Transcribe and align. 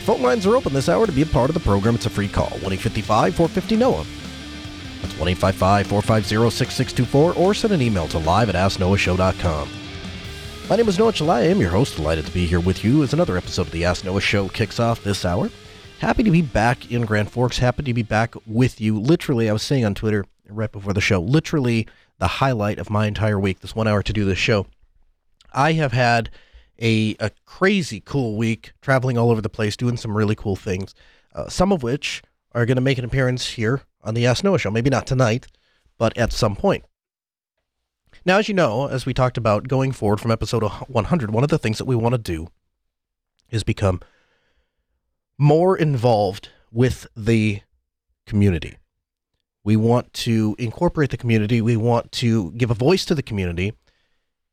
Phone 0.00 0.22
lines 0.22 0.46
are 0.46 0.56
open 0.56 0.72
this 0.72 0.88
hour 0.88 1.06
to 1.06 1.12
be 1.12 1.22
a 1.22 1.26
part 1.26 1.50
of 1.50 1.54
the 1.54 1.60
program. 1.60 1.94
It's 1.94 2.06
a 2.06 2.10
free 2.10 2.28
call 2.28 2.50
1 2.50 2.72
855 2.72 3.34
450 3.34 3.76
NOAH. 3.76 4.06
That's 5.02 5.18
1 5.18 5.28
855 5.28 5.86
450 5.86 6.50
6624 6.50 7.34
or 7.34 7.54
send 7.54 7.74
an 7.74 7.82
email 7.82 8.08
to 8.08 8.18
live 8.18 8.48
at 8.48 8.54
asknoahshow.com. 8.54 9.68
My 10.70 10.76
name 10.76 10.88
is 10.88 10.98
Noah 10.98 11.12
Chelliah. 11.12 11.42
I 11.42 11.48
am 11.48 11.60
your 11.60 11.70
host. 11.70 11.96
Delighted 11.96 12.26
to 12.26 12.32
be 12.32 12.46
here 12.46 12.60
with 12.60 12.82
you 12.82 13.02
as 13.02 13.12
another 13.12 13.36
episode 13.36 13.66
of 13.66 13.72
the 13.72 13.84
Ask 13.84 14.04
Noah 14.04 14.20
Show 14.20 14.48
kicks 14.48 14.80
off 14.80 15.04
this 15.04 15.24
hour. 15.24 15.50
Happy 15.98 16.22
to 16.22 16.30
be 16.30 16.42
back 16.42 16.90
in 16.90 17.04
Grand 17.04 17.30
Forks. 17.30 17.58
Happy 17.58 17.82
to 17.82 17.92
be 17.92 18.02
back 18.02 18.34
with 18.46 18.80
you. 18.80 18.98
Literally, 18.98 19.50
I 19.50 19.52
was 19.52 19.62
saying 19.62 19.84
on 19.84 19.94
Twitter 19.94 20.24
right 20.48 20.72
before 20.72 20.94
the 20.94 21.00
show, 21.00 21.20
literally 21.20 21.86
the 22.18 22.26
highlight 22.26 22.78
of 22.78 22.88
my 22.88 23.06
entire 23.06 23.38
week, 23.38 23.60
this 23.60 23.74
one 23.74 23.86
hour 23.86 24.02
to 24.02 24.12
do 24.12 24.24
this 24.24 24.38
show. 24.38 24.66
I 25.52 25.72
have 25.72 25.92
had 25.92 26.30
a, 26.80 27.14
a 27.20 27.30
crazy 27.44 28.00
cool 28.00 28.36
week 28.36 28.72
traveling 28.80 29.18
all 29.18 29.30
over 29.30 29.40
the 29.40 29.48
place, 29.48 29.76
doing 29.76 29.96
some 29.96 30.16
really 30.16 30.34
cool 30.34 30.56
things, 30.56 30.94
uh, 31.34 31.48
some 31.48 31.72
of 31.72 31.82
which 31.82 32.22
are 32.52 32.66
going 32.66 32.76
to 32.76 32.82
make 32.82 32.98
an 32.98 33.04
appearance 33.04 33.50
here 33.50 33.82
on 34.02 34.14
the 34.14 34.26
Ask 34.26 34.42
Noah 34.42 34.58
Show. 34.58 34.70
Maybe 34.70 34.90
not 34.90 35.06
tonight, 35.06 35.46
but 35.98 36.16
at 36.16 36.32
some 36.32 36.56
point. 36.56 36.84
Now, 38.24 38.38
as 38.38 38.48
you 38.48 38.54
know, 38.54 38.88
as 38.88 39.06
we 39.06 39.14
talked 39.14 39.38
about 39.38 39.68
going 39.68 39.92
forward 39.92 40.20
from 40.20 40.30
episode 40.30 40.62
100, 40.62 41.30
one 41.30 41.44
of 41.44 41.50
the 41.50 41.58
things 41.58 41.78
that 41.78 41.86
we 41.86 41.96
want 41.96 42.14
to 42.14 42.18
do 42.18 42.48
is 43.50 43.64
become 43.64 44.00
more 45.38 45.76
involved 45.76 46.50
with 46.70 47.06
the 47.16 47.62
community. 48.26 48.76
We 49.64 49.76
want 49.76 50.12
to 50.14 50.54
incorporate 50.58 51.10
the 51.10 51.16
community. 51.16 51.60
We 51.60 51.76
want 51.76 52.12
to 52.12 52.52
give 52.52 52.70
a 52.70 52.74
voice 52.74 53.04
to 53.06 53.14
the 53.14 53.22
community. 53.22 53.72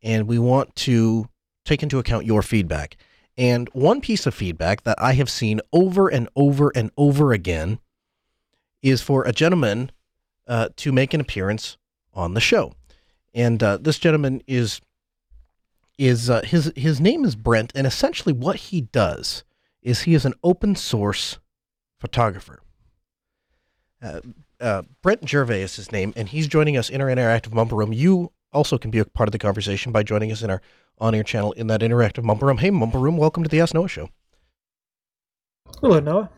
And 0.01 0.27
we 0.27 0.39
want 0.39 0.75
to 0.77 1.27
take 1.67 1.83
into 1.83 1.99
account 1.99 2.25
your 2.25 2.41
feedback. 2.41 2.97
And 3.37 3.69
one 3.73 4.01
piece 4.01 4.25
of 4.25 4.33
feedback 4.33 4.83
that 4.83 4.99
I 4.99 5.13
have 5.13 5.29
seen 5.29 5.61
over 5.71 6.07
and 6.07 6.27
over 6.35 6.71
and 6.73 6.89
over 6.97 7.33
again 7.33 7.79
is 8.81 9.01
for 9.01 9.23
a 9.23 9.31
gentleman 9.31 9.91
uh, 10.47 10.69
to 10.77 10.91
make 10.91 11.13
an 11.13 11.21
appearance 11.21 11.77
on 12.13 12.33
the 12.33 12.41
show. 12.41 12.73
And 13.33 13.61
uh, 13.61 13.77
this 13.77 13.99
gentleman 13.99 14.41
is 14.47 14.81
is 15.97 16.29
uh, 16.29 16.41
his 16.43 16.71
his 16.75 17.01
name 17.01 17.25
is 17.25 17.35
Brent, 17.35 17.71
and 17.75 17.85
essentially 17.87 18.33
what 18.33 18.55
he 18.55 18.81
does 18.81 19.43
is 19.81 20.01
he 20.01 20.13
is 20.13 20.25
an 20.25 20.33
open 20.43 20.75
source 20.75 21.39
photographer. 21.99 22.61
Uh, 24.01 24.21
uh, 24.59 24.81
Brent 25.01 25.27
Gervais 25.27 25.61
is 25.61 25.75
his 25.75 25.91
name, 25.91 26.13
and 26.15 26.29
he's 26.29 26.47
joining 26.47 26.77
us 26.77 26.89
in 26.89 27.01
our 27.01 27.07
interactive 27.07 27.53
Mumble 27.53 27.77
Room. 27.77 27.93
You 27.93 28.31
also 28.53 28.77
can 28.77 28.91
be 28.91 28.99
a 28.99 29.05
part 29.05 29.27
of 29.27 29.31
the 29.31 29.39
conversation 29.39 29.91
by 29.91 30.03
joining 30.03 30.31
us 30.31 30.41
in 30.41 30.49
our 30.49 30.61
on-air 30.99 31.23
channel 31.23 31.51
in 31.53 31.67
that 31.67 31.81
interactive 31.81 32.23
Mumble 32.23 32.47
Room. 32.47 32.57
Hey, 32.57 32.69
Mumble 32.69 32.99
Room, 32.99 33.17
welcome 33.17 33.43
to 33.43 33.49
the 33.49 33.59
Ask 33.59 33.73
Noah 33.73 33.87
Show. 33.87 34.09
Hello, 35.81 35.99
Noah. 35.99 36.29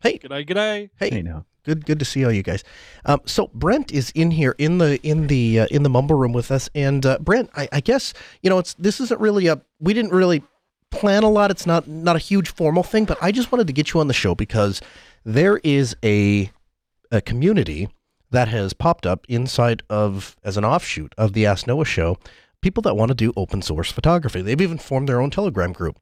Hey. 0.00 0.18
G'day, 0.18 0.46
g'day. 0.46 0.90
Hey. 0.96 1.10
Hey, 1.10 1.22
Noah. 1.22 1.44
Good, 1.64 1.86
good 1.86 1.98
to 1.98 2.04
see 2.04 2.24
all 2.24 2.32
you 2.32 2.42
guys. 2.42 2.62
Um, 3.06 3.22
so 3.24 3.50
Brent 3.54 3.90
is 3.90 4.10
in 4.14 4.30
here 4.30 4.54
in 4.58 4.76
the 4.78 5.00
in 5.02 5.28
the 5.28 5.60
uh, 5.60 5.66
in 5.70 5.82
the 5.82 5.88
mumble 5.88 6.16
room 6.16 6.34
with 6.34 6.50
us, 6.50 6.68
and 6.74 7.06
uh, 7.06 7.18
Brent, 7.20 7.48
I, 7.56 7.68
I 7.72 7.80
guess 7.80 8.12
you 8.42 8.50
know 8.50 8.58
it's 8.58 8.74
this 8.74 9.00
isn't 9.00 9.18
really 9.18 9.46
a 9.46 9.62
we 9.80 9.94
didn't 9.94 10.12
really 10.12 10.42
plan 10.90 11.22
a 11.22 11.30
lot. 11.30 11.50
It's 11.50 11.64
not 11.64 11.88
not 11.88 12.16
a 12.16 12.18
huge 12.18 12.52
formal 12.52 12.82
thing, 12.82 13.06
but 13.06 13.16
I 13.22 13.32
just 13.32 13.50
wanted 13.50 13.66
to 13.68 13.72
get 13.72 13.94
you 13.94 14.00
on 14.00 14.08
the 14.08 14.14
show 14.14 14.34
because 14.34 14.82
there 15.24 15.58
is 15.64 15.96
a 16.04 16.50
a 17.10 17.22
community 17.22 17.88
that 18.34 18.48
has 18.48 18.72
popped 18.72 19.06
up 19.06 19.24
inside 19.28 19.82
of 19.88 20.36
as 20.42 20.56
an 20.56 20.64
offshoot 20.64 21.14
of 21.16 21.32
the 21.32 21.46
Ask 21.46 21.66
Noah 21.66 21.84
show. 21.84 22.18
People 22.60 22.82
that 22.82 22.96
want 22.96 23.10
to 23.10 23.14
do 23.14 23.32
open 23.36 23.62
source 23.62 23.92
photography. 23.92 24.42
They've 24.42 24.60
even 24.60 24.78
formed 24.78 25.08
their 25.08 25.20
own 25.20 25.30
Telegram 25.30 25.72
group, 25.72 25.98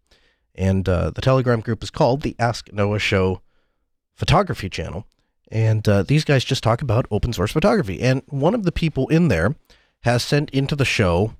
and 0.54 0.88
uh, 0.88 1.10
the 1.10 1.20
Telegram 1.20 1.60
group 1.60 1.82
is 1.82 1.91
called 1.91 2.22
the 2.22 2.34
Ask 2.38 2.72
Noah 2.72 2.98
Show 2.98 3.43
Photography 4.15 4.69
Channel. 4.69 5.06
And 5.50 5.87
uh, 5.87 6.03
these 6.03 6.25
guys 6.25 6.44
just 6.44 6.62
talk 6.62 6.81
about 6.81 7.06
open 7.10 7.32
source 7.32 7.53
photography. 7.53 8.00
And 8.00 8.22
one 8.28 8.54
of 8.54 8.62
the 8.62 8.72
people 8.72 9.09
in 9.09 9.28
there 9.28 9.54
has 10.00 10.22
sent 10.22 10.49
into 10.50 10.75
the 10.75 10.84
show 10.87 11.34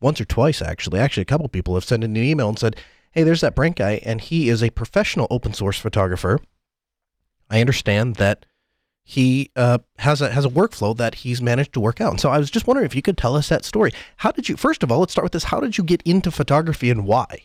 once 0.00 0.20
or 0.20 0.24
twice, 0.24 0.62
actually. 0.62 1.00
Actually, 1.00 1.22
a 1.22 1.26
couple 1.26 1.48
people 1.48 1.74
have 1.74 1.84
sent 1.84 2.04
in 2.04 2.16
an 2.16 2.22
email 2.22 2.48
and 2.48 2.58
said, 2.58 2.76
Hey, 3.10 3.24
there's 3.24 3.40
that 3.40 3.56
Brent 3.56 3.76
guy, 3.76 4.00
and 4.04 4.20
he 4.20 4.48
is 4.48 4.62
a 4.62 4.70
professional 4.70 5.26
open 5.30 5.54
source 5.54 5.78
photographer. 5.78 6.38
I 7.50 7.60
understand 7.60 8.16
that 8.16 8.46
he 9.08 9.52
uh, 9.54 9.78
has 10.00 10.20
a 10.20 10.32
has 10.32 10.44
a 10.44 10.48
workflow 10.48 10.94
that 10.96 11.14
he's 11.14 11.40
managed 11.40 11.72
to 11.74 11.80
work 11.80 12.00
out. 12.00 12.10
And 12.10 12.20
so 12.20 12.28
I 12.28 12.38
was 12.38 12.50
just 12.50 12.66
wondering 12.66 12.86
if 12.86 12.94
you 12.96 13.02
could 13.02 13.16
tell 13.16 13.36
us 13.36 13.48
that 13.48 13.64
story. 13.64 13.92
How 14.16 14.32
did 14.32 14.48
you? 14.48 14.56
First 14.56 14.82
of 14.82 14.90
all, 14.90 14.98
let's 14.98 15.12
start 15.12 15.22
with 15.22 15.32
this. 15.32 15.44
How 15.44 15.60
did 15.60 15.78
you 15.78 15.84
get 15.84 16.02
into 16.02 16.32
photography 16.32 16.90
and 16.90 17.06
why? 17.06 17.44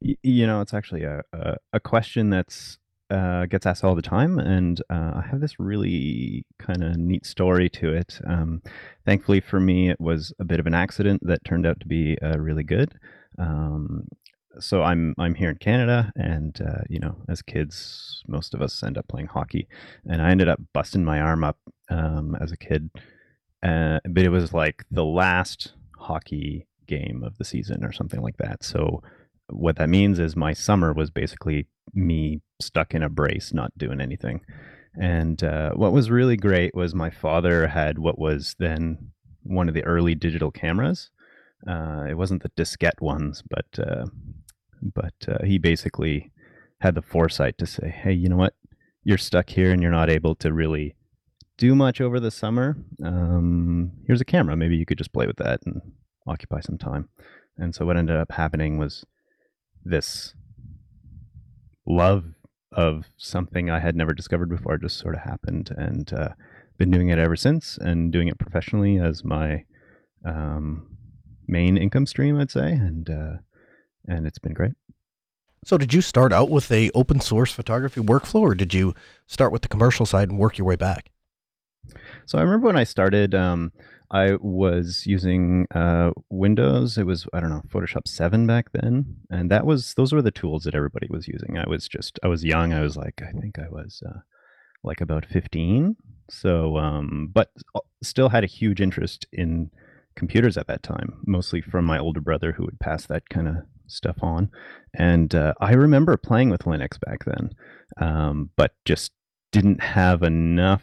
You 0.00 0.46
know, 0.48 0.60
it's 0.60 0.74
actually 0.74 1.04
a, 1.04 1.22
a, 1.32 1.56
a 1.74 1.78
question 1.78 2.30
that's 2.30 2.78
uh, 3.10 3.46
gets 3.46 3.64
asked 3.64 3.84
all 3.84 3.94
the 3.94 4.02
time, 4.02 4.40
and 4.40 4.82
uh, 4.90 5.12
I 5.14 5.24
have 5.30 5.40
this 5.40 5.60
really 5.60 6.44
kind 6.58 6.82
of 6.82 6.96
neat 6.96 7.24
story 7.24 7.70
to 7.70 7.92
it. 7.92 8.20
Um, 8.26 8.60
thankfully 9.06 9.38
for 9.40 9.60
me, 9.60 9.88
it 9.88 10.00
was 10.00 10.32
a 10.40 10.44
bit 10.44 10.58
of 10.58 10.66
an 10.66 10.74
accident 10.74 11.22
that 11.24 11.44
turned 11.44 11.64
out 11.64 11.78
to 11.78 11.86
be 11.86 12.18
uh, 12.20 12.38
really 12.38 12.64
good. 12.64 12.92
Um, 13.38 14.08
so 14.60 14.82
I'm 14.82 15.14
I'm 15.18 15.34
here 15.34 15.50
in 15.50 15.56
Canada, 15.56 16.12
and 16.16 16.60
uh, 16.60 16.82
you 16.88 16.98
know, 16.98 17.16
as 17.28 17.42
kids, 17.42 18.22
most 18.26 18.54
of 18.54 18.62
us 18.62 18.82
end 18.82 18.98
up 18.98 19.08
playing 19.08 19.28
hockey, 19.28 19.68
and 20.06 20.22
I 20.22 20.30
ended 20.30 20.48
up 20.48 20.60
busting 20.72 21.04
my 21.04 21.20
arm 21.20 21.44
up 21.44 21.58
um, 21.90 22.36
as 22.40 22.52
a 22.52 22.56
kid. 22.56 22.90
Uh, 23.62 23.98
but 24.08 24.22
it 24.22 24.28
was 24.28 24.52
like 24.52 24.84
the 24.90 25.04
last 25.04 25.72
hockey 25.98 26.66
game 26.86 27.22
of 27.24 27.36
the 27.38 27.44
season 27.44 27.84
or 27.84 27.92
something 27.92 28.22
like 28.22 28.36
that. 28.38 28.62
So 28.62 29.02
what 29.48 29.76
that 29.76 29.88
means 29.88 30.18
is 30.18 30.36
my 30.36 30.52
summer 30.52 30.92
was 30.92 31.10
basically 31.10 31.66
me 31.94 32.40
stuck 32.60 32.94
in 32.94 33.02
a 33.02 33.08
brace, 33.08 33.52
not 33.52 33.76
doing 33.76 34.00
anything. 34.00 34.40
And 35.00 35.42
uh, 35.42 35.72
what 35.72 35.92
was 35.92 36.10
really 36.10 36.36
great 36.36 36.74
was 36.74 36.94
my 36.94 37.10
father 37.10 37.68
had 37.68 37.98
what 37.98 38.18
was 38.18 38.56
then 38.58 39.12
one 39.42 39.68
of 39.68 39.74
the 39.74 39.84
early 39.84 40.14
digital 40.14 40.50
cameras. 40.50 41.10
Uh, 41.66 42.04
it 42.08 42.14
wasn't 42.14 42.42
the 42.42 42.50
diskette 42.50 43.00
ones, 43.00 43.42
but 43.48 43.66
uh, 43.78 44.06
but 44.82 45.14
uh, 45.26 45.44
he 45.44 45.58
basically 45.58 46.32
had 46.80 46.94
the 46.94 47.02
foresight 47.02 47.58
to 47.58 47.66
say, 47.66 47.88
"Hey, 47.88 48.12
you 48.12 48.28
know 48.28 48.36
what? 48.36 48.54
You're 49.04 49.18
stuck 49.18 49.50
here 49.50 49.72
and 49.72 49.82
you're 49.82 49.90
not 49.90 50.10
able 50.10 50.34
to 50.36 50.52
really 50.52 50.94
do 51.56 51.74
much 51.74 52.00
over 52.00 52.20
the 52.20 52.30
summer. 52.30 52.76
Um, 53.02 53.92
here's 54.06 54.20
a 54.20 54.24
camera. 54.24 54.56
Maybe 54.56 54.76
you 54.76 54.86
could 54.86 54.98
just 54.98 55.12
play 55.12 55.26
with 55.26 55.36
that 55.36 55.60
and 55.66 55.80
occupy 56.26 56.60
some 56.60 56.78
time." 56.78 57.08
And 57.56 57.74
so 57.74 57.84
what 57.84 57.96
ended 57.96 58.16
up 58.16 58.32
happening 58.32 58.78
was 58.78 59.04
this 59.84 60.34
love 61.86 62.24
of 62.72 63.06
something 63.16 63.70
I 63.70 63.80
had 63.80 63.96
never 63.96 64.12
discovered 64.12 64.48
before 64.48 64.78
just 64.78 64.98
sort 64.98 65.14
of 65.14 65.22
happened, 65.22 65.70
and 65.76 66.12
uh, 66.12 66.28
been 66.76 66.90
doing 66.90 67.08
it 67.08 67.18
ever 67.18 67.36
since, 67.36 67.78
and 67.78 68.12
doing 68.12 68.28
it 68.28 68.38
professionally 68.38 68.98
as 68.98 69.24
my 69.24 69.64
um, 70.24 70.96
main 71.46 71.76
income 71.76 72.06
stream, 72.06 72.38
I'd 72.38 72.50
say, 72.50 72.72
and 72.72 73.08
uh, 73.10 73.32
and 74.08 74.26
it's 74.26 74.38
been 74.38 74.54
great. 74.54 74.72
So 75.64 75.76
did 75.76 75.92
you 75.92 76.00
start 76.00 76.32
out 76.32 76.50
with 76.50 76.70
a 76.72 76.90
open 76.94 77.20
source 77.20 77.52
photography 77.52 78.00
workflow, 78.00 78.40
or 78.40 78.54
did 78.54 78.72
you 78.74 78.94
start 79.26 79.52
with 79.52 79.62
the 79.62 79.68
commercial 79.68 80.06
side 80.06 80.30
and 80.30 80.38
work 80.38 80.58
your 80.58 80.66
way 80.66 80.76
back? 80.76 81.10
So 82.26 82.38
I 82.38 82.42
remember 82.42 82.66
when 82.66 82.76
I 82.76 82.84
started, 82.84 83.34
um, 83.34 83.72
I 84.10 84.36
was 84.40 85.04
using 85.06 85.66
uh, 85.74 86.12
Windows. 86.30 86.96
It 86.96 87.06
was 87.06 87.26
I 87.32 87.40
don't 87.40 87.50
know 87.50 87.62
Photoshop 87.68 88.06
seven 88.06 88.46
back 88.46 88.72
then, 88.72 89.16
and 89.30 89.50
that 89.50 89.66
was 89.66 89.94
those 89.94 90.12
were 90.12 90.22
the 90.22 90.30
tools 90.30 90.64
that 90.64 90.74
everybody 90.74 91.08
was 91.10 91.28
using. 91.28 91.58
I 91.58 91.68
was 91.68 91.86
just 91.86 92.18
I 92.22 92.28
was 92.28 92.44
young. 92.44 92.72
I 92.72 92.80
was 92.80 92.96
like 92.96 93.20
I 93.22 93.32
think 93.38 93.58
I 93.58 93.68
was 93.68 94.02
uh, 94.06 94.20
like 94.82 95.00
about 95.00 95.26
fifteen. 95.26 95.96
So, 96.30 96.76
um, 96.76 97.30
but 97.32 97.50
still 98.02 98.28
had 98.28 98.44
a 98.44 98.48
huge 98.48 98.80
interest 98.80 99.26
in 99.32 99.70
computers 100.14 100.56
at 100.56 100.66
that 100.66 100.82
time, 100.82 101.20
mostly 101.26 101.60
from 101.60 101.84
my 101.84 101.98
older 101.98 102.20
brother 102.20 102.52
who 102.52 102.64
would 102.64 102.80
pass 102.80 103.06
that 103.06 103.28
kind 103.28 103.48
of 103.48 103.56
stuff 103.88 104.16
on. 104.22 104.50
And 104.94 105.34
uh, 105.34 105.54
I 105.60 105.72
remember 105.72 106.16
playing 106.16 106.50
with 106.50 106.62
Linux 106.62 107.00
back 107.00 107.24
then, 107.24 107.50
um, 108.00 108.50
but 108.56 108.72
just 108.84 109.12
didn't 109.52 109.82
have 109.82 110.22
enough 110.22 110.82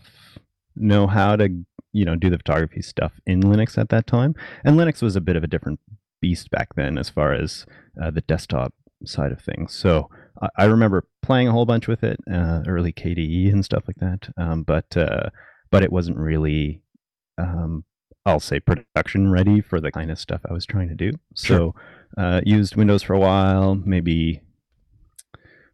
know 0.75 1.07
how 1.07 1.35
to 1.35 1.49
you 1.93 2.05
know 2.05 2.15
do 2.15 2.29
the 2.29 2.37
photography 2.37 2.81
stuff 2.81 3.13
in 3.25 3.41
Linux 3.41 3.77
at 3.77 3.89
that 3.89 4.07
time. 4.07 4.35
And 4.63 4.77
Linux 4.77 5.01
was 5.01 5.15
a 5.15 5.21
bit 5.21 5.35
of 5.35 5.43
a 5.43 5.47
different 5.47 5.79
beast 6.21 6.49
back 6.51 6.75
then 6.75 6.97
as 6.97 7.09
far 7.09 7.33
as 7.33 7.65
uh, 8.01 8.11
the 8.11 8.21
desktop 8.21 8.73
side 9.05 9.31
of 9.31 9.41
things. 9.41 9.73
So 9.73 10.09
I, 10.41 10.49
I 10.57 10.65
remember 10.65 11.07
playing 11.21 11.47
a 11.47 11.51
whole 11.51 11.65
bunch 11.65 11.87
with 11.87 12.03
it, 12.03 12.19
uh, 12.31 12.61
early 12.67 12.91
KDE 12.91 13.51
and 13.51 13.63
stuff 13.63 13.85
like 13.87 13.97
that. 13.97 14.29
Um, 14.37 14.63
but 14.63 14.95
uh, 14.97 15.29
but 15.71 15.83
it 15.83 15.91
wasn't 15.91 16.17
really, 16.17 16.81
um, 17.37 17.83
I'll 18.25 18.39
say, 18.39 18.59
production 18.59 19.31
ready 19.31 19.61
for 19.61 19.79
the 19.79 19.91
kind 19.91 20.09
of 20.09 20.19
stuff 20.19 20.41
I 20.49 20.53
was 20.53 20.65
trying 20.65 20.89
to 20.89 20.95
do. 20.95 21.11
Sure. 21.35 21.57
So 21.57 21.75
uh, 22.17 22.41
used 22.43 22.75
Windows 22.75 23.03
for 23.03 23.13
a 23.13 23.19
while, 23.19 23.75
maybe 23.75 24.41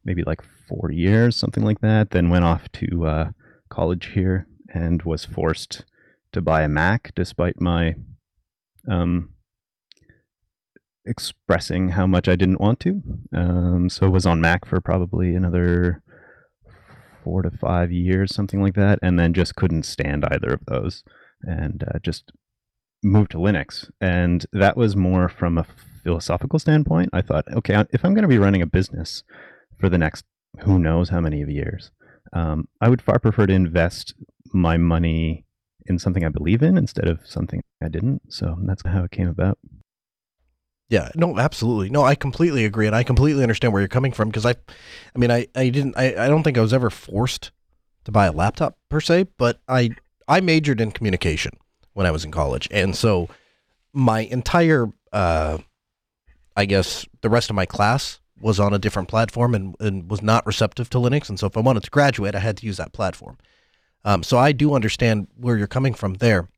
maybe 0.04 0.24
like 0.24 0.42
four 0.68 0.92
years, 0.92 1.36
something 1.36 1.64
like 1.64 1.82
that. 1.82 2.10
Then 2.10 2.30
went 2.30 2.46
off 2.46 2.72
to 2.74 3.06
uh, 3.06 3.30
college 3.70 4.12
here 4.14 4.48
and 4.74 5.02
was 5.04 5.26
forced 5.26 5.86
to 6.34 6.42
buy 6.42 6.64
a 6.64 6.70
Mac 6.70 7.12
despite 7.16 7.62
my 7.62 7.96
um, 8.90 9.30
expressing 11.06 11.90
how 11.90 12.08
much 12.08 12.28
I 12.28 12.36
didn't 12.36 12.62
want 12.62 12.80
to. 12.82 13.02
Um, 13.34 13.90
so 13.90 14.10
was 14.10 14.26
on 14.26 14.42
Mac 14.42 14.66
for 14.66 14.82
probably 14.82 15.36
another 15.36 16.04
four 17.24 17.42
to 17.44 17.52
five 17.52 17.92
years, 17.92 18.34
something 18.34 18.62
like 18.62 18.74
that, 18.76 19.00
and 19.02 19.20
then 19.20 19.34
just 19.34 19.56
couldn't 19.56 19.84
stand 19.84 20.26
either 20.26 20.54
of 20.54 20.66
those, 20.68 21.04
and 21.42 21.84
uh, 21.84 22.00
just 22.02 22.32
moved 23.04 23.32
to 23.32 23.38
Linux. 23.38 23.90
And 24.00 24.46
that 24.54 24.78
was 24.78 24.96
more 24.96 25.30
from 25.30 25.58
a 25.58 25.66
philosophical 26.04 26.60
standpoint. 26.60 27.10
I 27.14 27.22
thought, 27.22 27.46
okay, 27.54 27.84
if 27.92 28.04
I'm 28.04 28.14
going 28.14 28.24
to 28.24 28.28
be 28.28 28.40
running 28.40 28.62
a 28.62 28.68
business 28.68 29.24
for 29.80 29.90
the 29.90 29.98
next 29.98 30.26
who 30.64 30.80
knows 30.80 31.10
how 31.10 31.22
many 31.22 31.42
of 31.42 31.50
years, 31.50 31.92
um, 32.34 32.68
I 32.80 32.90
would 32.90 33.02
far 33.02 33.20
prefer 33.20 33.48
to 33.48 33.54
invest 33.54 34.14
my 34.54 34.78
money 34.78 35.46
in 35.86 35.98
something 35.98 36.24
I 36.24 36.30
believe 36.30 36.62
in 36.62 36.78
instead 36.78 37.08
of 37.08 37.20
something 37.26 37.62
I 37.82 37.88
didn't. 37.88 38.22
So 38.30 38.58
that's 38.64 38.84
how 38.86 39.04
it 39.04 39.12
came 39.12 39.28
about. 39.28 39.58
Yeah, 40.90 41.10
no, 41.16 41.38
absolutely. 41.40 41.90
No, 41.90 42.04
I 42.04 42.16
completely 42.16 42.66
agree, 42.66 42.86
and 42.86 42.96
I 42.96 43.04
completely 43.04 43.44
understand 43.44 43.72
where 43.72 43.82
you're 43.82 43.88
coming 43.88 44.12
from 44.12 44.28
because 44.28 44.46
I, 44.46 44.56
I 45.16 45.20
mean, 45.20 45.32
I, 45.32 45.48
I 45.56 45.70
didn't, 45.70 45.98
I, 45.98 46.26
I 46.26 46.28
don't 46.28 46.44
think 46.44 46.58
I 46.58 46.62
was 46.62 46.74
ever 46.74 46.90
forced 46.90 47.52
to 48.04 48.12
buy 48.12 48.26
a 48.26 48.32
laptop 48.34 48.78
per 48.90 49.00
se, 49.00 49.28
but 49.38 49.62
I, 49.70 49.92
I 50.28 50.42
majored 50.42 50.82
in 50.82 50.92
communication 50.92 51.54
when 52.02 52.08
I 52.08 52.12
was 52.12 52.26
in 52.26 52.32
college, 52.32 52.68
and 52.72 52.96
so 52.96 53.30
my 53.94 54.22
entire, 54.22 54.88
uh, 55.14 55.60
I 56.58 56.66
guess, 56.66 57.06
the 57.22 57.30
rest 57.30 57.52
of 57.52 57.56
my 57.56 57.68
class 57.68 58.20
was 58.40 58.60
on 58.60 58.74
a 58.74 58.80
different 58.80 59.08
platform 59.08 59.54
and, 59.54 59.76
and 59.80 60.10
was 60.10 60.24
not 60.24 60.44
receptive 60.48 60.90
to 60.90 60.98
Linux, 60.98 61.30
and 61.30 61.40
so 61.40 61.46
if 61.46 61.56
I 61.56 61.60
wanted 61.60 61.84
to 61.84 61.92
graduate, 61.92 62.34
I 62.34 62.40
had 62.40 62.58
to 62.58 62.66
use 62.66 62.78
that 62.78 62.92
platform. 62.92 63.38
Um, 64.04 64.24
so 64.24 64.40
I 64.40 64.52
do 64.52 64.74
understand 64.74 65.28
where 65.36 65.58
you're 65.58 65.68
coming 65.68 65.94
from 65.94 66.16
there. 66.16 66.50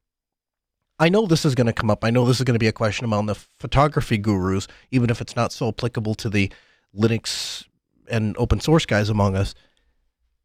I 0.97 1.09
know 1.09 1.25
this 1.25 1.43
is 1.43 1.55
going 1.55 1.67
to 1.67 1.73
come 1.73 1.89
up. 1.89 2.05
I 2.05 2.09
know 2.09 2.25
this 2.25 2.39
is 2.39 2.45
going 2.45 2.55
to 2.55 2.59
be 2.59 2.69
a 2.69 2.71
question 2.71 3.03
among 3.03 3.25
the 3.25 3.35
photography 3.35 4.17
gurus, 4.17 4.69
even 4.91 5.09
if 5.09 5.19
it's 5.19 5.35
not 5.35 5.51
so 5.51 5.67
applicable 5.67 6.15
to 6.15 6.29
the 6.29 6.53
Linux 6.95 7.65
and 8.09 8.37
open 8.37 8.61
source 8.61 8.85
guys 8.85 9.09
among 9.09 9.35
us. 9.35 9.53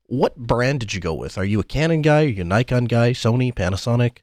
What 0.07 0.37
brand 0.37 0.81
did 0.81 0.93
you 0.93 1.01
go 1.01 1.15
with? 1.15 1.39
Are 1.39 1.45
you 1.45 1.61
a 1.61 1.65
Canon 1.65 2.03
guy? 2.03 2.25
Are 2.25 2.29
you 2.29 2.43
a 2.43 2.45
Nikon 2.45 2.87
guy? 2.87 3.13
Sony? 3.13 3.55
Panasonic? 3.55 4.23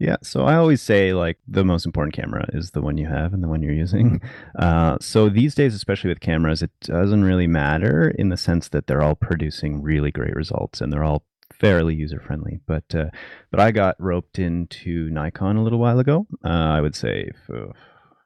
Yeah, 0.00 0.16
so 0.22 0.46
I 0.46 0.56
always 0.56 0.80
say 0.80 1.12
like 1.12 1.36
the 1.46 1.62
most 1.62 1.84
important 1.84 2.14
camera 2.14 2.46
is 2.54 2.70
the 2.70 2.80
one 2.80 2.96
you 2.96 3.06
have 3.06 3.34
and 3.34 3.44
the 3.44 3.48
one 3.48 3.62
you're 3.62 3.72
using. 3.72 4.20
Uh, 4.58 4.98
so 5.00 5.28
these 5.28 5.54
days, 5.54 5.74
especially 5.74 6.08
with 6.08 6.20
cameras, 6.20 6.60
it 6.62 6.70
doesn't 6.80 7.24
really 7.24 7.46
matter 7.46 8.10
in 8.18 8.28
the 8.28 8.36
sense 8.36 8.68
that 8.68 8.86
they're 8.86 9.00
all 9.00 9.14
producing 9.14 9.80
really 9.80 10.10
great 10.10 10.34
results 10.34 10.80
and 10.80 10.92
they're 10.92 11.04
all 11.04 11.22
fairly 11.52 11.94
user 11.94 12.20
friendly. 12.20 12.60
But 12.66 12.94
uh, 12.94 13.06
but 13.50 13.60
I 13.60 13.70
got 13.70 13.96
roped 13.98 14.38
into 14.38 15.08
Nikon 15.10 15.56
a 15.56 15.62
little 15.62 15.78
while 15.78 15.98
ago. 15.98 16.26
Uh, 16.44 16.48
I 16.48 16.80
would 16.80 16.94
say, 16.94 17.30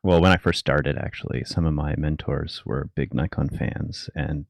well, 0.02 0.20
when 0.20 0.32
I 0.32 0.38
first 0.38 0.58
started, 0.58 0.96
actually, 0.98 1.44
some 1.44 1.66
of 1.66 1.74
my 1.74 1.94
mentors 1.96 2.62
were 2.64 2.90
big 2.96 3.14
Nikon 3.14 3.48
fans, 3.48 4.10
and 4.14 4.46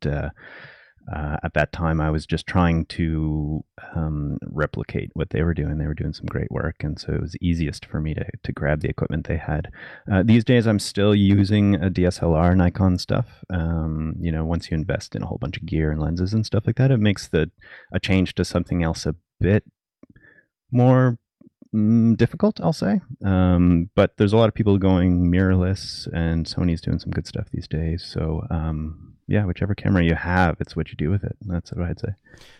uh, 1.12 1.36
at 1.42 1.52
that 1.54 1.72
time, 1.72 2.00
I 2.00 2.10
was 2.10 2.24
just 2.24 2.46
trying 2.46 2.86
to 2.86 3.62
um, 3.94 4.38
replicate 4.46 5.10
what 5.14 5.30
they 5.30 5.42
were 5.42 5.52
doing. 5.52 5.76
They 5.76 5.86
were 5.86 5.94
doing 5.94 6.14
some 6.14 6.26
great 6.26 6.50
work, 6.50 6.76
and 6.82 6.98
so 6.98 7.12
it 7.12 7.20
was 7.20 7.36
easiest 7.40 7.84
for 7.84 8.00
me 8.00 8.14
to 8.14 8.24
to 8.42 8.52
grab 8.52 8.80
the 8.80 8.88
equipment 8.88 9.26
they 9.26 9.36
had. 9.36 9.70
Uh, 10.10 10.22
these 10.22 10.44
days, 10.44 10.66
I'm 10.66 10.78
still 10.78 11.14
using 11.14 11.74
a 11.74 11.90
DSLR 11.90 12.56
Nikon 12.56 12.98
stuff. 12.98 13.44
Um, 13.50 14.14
you 14.18 14.32
know, 14.32 14.44
once 14.44 14.70
you 14.70 14.76
invest 14.76 15.14
in 15.14 15.22
a 15.22 15.26
whole 15.26 15.38
bunch 15.38 15.58
of 15.58 15.66
gear 15.66 15.90
and 15.90 16.00
lenses 16.00 16.32
and 16.32 16.46
stuff 16.46 16.66
like 16.66 16.76
that, 16.76 16.90
it 16.90 17.00
makes 17.00 17.28
the 17.28 17.50
a 17.92 18.00
change 18.00 18.34
to 18.36 18.44
something 18.44 18.82
else 18.82 19.04
a 19.04 19.14
bit 19.40 19.64
more 20.70 21.18
mm, 21.74 22.16
difficult, 22.16 22.60
I'll 22.62 22.72
say. 22.72 23.00
Um, 23.24 23.90
but 23.94 24.16
there's 24.16 24.32
a 24.32 24.36
lot 24.36 24.48
of 24.48 24.54
people 24.54 24.78
going 24.78 25.30
mirrorless, 25.30 26.08
and 26.14 26.46
Sony's 26.46 26.80
doing 26.80 26.98
some 26.98 27.12
good 27.12 27.26
stuff 27.26 27.48
these 27.52 27.68
days. 27.68 28.04
So 28.04 28.42
um, 28.50 29.13
yeah, 29.26 29.44
whichever 29.44 29.74
camera 29.74 30.04
you 30.04 30.14
have, 30.14 30.56
it's 30.60 30.76
what 30.76 30.90
you 30.90 30.96
do 30.96 31.10
with 31.10 31.24
it. 31.24 31.36
That's 31.42 31.72
what 31.72 31.88
I'd 31.88 32.00
say. 32.00 32.14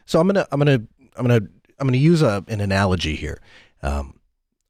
So 0.06 0.20
I'm 0.20 0.26
gonna 0.26 0.46
I'm 0.50 0.58
gonna 0.58 0.81
I'm 1.16 1.26
gonna 1.26 1.40
I'm 1.78 1.87
gonna 1.87 1.96
use 1.99 2.22
a, 2.22 2.44
an 2.49 2.61
analogy 2.61 3.16
here. 3.16 3.40
Um, 3.82 4.19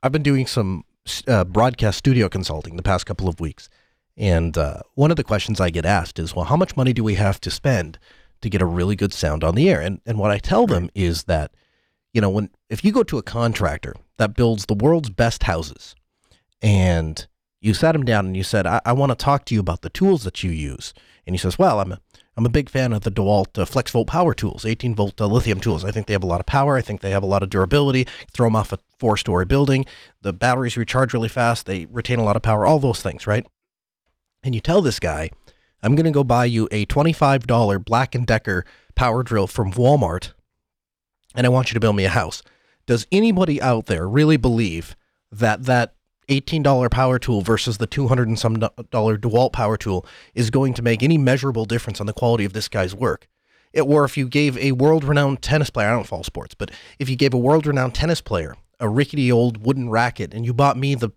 I've 0.03 0.13
been 0.13 0.23
doing 0.23 0.47
some 0.47 0.85
uh, 1.29 1.45
broadcast 1.45 1.99
studio 1.99 2.29
consulting 2.29 2.77
the 2.77 2.83
past 2.83 3.07
couple 3.07 3.29
of 3.29 3.41
weeks, 3.41 3.69
and 4.17 4.57
uh, 4.59 4.81
one 4.95 5.11
of 5.11 5.17
the 5.17 5.25
questions 5.25 5.61
I 5.61 5.71
get 5.71 5.87
asked 5.87 6.19
is, 6.19 6.35
well, 6.35 6.47
how 6.47 6.57
much 6.57 6.77
money 6.77 6.93
do 6.93 7.05
we 7.05 7.15
have 7.15 7.41
to 7.43 7.51
spend 7.51 7.99
to 8.41 8.51
get 8.51 8.63
a 8.63 8.67
really 8.67 8.97
good 8.97 9.13
sound 9.13 9.45
on 9.45 9.55
the 9.55 9.71
air? 9.71 9.81
And 9.81 10.01
and 10.05 10.19
what 10.19 10.31
I 10.31 10.39
tell 10.39 10.67
them 10.67 10.91
is 10.95 11.25
that, 11.25 11.53
you 12.13 12.21
know, 12.21 12.31
when 12.31 12.51
if 12.69 12.85
you 12.85 12.93
go 12.93 13.05
to 13.05 13.19
a 13.19 13.23
contractor 13.23 13.95
that 14.17 14.35
builds 14.35 14.67
the 14.67 14.75
world's 14.75 15.11
best 15.11 15.45
houses, 15.45 15.95
and 16.61 17.27
you 17.61 17.73
sat 17.73 17.95
him 17.95 18.05
down 18.05 18.27
and 18.27 18.37
you 18.37 18.43
said, 18.43 18.67
I, 18.67 18.81
I 18.85 18.93
want 18.93 19.11
to 19.11 19.17
talk 19.17 19.45
to 19.47 19.55
you 19.55 19.61
about 19.61 19.83
the 19.83 19.91
tools 19.91 20.25
that 20.25 20.43
you 20.43 20.51
use 20.51 20.93
and 21.27 21.35
he 21.35 21.39
says, 21.39 21.59
well, 21.59 21.81
I'm 21.81 21.93
a, 21.93 22.01
I'm 22.37 22.47
a 22.47 22.51
big 22.51 22.69
fan 22.69 22.93
of 22.93 23.03
the 23.03 23.11
DeWalt 23.11 23.59
uh, 23.59 23.65
FlexVolt 23.65 24.07
power 24.07 24.35
tools, 24.35 24.65
18 24.65 24.95
volt 24.95 25.21
uh, 25.21 25.27
lithium 25.27 25.61
tools. 25.61 25.85
I 25.85 25.91
think 25.91 26.07
they 26.07 26.13
have 26.13 26.23
a 26.23 26.27
lot 26.27 26.41
of 26.41 26.47
power. 26.47 26.77
I 26.77 26.83
think 26.83 27.01
they 27.01 27.11
have 27.11 27.23
a 27.23 27.27
lot 27.27 27.43
of 27.43 27.51
durability. 27.51 28.07
Throw 28.33 28.47
them 28.47 28.57
off 28.57 28.73
a 28.73 28.79
four 28.99 29.17
story 29.17 29.45
building. 29.45 29.87
The 30.23 30.33
batteries 30.33 30.77
recharge 30.77 31.15
really 31.15 31.29
fast. 31.29 31.67
They 31.67 31.87
retain 31.87 32.19
a 32.19 32.25
lot 32.25 32.37
of 32.37 32.43
power, 32.43 32.67
all 32.67 32.79
those 32.79 33.03
things, 33.03 33.27
right? 33.27 33.47
And 34.43 34.55
you 34.55 34.61
tell 34.61 34.83
this 34.83 35.01
guy, 35.01 35.31
I'm 35.83 35.95
going 35.95 36.05
to 36.05 36.11
go 36.11 36.25
buy 36.25 36.47
you 36.47 36.69
a 36.71 36.87
$25 36.87 37.85
Black 37.85 38.17
& 38.21 38.27
Decker 38.27 38.65
power 38.95 39.23
drill 39.23 39.47
from 39.47 39.73
Walmart 39.73 40.33
and 41.35 41.47
I 41.47 41.51
want 41.51 41.71
you 41.71 41.75
to 41.75 41.81
build 41.81 41.97
me 41.97 42.05
a 42.05 42.11
house. 42.11 42.43
Does 42.87 43.07
anybody 43.11 43.61
out 43.61 43.87
there 43.87 44.09
really 44.09 44.37
believe 44.37 44.97
that 45.33 45.65
that 45.65 45.95
$18 46.29 46.91
power 46.91 47.19
tool 47.19 47.41
versus 47.43 47.79
the 47.79 47.87
200 47.87 48.29
and 48.29 48.39
some 48.39 48.55
dollar 48.91 49.17
DeWalt 49.17 49.53
power 49.53 49.77
tool 49.77 50.07
is 50.35 50.51
going 50.51 50.75
to 50.75 50.83
make 50.83 51.03
any 51.03 51.19
measurable 51.19 51.65
difference 51.65 52.01
on 52.01 52.07
the 52.07 52.13
quality 52.13 52.45
of 52.45 52.53
this 52.53 52.69
guy's 52.69 52.95
work. 52.95 53.29
It, 53.73 53.83
or 53.83 54.05
if 54.05 54.17
you 54.17 54.29
gave 54.29 54.57
a 54.59 54.73
world 54.73 55.05
renowned 55.05 55.43
tennis 55.43 55.71
player, 55.71 55.89
I 55.89 55.93
don't 55.93 56.07
follow 56.07 56.23
sports, 56.23 56.55
but 56.55 56.71
if 56.99 57.09
you 57.09 57.17
gave 57.17 57.35
a 57.35 57.39
world 57.39 57.67
renowned 57.67 57.95
tennis 57.95 58.21
player 58.21 58.57
a 58.81 58.89
rickety 58.89 59.31
old 59.31 59.65
wooden 59.65 59.89
racket 59.89 60.35
and 60.35 60.45
you 60.45 60.53
bought 60.53 60.77
me 60.77 60.95
the, 60.95 61.11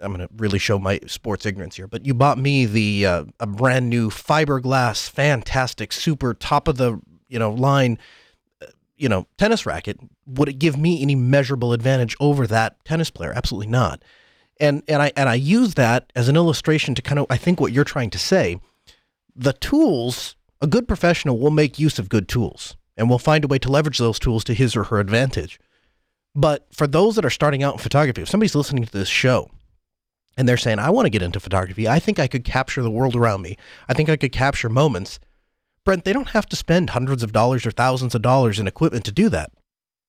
I'm 0.00 0.14
going 0.14 0.26
to 0.26 0.34
really 0.36 0.58
show 0.58 0.78
my 0.78 1.00
sports 1.06 1.46
ignorance 1.46 1.76
here, 1.76 1.86
but 1.86 2.04
you 2.04 2.14
bought 2.14 2.38
me 2.38 2.66
the, 2.66 3.06
uh, 3.06 3.24
a 3.40 3.46
brand 3.46 3.88
new 3.88 4.10
fiberglass, 4.10 5.08
fantastic, 5.08 5.92
super 5.92 6.34
top 6.34 6.68
of 6.68 6.76
the, 6.76 7.00
you 7.28 7.38
know, 7.38 7.50
line 7.50 7.98
you 8.96 9.08
know, 9.08 9.26
tennis 9.38 9.66
racket, 9.66 9.98
would 10.26 10.48
it 10.48 10.58
give 10.58 10.76
me 10.76 11.02
any 11.02 11.14
measurable 11.14 11.72
advantage 11.72 12.16
over 12.20 12.46
that 12.46 12.82
tennis 12.84 13.10
player? 13.10 13.32
Absolutely 13.34 13.70
not. 13.70 14.02
And 14.60 14.82
and 14.86 15.02
I 15.02 15.12
and 15.16 15.28
I 15.28 15.34
use 15.34 15.74
that 15.74 16.12
as 16.14 16.28
an 16.28 16.36
illustration 16.36 16.94
to 16.94 17.02
kind 17.02 17.18
of 17.18 17.26
I 17.28 17.36
think 17.36 17.60
what 17.60 17.72
you're 17.72 17.84
trying 17.84 18.10
to 18.10 18.18
say. 18.18 18.60
The 19.34 19.52
tools, 19.54 20.36
a 20.60 20.68
good 20.68 20.86
professional 20.86 21.38
will 21.38 21.50
make 21.50 21.78
use 21.78 21.98
of 21.98 22.08
good 22.08 22.28
tools 22.28 22.76
and 22.96 23.10
will 23.10 23.18
find 23.18 23.44
a 23.44 23.48
way 23.48 23.58
to 23.58 23.70
leverage 23.70 23.98
those 23.98 24.20
tools 24.20 24.44
to 24.44 24.54
his 24.54 24.76
or 24.76 24.84
her 24.84 25.00
advantage. 25.00 25.58
But 26.36 26.66
for 26.72 26.86
those 26.86 27.16
that 27.16 27.24
are 27.24 27.30
starting 27.30 27.62
out 27.62 27.74
in 27.74 27.78
photography, 27.78 28.22
if 28.22 28.28
somebody's 28.28 28.54
listening 28.54 28.84
to 28.84 28.92
this 28.92 29.08
show 29.08 29.50
and 30.36 30.48
they're 30.48 30.56
saying, 30.56 30.78
I 30.78 30.90
want 30.90 31.06
to 31.06 31.10
get 31.10 31.22
into 31.22 31.40
photography, 31.40 31.88
I 31.88 31.98
think 31.98 32.18
I 32.18 32.26
could 32.26 32.44
capture 32.44 32.82
the 32.82 32.90
world 32.90 33.16
around 33.16 33.42
me. 33.42 33.56
I 33.88 33.94
think 33.94 34.08
I 34.08 34.16
could 34.16 34.32
capture 34.32 34.68
moments 34.68 35.18
Brent, 35.84 36.04
they 36.04 36.12
don't 36.12 36.30
have 36.30 36.46
to 36.46 36.56
spend 36.56 36.90
hundreds 36.90 37.22
of 37.22 37.32
dollars 37.32 37.66
or 37.66 37.70
thousands 37.70 38.14
of 38.14 38.22
dollars 38.22 38.58
in 38.58 38.66
equipment 38.66 39.04
to 39.04 39.12
do 39.12 39.28
that. 39.28 39.52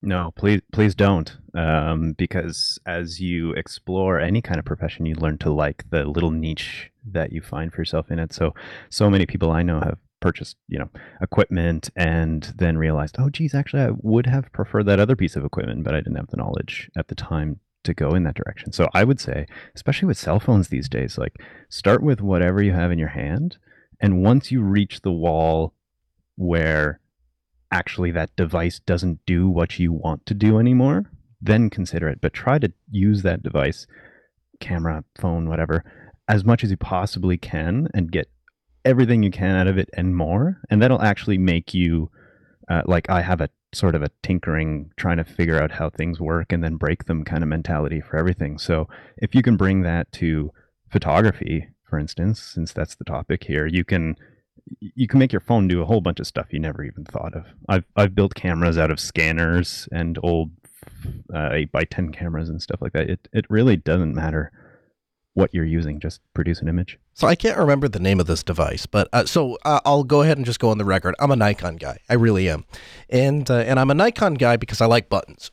No, 0.02 0.32
please, 0.36 0.62
please 0.72 0.96
don't. 0.96 1.36
Um, 1.54 2.14
because 2.14 2.80
as 2.86 3.20
you 3.20 3.52
explore 3.54 4.20
any 4.20 4.42
kind 4.42 4.60
of 4.60 4.66
profession, 4.66 5.06
you 5.06 5.16
learn 5.16 5.38
to 5.40 5.52
like 5.52 5.84
the 5.90 6.06
little 6.06 6.32
niche 6.32 6.92
that 7.12 7.32
you 7.32 7.42
find 7.42 7.74
for 7.74 7.82
yourself 7.82 8.12
in 8.12 8.20
it. 8.20 8.32
So, 8.32 8.54
so 8.90 9.10
many 9.10 9.26
people 9.26 9.52
I 9.52 9.64
know 9.64 9.80
have 9.80 9.98
purchased, 10.22 10.58
you 10.68 10.80
know, 10.80 10.90
equipment 11.22 11.90
and 11.96 12.54
then 12.56 12.78
realized, 12.78 13.16
oh, 13.20 13.30
geez, 13.30 13.54
actually, 13.54 13.84
I 13.84 13.92
would 14.02 14.28
have 14.28 14.52
preferred 14.54 14.86
that 14.86 15.00
other 15.00 15.16
piece 15.16 15.36
of 15.36 15.44
equipment, 15.44 15.84
but 15.84 15.96
I 15.96 16.02
didn't 16.02 16.18
have 16.18 16.30
the 16.30 16.38
knowledge 16.38 16.90
at 16.96 17.08
the 17.08 17.16
time 17.16 17.60
to 17.84 17.94
go 17.94 18.16
in 18.16 18.24
that 18.24 18.36
direction. 18.36 18.72
So, 18.74 18.88
I 18.94 19.04
would 19.04 19.20
say, 19.20 19.48
especially 19.76 20.08
with 20.08 20.18
cell 20.18 20.40
phones 20.40 20.68
these 20.68 20.88
days, 20.88 21.18
like 21.18 21.42
start 21.70 22.04
with 22.04 22.22
whatever 22.22 22.62
you 22.62 22.74
have 22.74 22.92
in 22.92 23.00
your 23.00 23.10
hand 23.10 23.58
and 24.06 24.22
once 24.22 24.52
you 24.52 24.62
reach 24.62 25.02
the 25.02 25.12
wall 25.12 25.74
where 26.36 27.00
actually 27.72 28.12
that 28.12 28.36
device 28.36 28.80
doesn't 28.80 29.20
do 29.26 29.50
what 29.50 29.80
you 29.80 29.92
want 29.92 30.28
to 30.28 30.36
do 30.36 30.60
anymore, 30.60 31.12
then 31.42 31.72
consider 31.72 32.08
it. 32.08 32.20
But 32.22 32.32
try 32.32 32.60
to 32.60 32.72
use 32.92 33.24
that 33.24 33.42
device, 33.42 33.88
camera, 34.60 35.04
phone, 35.20 35.50
whatever, 35.50 35.84
as 36.28 36.46
much 36.46 36.64
as 36.64 36.70
you 36.70 36.78
possibly 36.78 37.36
can 37.36 37.88
and 37.96 38.12
get 38.12 38.30
everything 38.86 39.24
you 39.24 39.32
can 39.32 39.56
out 39.56 39.66
of 39.66 39.80
it 39.80 39.90
and 39.94 40.16
more, 40.16 40.62
and 40.70 40.84
that'll 40.84 41.02
actually 41.02 41.40
make 41.40 41.74
you 41.74 42.12
uh, 42.70 42.84
like 42.86 43.10
I 43.10 43.24
have 43.24 43.42
a 43.42 43.50
sort 43.74 43.96
of 43.96 44.04
a 44.04 44.12
tinkering, 44.22 44.92
trying 44.98 45.18
to 45.18 45.24
figure 45.24 45.60
out 45.60 45.72
how 45.72 45.90
things 45.90 46.22
work 46.22 46.54
and 46.54 46.64
then 46.64 46.76
break 46.76 47.06
them 47.06 47.24
kind 47.24 47.42
of 47.42 47.50
mentality 47.50 48.02
for 48.02 48.18
everything. 48.18 48.60
So 48.60 48.88
if 49.18 49.34
you 49.34 49.42
can 49.42 49.58
bring 49.58 49.82
that 49.82 50.12
to 50.12 50.52
photography, 50.92 51.70
for 51.96 52.00
instance, 52.00 52.42
since 52.42 52.74
that's 52.74 52.96
the 52.96 53.06
topic 53.06 53.46
here, 53.46 53.66
you 53.66 53.86
can 53.86 54.18
you 54.82 55.08
can 55.08 55.18
make 55.18 55.32
your 55.32 55.40
phone 55.40 55.70
do 55.70 55.82
a 55.82 55.86
whole 55.86 56.02
bunch 56.02 56.20
of 56.20 56.28
stuff 56.28 56.48
you 56.52 56.60
never 56.60 56.84
even 56.84 57.06
thought 57.06 57.34
of. 57.34 57.46
I've 57.70 57.86
I've 57.96 58.14
built 58.14 58.36
cameras 58.36 58.78
out 58.78 58.92
of 58.92 59.00
scanners 59.00 59.88
and 59.94 60.20
old 60.22 60.52
uh, 61.34 61.52
eight 61.54 61.72
by 61.72 61.86
ten 61.86 62.12
cameras 62.12 62.50
and 62.50 62.62
stuff 62.62 62.82
like 62.82 62.92
that. 62.92 63.10
It 63.10 63.30
it 63.32 63.46
really 63.50 63.78
doesn't 63.78 64.14
matter 64.14 64.52
what 65.36 65.54
you're 65.54 65.64
using. 65.64 66.02
Just 66.02 66.20
produce 66.34 66.60
an 66.62 66.68
image. 66.68 67.00
So 67.14 67.28
I 67.28 67.36
can't 67.36 67.58
remember 67.58 67.88
the 67.88 68.00
name 68.02 68.20
of 68.20 68.28
this 68.28 68.44
device, 68.44 68.86
but 68.86 69.08
uh, 69.14 69.26
so 69.26 69.58
uh, 69.64 69.80
I'll 69.86 70.04
go 70.04 70.22
ahead 70.22 70.36
and 70.36 70.46
just 70.46 70.60
go 70.60 70.72
on 70.72 70.78
the 70.78 70.84
record. 70.84 71.16
I'm 71.18 71.32
a 71.32 71.38
Nikon 71.38 71.78
guy. 71.78 72.00
I 72.10 72.16
really 72.16 72.50
am, 72.50 72.66
and 73.10 73.50
uh, 73.50 73.60
and 73.60 73.80
I'm 73.80 73.90
a 73.90 73.96
Nikon 73.96 74.34
guy 74.34 74.58
because 74.58 74.82
I 74.82 74.86
like 74.86 75.08
buttons. 75.08 75.50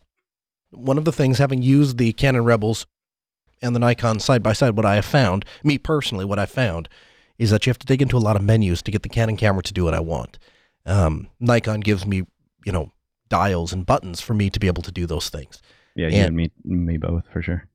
One 0.72 0.98
of 0.98 1.04
the 1.04 1.12
things, 1.12 1.38
having 1.38 1.62
used 1.62 1.98
the 1.98 2.12
Canon 2.14 2.42
Rebels 2.42 2.86
and 3.62 3.74
the 3.74 3.80
Nikon 3.80 4.20
side 4.20 4.42
by 4.42 4.52
side, 4.52 4.76
what 4.76 4.86
I 4.86 4.96
have 4.96 5.04
found, 5.04 5.44
me 5.62 5.78
personally, 5.78 6.24
what 6.24 6.38
I 6.38 6.46
found 6.46 6.88
is 7.38 7.50
that 7.50 7.66
you 7.66 7.70
have 7.70 7.78
to 7.78 7.86
dig 7.86 8.02
into 8.02 8.16
a 8.16 8.18
lot 8.18 8.36
of 8.36 8.42
menus 8.42 8.82
to 8.82 8.90
get 8.90 9.02
the 9.02 9.08
Canon 9.08 9.36
camera 9.36 9.62
to 9.62 9.72
do 9.72 9.84
what 9.84 9.94
I 9.94 10.00
want. 10.00 10.38
Um, 10.84 11.28
Nikon 11.40 11.80
gives 11.80 12.06
me, 12.06 12.24
you 12.64 12.72
know, 12.72 12.92
dials 13.28 13.72
and 13.72 13.86
buttons 13.86 14.20
for 14.20 14.34
me 14.34 14.50
to 14.50 14.60
be 14.60 14.66
able 14.66 14.82
to 14.82 14.92
do 14.92 15.06
those 15.06 15.28
things. 15.28 15.62
Yeah, 15.94 16.08
you 16.08 16.16
and, 16.16 16.26
and 16.28 16.36
me, 16.36 16.50
me 16.64 16.96
both 16.98 17.24
for 17.32 17.42
sure. 17.42 17.66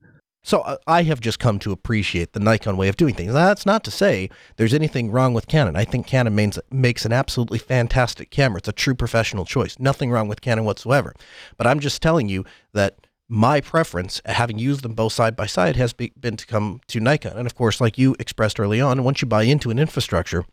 So 0.43 0.61
uh, 0.61 0.77
I 0.87 1.03
have 1.03 1.19
just 1.19 1.39
come 1.39 1.59
to 1.59 1.73
appreciate 1.73 2.31
the 2.31 2.39
Nikon 2.39 2.77
way 2.77 2.87
of 2.87 2.95
doing 2.95 3.13
things. 3.13 3.33
That's 3.33 3.65
not 3.65 3.83
to 3.83 3.91
say 3.91 4.29
there's 4.55 4.73
anything 4.73 5.11
wrong 5.11 5.33
with 5.33 5.47
Canon. 5.47 5.75
I 5.75 5.83
think 5.83 6.07
Canon 6.07 6.35
makes, 6.35 6.57
makes 6.71 7.03
an 7.03 7.11
absolutely 7.11 7.59
fantastic 7.59 8.29
camera. 8.29 8.59
It's 8.59 8.69
a 8.69 8.71
true 8.71 8.95
professional 8.95 9.43
choice. 9.43 9.77
Nothing 9.77 10.09
wrong 10.09 10.29
with 10.29 10.39
Canon 10.39 10.63
whatsoever. 10.63 11.13
But 11.57 11.67
I'm 11.67 11.81
just 11.81 12.01
telling 12.01 12.29
you 12.29 12.45
that 12.73 13.06
my 13.29 13.59
preference, 13.61 14.21
having 14.25 14.57
used 14.57 14.83
them 14.83 14.93
both 14.93 15.13
side 15.13 15.35
by 15.35 15.45
side, 15.45 15.75
has 15.75 15.93
be, 15.93 16.13
been 16.19 16.37
to 16.37 16.45
come 16.45 16.81
to 16.87 16.99
Nikon. 16.99 17.37
And 17.37 17.45
of 17.45 17.55
course, 17.55 17.81
like 17.81 17.97
you 17.97 18.15
expressed 18.19 18.59
early 18.59 18.79
on, 18.79 19.03
once 19.03 19.21
you 19.21 19.27
buy 19.27 19.43
into 19.43 19.69
an 19.69 19.79
infrastructure, 19.79 20.45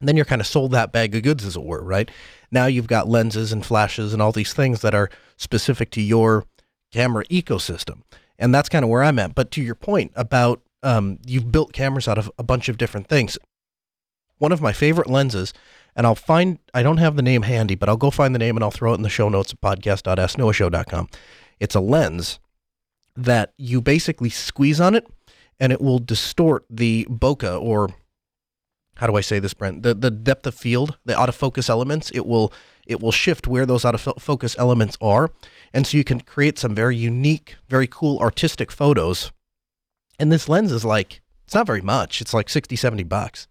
then 0.00 0.16
you're 0.16 0.24
kind 0.24 0.40
of 0.40 0.46
sold 0.46 0.72
that 0.72 0.92
bag 0.92 1.14
of 1.14 1.22
goods, 1.22 1.44
as 1.44 1.56
it 1.56 1.62
were, 1.62 1.82
right? 1.82 2.10
Now 2.50 2.66
you've 2.66 2.86
got 2.86 3.08
lenses 3.08 3.52
and 3.52 3.64
flashes 3.64 4.12
and 4.12 4.22
all 4.22 4.32
these 4.32 4.52
things 4.52 4.80
that 4.80 4.94
are 4.94 5.10
specific 5.36 5.90
to 5.92 6.00
your 6.00 6.44
camera 6.92 7.24
ecosystem 7.26 8.02
and 8.38 8.54
that's 8.54 8.68
kind 8.68 8.84
of 8.84 8.90
where 8.90 9.02
I'm 9.02 9.18
at. 9.18 9.34
But 9.34 9.50
to 9.52 9.62
your 9.62 9.74
point 9.74 10.12
about 10.14 10.62
um, 10.82 11.18
you've 11.26 11.50
built 11.50 11.72
cameras 11.72 12.06
out 12.06 12.18
of 12.18 12.30
a 12.38 12.42
bunch 12.42 12.68
of 12.68 12.78
different 12.78 13.08
things. 13.08 13.36
One 14.38 14.52
of 14.52 14.62
my 14.62 14.72
favorite 14.72 15.10
lenses, 15.10 15.52
and 15.96 16.06
I'll 16.06 16.14
find 16.14 16.58
I 16.72 16.82
don't 16.84 16.98
have 16.98 17.16
the 17.16 17.22
name 17.22 17.42
handy, 17.42 17.74
but 17.74 17.88
I'll 17.88 17.96
go 17.96 18.10
find 18.10 18.34
the 18.34 18.38
name 18.38 18.56
and 18.56 18.62
I'll 18.62 18.70
throw 18.70 18.92
it 18.92 18.96
in 18.96 19.02
the 19.02 19.08
show 19.08 19.28
notes 19.28 19.52
at 19.52 19.60
podcast.asknoahshow.com. 19.60 21.08
It's 21.60 21.74
a 21.74 21.80
lens 21.80 22.38
that 23.16 23.52
you 23.56 23.80
basically 23.80 24.30
squeeze 24.30 24.80
on 24.80 24.94
it, 24.94 25.06
and 25.58 25.72
it 25.72 25.80
will 25.80 25.98
distort 25.98 26.64
the 26.70 27.06
bokeh 27.10 27.60
or 27.60 27.90
how 28.96 29.06
do 29.06 29.14
I 29.14 29.20
say 29.20 29.38
this, 29.38 29.54
Brent? 29.54 29.84
The 29.84 29.94
the 29.94 30.10
depth 30.10 30.46
of 30.46 30.56
field, 30.56 30.98
the 31.04 31.14
autofocus 31.14 31.70
elements. 31.70 32.10
It 32.10 32.26
will 32.26 32.52
it 32.84 33.00
will 33.00 33.12
shift 33.12 33.46
where 33.46 33.64
those 33.64 33.84
autofocus 33.84 34.58
elements 34.58 34.98
are, 35.00 35.30
and 35.72 35.86
so 35.86 35.96
you 35.96 36.04
can 36.04 36.20
create 36.20 36.58
some 36.58 36.74
very 36.74 36.96
unique, 36.96 37.56
very 37.68 37.86
cool 37.86 38.18
artistic 38.18 38.72
photos. 38.72 39.30
And 40.18 40.32
this 40.32 40.48
lens 40.48 40.72
is 40.72 40.84
like, 40.84 41.20
it's 41.44 41.54
not 41.54 41.66
very 41.66 41.80
much. 41.80 42.20
It's 42.20 42.34
like 42.34 42.48
60, 42.48 42.74
70 42.74 43.04
bucks. 43.04 43.46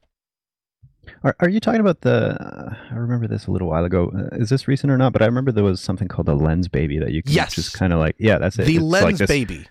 Are, 1.23 1.35
are 1.39 1.49
you 1.49 1.59
talking 1.59 1.81
about 1.81 2.01
the? 2.01 2.41
Uh, 2.41 2.75
I 2.91 2.95
remember 2.95 3.27
this 3.27 3.47
a 3.47 3.51
little 3.51 3.67
while 3.67 3.85
ago. 3.85 4.11
Uh, 4.15 4.35
is 4.35 4.49
this 4.49 4.67
recent 4.67 4.91
or 4.91 4.97
not? 4.97 5.13
But 5.13 5.21
I 5.21 5.25
remember 5.25 5.51
there 5.51 5.63
was 5.63 5.81
something 5.81 6.07
called 6.07 6.29
a 6.29 6.33
Lensbaby 6.33 6.99
that 6.99 7.11
you 7.11 7.23
can 7.23 7.33
yes. 7.33 7.55
just 7.55 7.73
kind 7.73 7.93
of 7.93 7.99
like, 7.99 8.15
yeah, 8.19 8.37
that's 8.37 8.57
it. 8.59 8.65
The 8.65 8.75
it's 8.75 8.83
lens 8.83 9.03
like 9.03 9.17
this, 9.17 9.27
baby. 9.27 9.67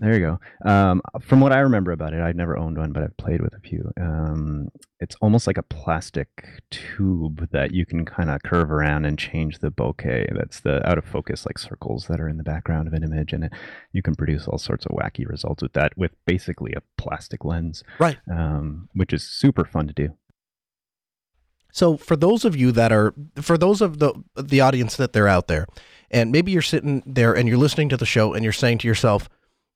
There 0.00 0.14
you 0.14 0.20
go. 0.20 0.70
Um, 0.70 1.02
from 1.20 1.40
what 1.40 1.52
I 1.52 1.58
remember 1.58 1.92
about 1.92 2.14
it, 2.14 2.22
I'd 2.22 2.34
never 2.34 2.56
owned 2.56 2.78
one, 2.78 2.90
but 2.90 3.02
I've 3.02 3.16
played 3.18 3.42
with 3.42 3.52
a 3.52 3.60
few. 3.60 3.92
Um, 4.00 4.70
it's 4.98 5.14
almost 5.20 5.46
like 5.46 5.58
a 5.58 5.62
plastic 5.62 6.62
tube 6.70 7.50
that 7.52 7.72
you 7.72 7.84
can 7.84 8.06
kind 8.06 8.30
of 8.30 8.42
curve 8.42 8.70
around 8.70 9.04
and 9.04 9.18
change 9.18 9.58
the 9.58 9.70
bokeh. 9.70 10.34
That's 10.34 10.60
the 10.60 10.88
out 10.88 10.96
of 10.96 11.04
focus, 11.04 11.44
like 11.44 11.58
circles 11.58 12.06
that 12.06 12.18
are 12.18 12.30
in 12.30 12.38
the 12.38 12.42
background 12.42 12.88
of 12.88 12.94
an 12.94 13.04
image, 13.04 13.34
and 13.34 13.44
it, 13.44 13.52
you 13.92 14.00
can 14.00 14.14
produce 14.14 14.48
all 14.48 14.56
sorts 14.56 14.86
of 14.86 14.96
wacky 14.96 15.28
results 15.28 15.62
with 15.62 15.74
that, 15.74 15.98
with 15.98 16.12
basically 16.24 16.72
a 16.72 16.82
plastic 16.96 17.44
lens, 17.44 17.84
right? 17.98 18.16
Um, 18.32 18.88
which 18.94 19.12
is 19.12 19.22
super 19.22 19.66
fun 19.66 19.86
to 19.86 19.92
do. 19.92 20.16
So, 21.72 21.96
for 21.96 22.16
those 22.16 22.44
of 22.44 22.56
you 22.56 22.72
that 22.72 22.92
are, 22.92 23.14
for 23.40 23.56
those 23.58 23.80
of 23.80 23.98
the 23.98 24.12
the 24.36 24.60
audience 24.60 24.96
that 24.96 25.12
they're 25.12 25.28
out 25.28 25.48
there, 25.48 25.66
and 26.10 26.32
maybe 26.32 26.52
you're 26.52 26.62
sitting 26.62 27.02
there 27.06 27.34
and 27.34 27.48
you're 27.48 27.58
listening 27.58 27.88
to 27.90 27.96
the 27.96 28.06
show 28.06 28.34
and 28.34 28.44
you're 28.44 28.52
saying 28.52 28.78
to 28.78 28.88
yourself 28.88 29.28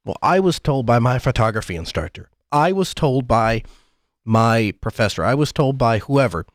well, 0.04 0.16
I 0.22 0.40
was 0.40 0.60
told 0.60 0.84
by 0.86 0.98
my 0.98 1.18
photography 1.18 1.76
instructor, 1.76 2.28
I 2.52 2.72
was 2.72 2.92
told 2.92 3.26
by 3.26 3.62
my 4.24 4.74
professor, 4.80 5.24
I 5.24 5.34
was 5.34 5.52
told 5.52 5.78
by 5.78 5.98
whoever 5.98 6.46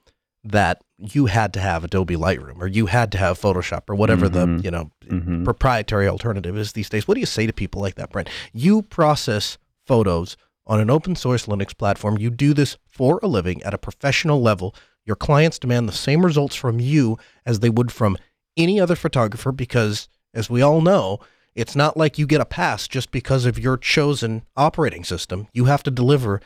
that 0.44 0.82
you 0.98 1.26
had 1.26 1.54
to 1.54 1.60
have 1.60 1.84
Adobe 1.84 2.16
Lightroom 2.16 2.62
or 2.62 2.68
you 2.68 2.86
had 2.86 3.12
to 3.12 3.18
have 3.18 3.40
Photoshop 3.40 3.84
or 3.90 3.96
whatever 3.96 4.30
mm-hmm. 4.30 4.58
the 4.58 4.64
you 4.64 4.72
know 4.72 4.92
mm-hmm. 5.06 5.44
proprietary 5.44 6.08
alternative 6.08 6.58
is 6.58 6.74
these 6.74 6.90
days. 6.90 7.08
What 7.08 7.16
do 7.16 7.20
you 7.20 7.26
say 7.26 7.48
to 7.48 7.54
people 7.54 7.82
like 7.82 7.96
that, 7.96 8.12
Brent? 8.12 8.30
You 8.54 8.82
process 8.84 9.58
photos 9.86 10.38
on 10.68 10.80
an 10.80 10.90
open 10.90 11.16
source 11.16 11.48
Linux 11.48 11.76
platform. 11.76 12.18
You 12.18 12.30
do 12.30 12.54
this 12.54 12.78
for 12.88 13.20
a 13.24 13.28
living 13.28 13.64
at 13.64 13.74
a 13.74 13.78
professional 13.78 14.42
level. 14.42 14.76
Your 15.10 15.16
clients 15.16 15.58
demand 15.58 15.90
the 15.90 15.94
same 15.94 16.24
results 16.24 16.56
from 16.56 16.80
you 16.80 17.18
as 17.44 17.62
they 17.62 17.72
would 17.72 17.92
from 17.92 18.16
any 18.56 18.80
other 18.80 18.96
photographer 18.96 19.52
because, 19.52 20.08
as 20.36 20.52
we 20.52 20.62
all 20.62 20.82
know, 20.82 21.18
it's 21.56 21.76
not 21.76 21.98
like 21.98 22.20
you 22.20 22.28
get 22.28 22.42
a 22.42 22.46
pass 22.46 22.88
just 22.88 23.10
because 23.10 23.48
of 23.48 23.58
your 23.58 23.76
chosen 23.76 24.44
operating 24.56 25.04
system. 25.04 25.48
You 25.52 25.66
have 25.66 25.82
to 25.82 25.90
deliver 25.90 26.42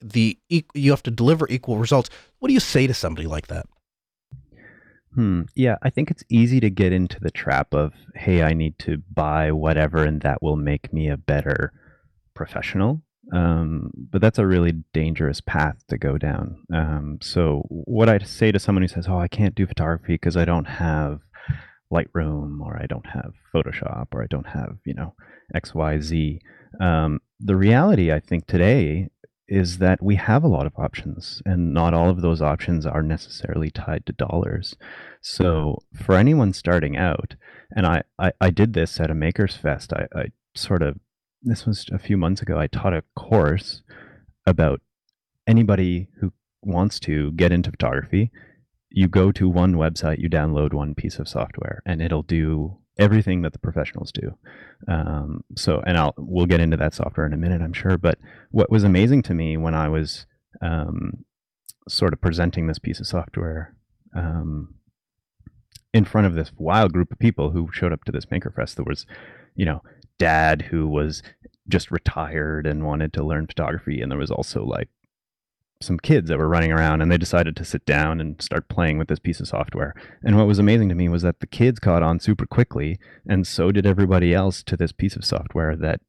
the 0.00 0.38
you 0.48 0.90
have 0.92 1.02
to 1.02 1.10
deliver 1.10 1.46
equal 1.50 1.76
results. 1.76 2.08
What 2.38 2.48
do 2.48 2.54
you 2.54 2.60
say 2.60 2.86
to 2.86 2.94
somebody 2.94 3.26
like 3.26 3.48
that? 3.48 3.66
Hmm. 5.14 5.42
Yeah, 5.54 5.76
I 5.82 5.90
think 5.90 6.10
it's 6.10 6.24
easy 6.30 6.58
to 6.60 6.70
get 6.70 6.94
into 6.94 7.20
the 7.20 7.30
trap 7.30 7.74
of, 7.74 7.92
hey, 8.14 8.42
I 8.42 8.54
need 8.54 8.78
to 8.78 9.02
buy 9.12 9.52
whatever, 9.52 10.04
and 10.04 10.22
that 10.22 10.42
will 10.42 10.56
make 10.56 10.90
me 10.90 11.10
a 11.10 11.18
better 11.18 11.74
professional. 12.32 13.02
Um, 13.32 13.90
but 13.94 14.20
that's 14.20 14.38
a 14.38 14.46
really 14.46 14.72
dangerous 14.92 15.40
path 15.40 15.76
to 15.88 15.98
go 15.98 16.16
down. 16.16 16.58
Um, 16.72 17.18
so, 17.20 17.64
what 17.68 18.08
I 18.08 18.18
say 18.18 18.52
to 18.52 18.58
someone 18.58 18.82
who 18.82 18.88
says, 18.88 19.06
"Oh, 19.08 19.18
I 19.18 19.28
can't 19.28 19.54
do 19.54 19.66
photography 19.66 20.14
because 20.14 20.36
I 20.36 20.44
don't 20.44 20.66
have 20.66 21.20
Lightroom 21.92 22.60
or 22.60 22.78
I 22.80 22.86
don't 22.86 23.06
have 23.06 23.32
Photoshop 23.54 24.08
or 24.12 24.22
I 24.22 24.26
don't 24.28 24.48
have, 24.48 24.76
you 24.84 24.94
know, 24.94 25.14
XYZ. 25.54 26.40
Um, 26.80 27.20
the 27.40 27.56
reality, 27.56 28.12
I 28.12 28.20
think, 28.20 28.46
today 28.46 29.08
is 29.48 29.78
that 29.78 30.02
we 30.02 30.16
have 30.16 30.42
a 30.42 30.48
lot 30.48 30.66
of 30.66 30.72
options 30.76 31.40
and 31.46 31.72
not 31.72 31.94
all 31.94 32.10
of 32.10 32.20
those 32.20 32.42
options 32.42 32.84
are 32.84 33.02
necessarily 33.02 33.70
tied 33.70 34.04
to 34.06 34.12
dollars. 34.12 34.74
So 35.20 35.82
for 35.94 36.16
anyone 36.16 36.52
starting 36.52 36.96
out, 36.96 37.36
and 37.74 37.86
I, 37.86 38.02
I, 38.18 38.32
I 38.40 38.50
did 38.50 38.72
this 38.72 38.98
at 38.98 39.10
a 39.10 39.14
Makers 39.14 39.56
Fest, 39.56 39.92
I, 39.92 40.06
I 40.14 40.24
sort 40.54 40.82
of, 40.82 40.98
this 41.46 41.64
was 41.64 41.86
a 41.92 41.98
few 41.98 42.16
months 42.16 42.42
ago, 42.42 42.58
I 42.58 42.66
taught 42.66 42.92
a 42.92 43.02
course 43.16 43.82
about 44.46 44.80
anybody 45.46 46.08
who 46.20 46.32
wants 46.62 47.00
to 47.00 47.32
get 47.32 47.52
into 47.52 47.70
photography 47.70 48.30
you 48.96 49.08
go 49.08 49.30
to 49.30 49.46
one 49.46 49.74
website, 49.74 50.20
you 50.20 50.30
download 50.30 50.72
one 50.72 50.94
piece 50.94 51.18
of 51.18 51.28
software, 51.28 51.82
and 51.84 52.00
it'll 52.00 52.22
do 52.22 52.78
everything 52.98 53.42
that 53.42 53.52
the 53.52 53.58
professionals 53.58 54.10
do. 54.10 54.38
Um, 54.88 55.44
so, 55.54 55.82
and 55.86 55.98
I'll 55.98 56.14
we'll 56.16 56.46
get 56.46 56.60
into 56.60 56.78
that 56.78 56.94
software 56.94 57.26
in 57.26 57.34
a 57.34 57.36
minute, 57.36 57.60
I'm 57.60 57.74
sure. 57.74 57.98
But 57.98 58.18
what 58.50 58.70
was 58.70 58.84
amazing 58.84 59.22
to 59.24 59.34
me 59.34 59.58
when 59.58 59.74
I 59.74 59.88
was 59.88 60.24
um, 60.62 61.24
sort 61.88 62.14
of 62.14 62.22
presenting 62.22 62.68
this 62.68 62.78
piece 62.78 62.98
of 62.98 63.06
software 63.06 63.74
um, 64.16 64.76
in 65.92 66.06
front 66.06 66.26
of 66.26 66.32
this 66.34 66.50
wild 66.56 66.94
group 66.94 67.12
of 67.12 67.18
people 67.18 67.50
who 67.50 67.68
showed 67.72 67.92
up 67.92 68.04
to 68.04 68.12
this 68.12 68.24
Makerfest, 68.24 68.76
there 68.76 68.84
was, 68.86 69.04
you 69.54 69.66
know, 69.66 69.82
dad 70.18 70.62
who 70.62 70.86
was 70.86 71.22
just 71.68 71.90
retired 71.90 72.66
and 72.66 72.84
wanted 72.84 73.12
to 73.14 73.24
learn 73.24 73.46
photography, 73.46 74.00
and 74.00 74.10
there 74.10 74.18
was 74.18 74.30
also 74.30 74.64
like 74.64 74.88
some 75.82 75.98
kids 75.98 76.28
that 76.28 76.38
were 76.38 76.48
running 76.48 76.72
around 76.72 77.02
and 77.02 77.10
they 77.10 77.18
decided 77.18 77.54
to 77.54 77.64
sit 77.64 77.84
down 77.84 78.20
and 78.20 78.40
start 78.40 78.68
playing 78.68 78.96
with 78.96 79.08
this 79.08 79.18
piece 79.18 79.40
of 79.40 79.48
software. 79.48 79.94
And 80.24 80.36
what 80.36 80.46
was 80.46 80.58
amazing 80.58 80.88
to 80.88 80.94
me 80.94 81.08
was 81.08 81.22
that 81.22 81.40
the 81.40 81.46
kids 81.46 81.78
caught 81.78 82.02
on 82.02 82.18
super 82.18 82.46
quickly 82.46 82.98
and 83.28 83.46
so 83.46 83.70
did 83.70 83.84
everybody 83.84 84.32
else 84.32 84.62
to 84.64 84.76
this 84.76 84.92
piece 84.92 85.16
of 85.16 85.24
software 85.24 85.76
that 85.76 86.00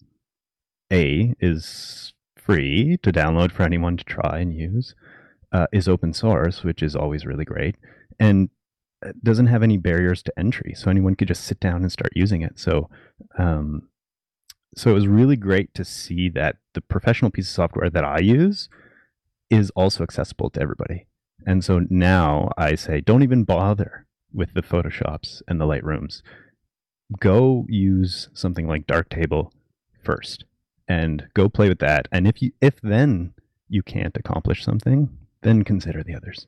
A 0.92 1.34
is 1.42 2.14
free 2.38 2.98
to 3.04 3.12
download 3.12 3.52
for 3.52 3.64
anyone 3.64 3.98
to 3.98 4.06
try 4.06 4.40
and 4.40 4.54
use, 4.56 4.96
uh, 5.52 5.68
is 5.74 5.90
open 5.90 6.14
source, 6.14 6.64
which 6.64 6.82
is 6.82 6.96
always 6.96 7.26
really 7.26 7.44
great, 7.44 7.76
and 8.20 8.50
uh, 9.06 9.12
doesn't 9.22 9.48
have 9.48 9.64
any 9.64 9.78
barriers 9.78 10.24
to 10.24 10.40
entry. 10.40 10.74
So 10.76 10.90
anyone 10.90 11.16
could 11.16 11.28
just 11.28 11.44
sit 11.44 11.60
down 11.60 11.82
and 11.82 11.92
start 11.92 12.14
using 12.16 12.42
it. 12.42 12.58
So, 12.58 12.90
um, 13.38 13.90
so 14.76 14.92
it 14.92 14.94
was 14.94 15.08
really 15.08 15.36
great 15.36 15.74
to 15.74 15.86
see 15.86 16.30
that 16.30 16.58
the 16.74 16.82
professional 16.82 17.32
piece 17.32 17.48
of 17.50 17.54
software 17.54 17.90
that 17.90 18.04
I 18.04 18.20
use 18.20 18.70
is 19.50 19.72
also 19.72 20.04
accessible 20.04 20.50
to 20.52 20.62
everybody. 20.62 21.08
And 21.46 21.64
so 21.64 21.86
now 21.90 22.50
I 22.58 22.76
say, 22.76 23.02
don't 23.02 23.24
even 23.24 23.44
bother 23.44 24.06
with 24.34 24.54
the 24.54 24.62
Photoshops 24.62 25.42
and 25.48 25.60
the 25.60 25.66
Lightrooms. 25.66 26.22
Go 27.20 27.66
use 27.70 28.30
something 28.34 28.68
like 28.68 28.86
Darktable 28.86 29.52
first 30.04 30.46
and 30.88 31.28
go 31.34 31.48
play 31.50 31.70
with 31.70 31.80
that. 31.80 32.08
And 32.12 32.28
if 32.28 32.42
you 32.42 32.52
if 32.62 32.82
then 32.82 33.34
you 33.70 33.82
can't 33.84 34.16
accomplish 34.18 34.64
something, 34.64 35.10
then 35.42 35.64
consider 35.64 36.04
the 36.04 36.16
others. 36.16 36.48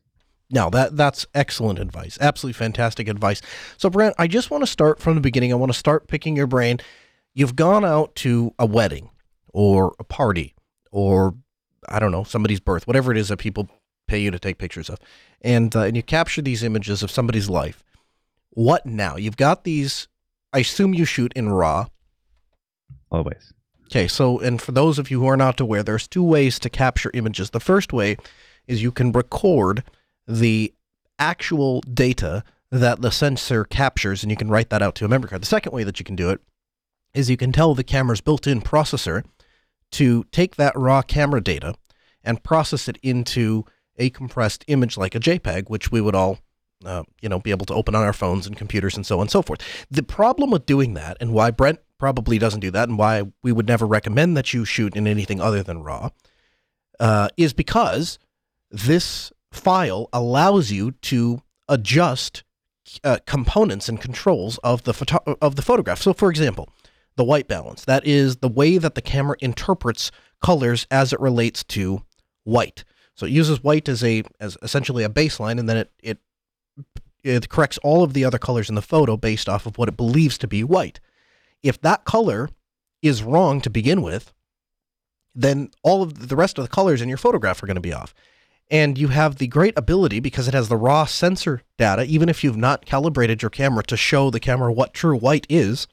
Now 0.49 0.69
that 0.71 0.97
that's 0.97 1.25
excellent 1.33 1.79
advice. 1.79 2.17
Absolutely 2.19 2.57
fantastic 2.57 3.07
advice. 3.07 3.41
So 3.77 3.89
Brent, 3.89 4.15
I 4.17 4.27
just 4.27 4.51
want 4.51 4.63
to 4.63 4.67
start 4.67 4.99
from 4.99 5.15
the 5.15 5.21
beginning. 5.21 5.51
I 5.51 5.55
want 5.55 5.71
to 5.71 5.77
start 5.77 6.07
picking 6.07 6.35
your 6.35 6.47
brain. 6.47 6.79
You've 7.33 7.55
gone 7.55 7.85
out 7.85 8.15
to 8.15 8.53
a 8.59 8.65
wedding 8.65 9.09
or 9.53 9.95
a 9.99 10.03
party 10.03 10.55
or 10.91 11.35
I 11.87 11.99
don't 11.99 12.11
know, 12.11 12.23
somebody's 12.23 12.59
birth, 12.59 12.87
whatever 12.87 13.11
it 13.11 13.17
is 13.17 13.29
that 13.29 13.37
people 13.37 13.69
pay 14.07 14.19
you 14.19 14.31
to 14.31 14.39
take 14.39 14.57
pictures 14.57 14.89
of. 14.89 14.99
And 15.41 15.75
uh, 15.75 15.81
and 15.81 15.95
you 15.95 16.03
capture 16.03 16.41
these 16.41 16.63
images 16.63 17.03
of 17.03 17.11
somebody's 17.11 17.49
life. 17.49 17.83
What 18.51 18.85
now? 18.85 19.15
You've 19.15 19.37
got 19.37 19.63
these 19.63 20.07
I 20.51 20.59
assume 20.59 20.93
you 20.93 21.05
shoot 21.05 21.31
in 21.35 21.49
RAW. 21.49 21.87
Always. 23.11 23.53
Okay, 23.85 24.07
so 24.07 24.39
and 24.39 24.61
for 24.61 24.71
those 24.71 24.99
of 24.99 25.09
you 25.09 25.19
who 25.19 25.27
are 25.27 25.37
not 25.37 25.59
aware, 25.59 25.83
there's 25.83 26.07
two 26.07 26.23
ways 26.23 26.59
to 26.59 26.69
capture 26.69 27.11
images. 27.13 27.51
The 27.51 27.59
first 27.59 27.93
way 27.93 28.17
is 28.67 28.83
you 28.83 28.91
can 28.91 29.11
record 29.11 29.83
the 30.27 30.73
actual 31.17 31.81
data 31.81 32.43
that 32.71 33.01
the 33.01 33.11
sensor 33.11 33.63
captures 33.63 34.21
and 34.21 34.29
you 34.29 34.37
can 34.37 34.49
write 34.49 34.69
that 34.69 34.81
out 34.81 34.93
to 34.95 35.05
a 35.05 35.07
memory 35.07 35.29
card. 35.29 35.41
The 35.41 35.47
second 35.47 35.71
way 35.71 35.83
that 35.83 35.99
you 35.99 36.05
can 36.05 36.15
do 36.15 36.29
it 36.29 36.39
is 37.13 37.29
you 37.29 37.37
can 37.37 37.51
tell 37.51 37.73
the 37.73 37.83
camera's 37.83 38.21
built-in 38.21 38.61
processor 38.61 39.23
to 39.91 40.23
take 40.31 40.55
that 40.55 40.77
raw 40.77 41.01
camera 41.01 41.41
data 41.41 41.73
and 42.23 42.43
process 42.43 42.87
it 42.87 42.97
into 43.01 43.65
a 43.97 44.09
compressed 44.09 44.63
image 44.67 44.97
like 44.97 45.15
a 45.15 45.19
JPEG, 45.19 45.69
which 45.69 45.91
we 45.91 46.01
would 46.01 46.15
all 46.15 46.39
uh, 46.85 47.03
you 47.21 47.27
know, 47.27 47.39
be 47.39 47.51
able 47.51 47.65
to 47.65 47.73
open 47.73 47.95
on 47.95 48.03
our 48.03 48.13
phones 48.13 48.47
and 48.47 48.55
computers 48.55 48.95
and 48.95 49.05
so 49.05 49.17
on 49.17 49.23
and 49.23 49.31
so 49.31 49.41
forth. 49.41 49.59
The 49.91 50.03
problem 50.03 50.51
with 50.51 50.65
doing 50.65 50.93
that, 50.93 51.17
and 51.19 51.33
why 51.33 51.51
Brent 51.51 51.79
probably 51.97 52.37
doesn't 52.37 52.61
do 52.61 52.71
that, 52.71 52.87
and 52.87 52.97
why 52.97 53.23
we 53.43 53.51
would 53.51 53.67
never 53.67 53.85
recommend 53.85 54.37
that 54.37 54.53
you 54.53 54.63
shoot 54.65 54.95
in 54.95 55.07
anything 55.07 55.41
other 55.41 55.61
than 55.61 55.83
RAW, 55.83 56.11
uh, 56.99 57.29
is 57.35 57.53
because 57.53 58.17
this 58.71 59.31
file 59.51 60.07
allows 60.13 60.71
you 60.71 60.91
to 60.91 61.41
adjust 61.67 62.43
uh, 63.03 63.17
components 63.25 63.89
and 63.89 63.99
controls 64.01 64.57
of 64.59 64.83
the 64.83 64.93
photo- 64.93 65.37
of 65.41 65.55
the 65.55 65.61
photograph. 65.61 66.01
So, 66.01 66.13
for 66.13 66.29
example, 66.29 66.69
the 67.19 67.23
white 67.25 67.49
balance 67.49 67.83
that 67.83 68.07
is 68.07 68.37
the 68.37 68.47
way 68.47 68.77
that 68.77 68.95
the 68.95 69.01
camera 69.01 69.35
interprets 69.41 70.09
colors 70.41 70.87
as 70.89 71.11
it 71.11 71.19
relates 71.19 71.65
to 71.65 72.01
white. 72.45 72.85
So 73.13 73.25
it 73.25 73.33
uses 73.33 73.61
white 73.61 73.89
as 73.89 74.01
a 74.05 74.23
as 74.39 74.57
essentially 74.61 75.03
a 75.03 75.09
baseline, 75.09 75.59
and 75.59 75.67
then 75.67 75.75
it 75.75 75.91
it 76.01 76.17
it 77.21 77.49
corrects 77.49 77.77
all 77.79 78.03
of 78.03 78.13
the 78.13 78.23
other 78.23 78.37
colors 78.37 78.69
in 78.69 78.75
the 78.75 78.81
photo 78.81 79.17
based 79.17 79.49
off 79.49 79.65
of 79.65 79.77
what 79.77 79.89
it 79.89 79.97
believes 79.97 80.37
to 80.37 80.47
be 80.47 80.63
white. 80.63 81.01
If 81.61 81.81
that 81.81 82.05
color 82.05 82.49
is 83.01 83.21
wrong 83.21 83.59
to 83.61 83.69
begin 83.69 84.01
with, 84.01 84.31
then 85.35 85.71
all 85.83 86.01
of 86.01 86.29
the 86.29 86.37
rest 86.37 86.57
of 86.57 86.63
the 86.63 86.69
colors 86.69 87.01
in 87.01 87.09
your 87.09 87.17
photograph 87.17 87.61
are 87.61 87.67
going 87.67 87.75
to 87.75 87.81
be 87.81 87.93
off. 87.93 88.13
And 88.71 88.97
you 88.97 89.09
have 89.09 89.35
the 89.35 89.47
great 89.47 89.77
ability 89.77 90.21
because 90.21 90.47
it 90.47 90.53
has 90.53 90.69
the 90.69 90.77
raw 90.77 91.03
sensor 91.03 91.63
data, 91.77 92.03
even 92.05 92.29
if 92.29 92.45
you've 92.45 92.55
not 92.55 92.85
calibrated 92.85 93.41
your 93.41 93.49
camera 93.49 93.83
to 93.83 93.97
show 93.97 94.29
the 94.29 94.39
camera 94.39 94.71
what 94.71 94.93
true 94.93 95.17
white 95.17 95.45
is. 95.49 95.85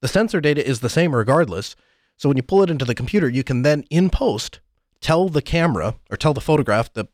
The 0.00 0.08
sensor 0.08 0.40
data 0.40 0.66
is 0.66 0.80
the 0.80 0.88
same 0.88 1.14
regardless. 1.14 1.76
So 2.16 2.28
when 2.28 2.36
you 2.36 2.42
pull 2.42 2.62
it 2.62 2.70
into 2.70 2.84
the 2.84 2.94
computer, 2.94 3.28
you 3.28 3.44
can 3.44 3.62
then 3.62 3.84
in 3.90 4.10
post 4.10 4.60
tell 5.00 5.28
the 5.28 5.42
camera 5.42 5.94
or 6.10 6.16
tell 6.16 6.34
the 6.34 6.40
photograph, 6.40 6.92
the 6.92 7.08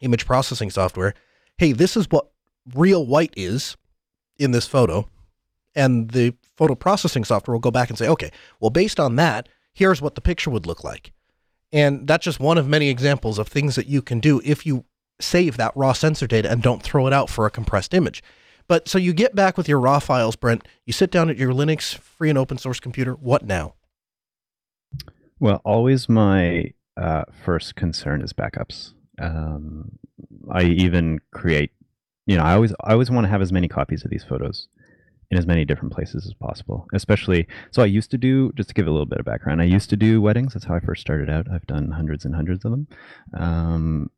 image 0.00 0.26
processing 0.26 0.70
software, 0.70 1.14
hey, 1.58 1.72
this 1.72 1.96
is 1.96 2.10
what 2.10 2.28
real 2.74 3.06
white 3.06 3.34
is 3.36 3.76
in 4.38 4.50
this 4.50 4.66
photo. 4.66 5.08
And 5.74 6.10
the 6.10 6.34
photo 6.56 6.74
processing 6.74 7.24
software 7.24 7.54
will 7.54 7.60
go 7.60 7.70
back 7.70 7.88
and 7.88 7.98
say, 7.98 8.08
okay, 8.08 8.30
well, 8.60 8.70
based 8.70 9.00
on 9.00 9.16
that, 9.16 9.48
here's 9.72 10.00
what 10.00 10.14
the 10.14 10.20
picture 10.20 10.50
would 10.50 10.66
look 10.66 10.84
like. 10.84 11.12
And 11.72 12.06
that's 12.06 12.24
just 12.24 12.38
one 12.38 12.58
of 12.58 12.68
many 12.68 12.88
examples 12.88 13.38
of 13.38 13.48
things 13.48 13.74
that 13.74 13.88
you 13.88 14.00
can 14.00 14.20
do 14.20 14.40
if 14.44 14.64
you 14.64 14.84
save 15.20 15.56
that 15.56 15.76
raw 15.76 15.92
sensor 15.92 16.26
data 16.26 16.50
and 16.50 16.62
don't 16.62 16.82
throw 16.82 17.06
it 17.06 17.12
out 17.12 17.28
for 17.28 17.46
a 17.46 17.50
compressed 17.50 17.94
image. 17.94 18.22
But 18.66 18.88
so 18.88 18.98
you 18.98 19.12
get 19.12 19.34
back 19.34 19.56
with 19.56 19.68
your 19.68 19.80
raw 19.80 19.98
files, 19.98 20.36
Brent, 20.36 20.66
you 20.86 20.92
sit 20.92 21.10
down 21.10 21.28
at 21.28 21.36
your 21.36 21.52
Linux 21.52 21.94
free 21.94 22.30
and 22.30 22.38
open 22.38 22.58
source 22.58 22.80
computer. 22.80 23.12
What 23.12 23.44
now? 23.44 23.74
Well, 25.38 25.60
always 25.64 26.08
my 26.08 26.72
uh, 26.96 27.24
first 27.44 27.74
concern 27.74 28.22
is 28.22 28.32
backups. 28.32 28.92
Um, 29.20 29.98
I 30.50 30.62
even 30.62 31.20
create, 31.32 31.72
you 32.26 32.36
know, 32.36 32.42
I 32.42 32.54
always 32.54 32.72
I 32.82 32.92
always 32.92 33.10
want 33.10 33.24
to 33.24 33.30
have 33.30 33.42
as 33.42 33.52
many 33.52 33.68
copies 33.68 34.04
of 34.04 34.10
these 34.10 34.24
photos 34.24 34.68
in 35.30 35.38
as 35.38 35.46
many 35.46 35.64
different 35.64 35.92
places 35.92 36.26
as 36.26 36.34
possible. 36.34 36.86
Especially, 36.94 37.46
so 37.70 37.82
I 37.82 37.86
used 37.86 38.10
to 38.12 38.18
do 38.18 38.52
just 38.52 38.68
to 38.70 38.74
give 38.74 38.86
a 38.86 38.90
little 38.90 39.06
bit 39.06 39.18
of 39.18 39.24
background. 39.24 39.60
I 39.60 39.64
used 39.64 39.90
to 39.90 39.96
do 39.96 40.22
weddings. 40.22 40.54
That's 40.54 40.64
how 40.64 40.74
I 40.74 40.80
first 40.80 41.00
started 41.00 41.28
out. 41.28 41.46
I've 41.50 41.66
done 41.66 41.90
hundreds 41.90 42.24
and 42.24 42.34
hundreds 42.34 42.64
of 42.64 42.70
them. 42.70 42.88
Um, 43.34 44.10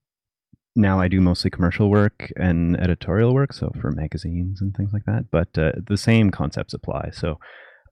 now 0.76 1.00
I 1.00 1.08
do 1.08 1.20
mostly 1.20 1.50
commercial 1.50 1.90
work 1.90 2.30
and 2.36 2.78
editorial 2.78 3.34
work, 3.34 3.52
so 3.52 3.72
for 3.80 3.90
magazines 3.90 4.60
and 4.60 4.74
things 4.76 4.92
like 4.92 5.04
that. 5.06 5.30
But 5.30 5.56
uh, 5.58 5.72
the 5.88 5.96
same 5.96 6.30
concepts 6.30 6.74
apply. 6.74 7.10
So 7.12 7.38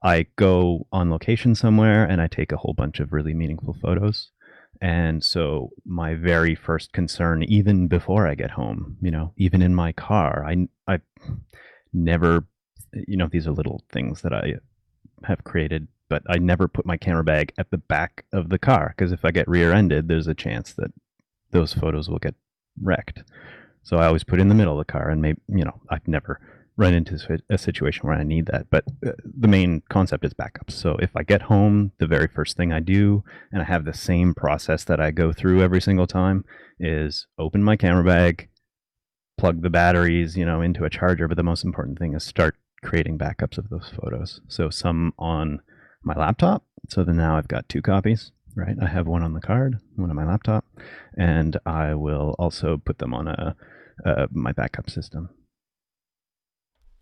I 0.03 0.27
go 0.37 0.87
on 0.93 1.11
location 1.11 1.55
somewhere 1.55 2.05
and 2.05 2.21
I 2.21 2.27
take 2.27 2.53
a 2.53 2.59
whole 2.59 2.75
bunch 2.75 3.01
of 3.01 3.13
really 3.13 3.33
meaningful 3.33 3.75
photos. 3.81 4.31
And 4.83 5.25
so 5.25 5.71
my 5.87 6.15
very 6.15 6.55
first 6.55 6.93
concern, 6.93 7.43
even 7.45 7.89
before 7.89 8.29
I 8.29 8.35
get 8.35 8.51
home, 8.51 8.99
you 9.01 9.11
know, 9.11 9.33
even 9.39 9.63
in 9.63 9.75
my 9.75 9.93
car, 9.93 10.45
I 10.47 10.69
I 10.87 11.01
never, 11.95 12.47
you 12.93 13.17
know, 13.17 13.29
these 13.33 13.47
are 13.47 13.53
little 13.53 13.83
things 13.93 14.21
that 14.23 14.35
I 14.35 14.57
have 15.25 15.45
created, 15.45 15.89
but 16.11 16.23
I 16.29 16.37
never 16.37 16.69
put 16.69 16.85
my 16.85 16.99
camera 16.99 17.25
bag 17.25 17.55
at 17.57 17.71
the 17.71 17.79
back 17.79 18.27
of 18.33 18.51
the 18.51 18.59
car 18.59 18.95
because 18.95 19.11
if 19.11 19.25
I 19.25 19.31
get 19.31 19.49
rear-ended, 19.49 20.09
there's 20.09 20.27
a 20.27 20.35
chance 20.35 20.75
that 20.75 20.93
those 21.53 21.73
photos 21.73 22.11
will 22.11 22.19
get 22.19 22.35
wrecked. 22.83 23.23
So 23.83 23.99
I 23.99 24.07
always 24.07 24.25
put 24.25 24.41
in 24.41 24.49
the 24.49 24.55
middle 24.55 24.79
of 24.79 24.87
the 24.87 24.93
car, 24.93 25.11
and 25.11 25.21
maybe 25.21 25.41
you 25.49 25.65
know 25.65 25.81
I've 25.91 26.07
never 26.09 26.41
run 26.77 26.95
into 26.95 27.41
a 27.51 27.59
situation 27.59 28.09
where 28.09 28.19
I 28.19 28.25
need 28.25 28.47
that. 28.47 28.67
But 28.71 28.85
uh, 29.07 29.13
the 29.39 29.49
main 29.49 29.83
concept 29.91 30.25
is 30.25 30.35
backups. 30.35 30.73
So 30.73 30.97
if 31.01 31.15
I 31.15 31.23
get 31.23 31.43
home, 31.43 31.93
the 31.99 32.07
very 32.07 32.27
first 32.27 32.57
thing 32.57 32.73
I 32.73 32.81
do, 32.81 33.23
and 33.53 33.63
I 33.63 33.65
have 33.65 33.85
the 33.85 33.95
same 33.95 34.35
process 34.35 34.83
that 34.85 35.01
I 35.01 35.13
go 35.13 35.33
through 35.33 35.63
every 35.63 35.81
single 35.81 36.07
time, 36.07 36.45
is 36.81 37.27
open 37.39 37.63
my 37.63 37.77
camera 37.77 38.03
bag, 38.03 38.49
plug 39.39 39.63
the 39.63 39.71
batteries, 39.71 40.37
you 40.37 40.45
know, 40.45 40.61
into 40.61 40.85
a 40.85 40.91
charger. 40.91 41.29
But 41.29 41.37
the 41.37 41.45
most 41.45 41.65
important 41.65 41.99
thing 41.99 42.15
is 42.15 42.25
start 42.25 42.57
creating 42.83 43.19
backups 43.19 43.57
of 43.57 43.71
those 43.71 43.93
photos. 44.01 44.41
So 44.49 44.71
some 44.71 45.15
on 45.19 45.61
my 46.03 46.15
laptop. 46.15 46.65
So 46.89 47.05
then 47.05 47.17
now 47.17 47.37
I've 47.37 47.49
got 47.49 47.69
two 47.69 47.83
copies. 47.83 48.33
Right, 48.57 48.77
I 48.81 48.87
have 48.87 49.07
one 49.07 49.23
on 49.23 49.33
the 49.33 49.41
card, 49.41 49.79
one 49.97 50.11
on 50.11 50.17
my 50.17 50.25
laptop, 50.25 50.65
and 51.19 51.57
I 51.67 51.95
will 51.95 52.37
also 52.39 52.77
put 52.77 52.99
them 52.99 53.13
on 53.13 53.27
a 53.27 53.57
uh, 54.05 54.27
my 54.31 54.53
backup 54.53 54.91
system. 54.91 55.29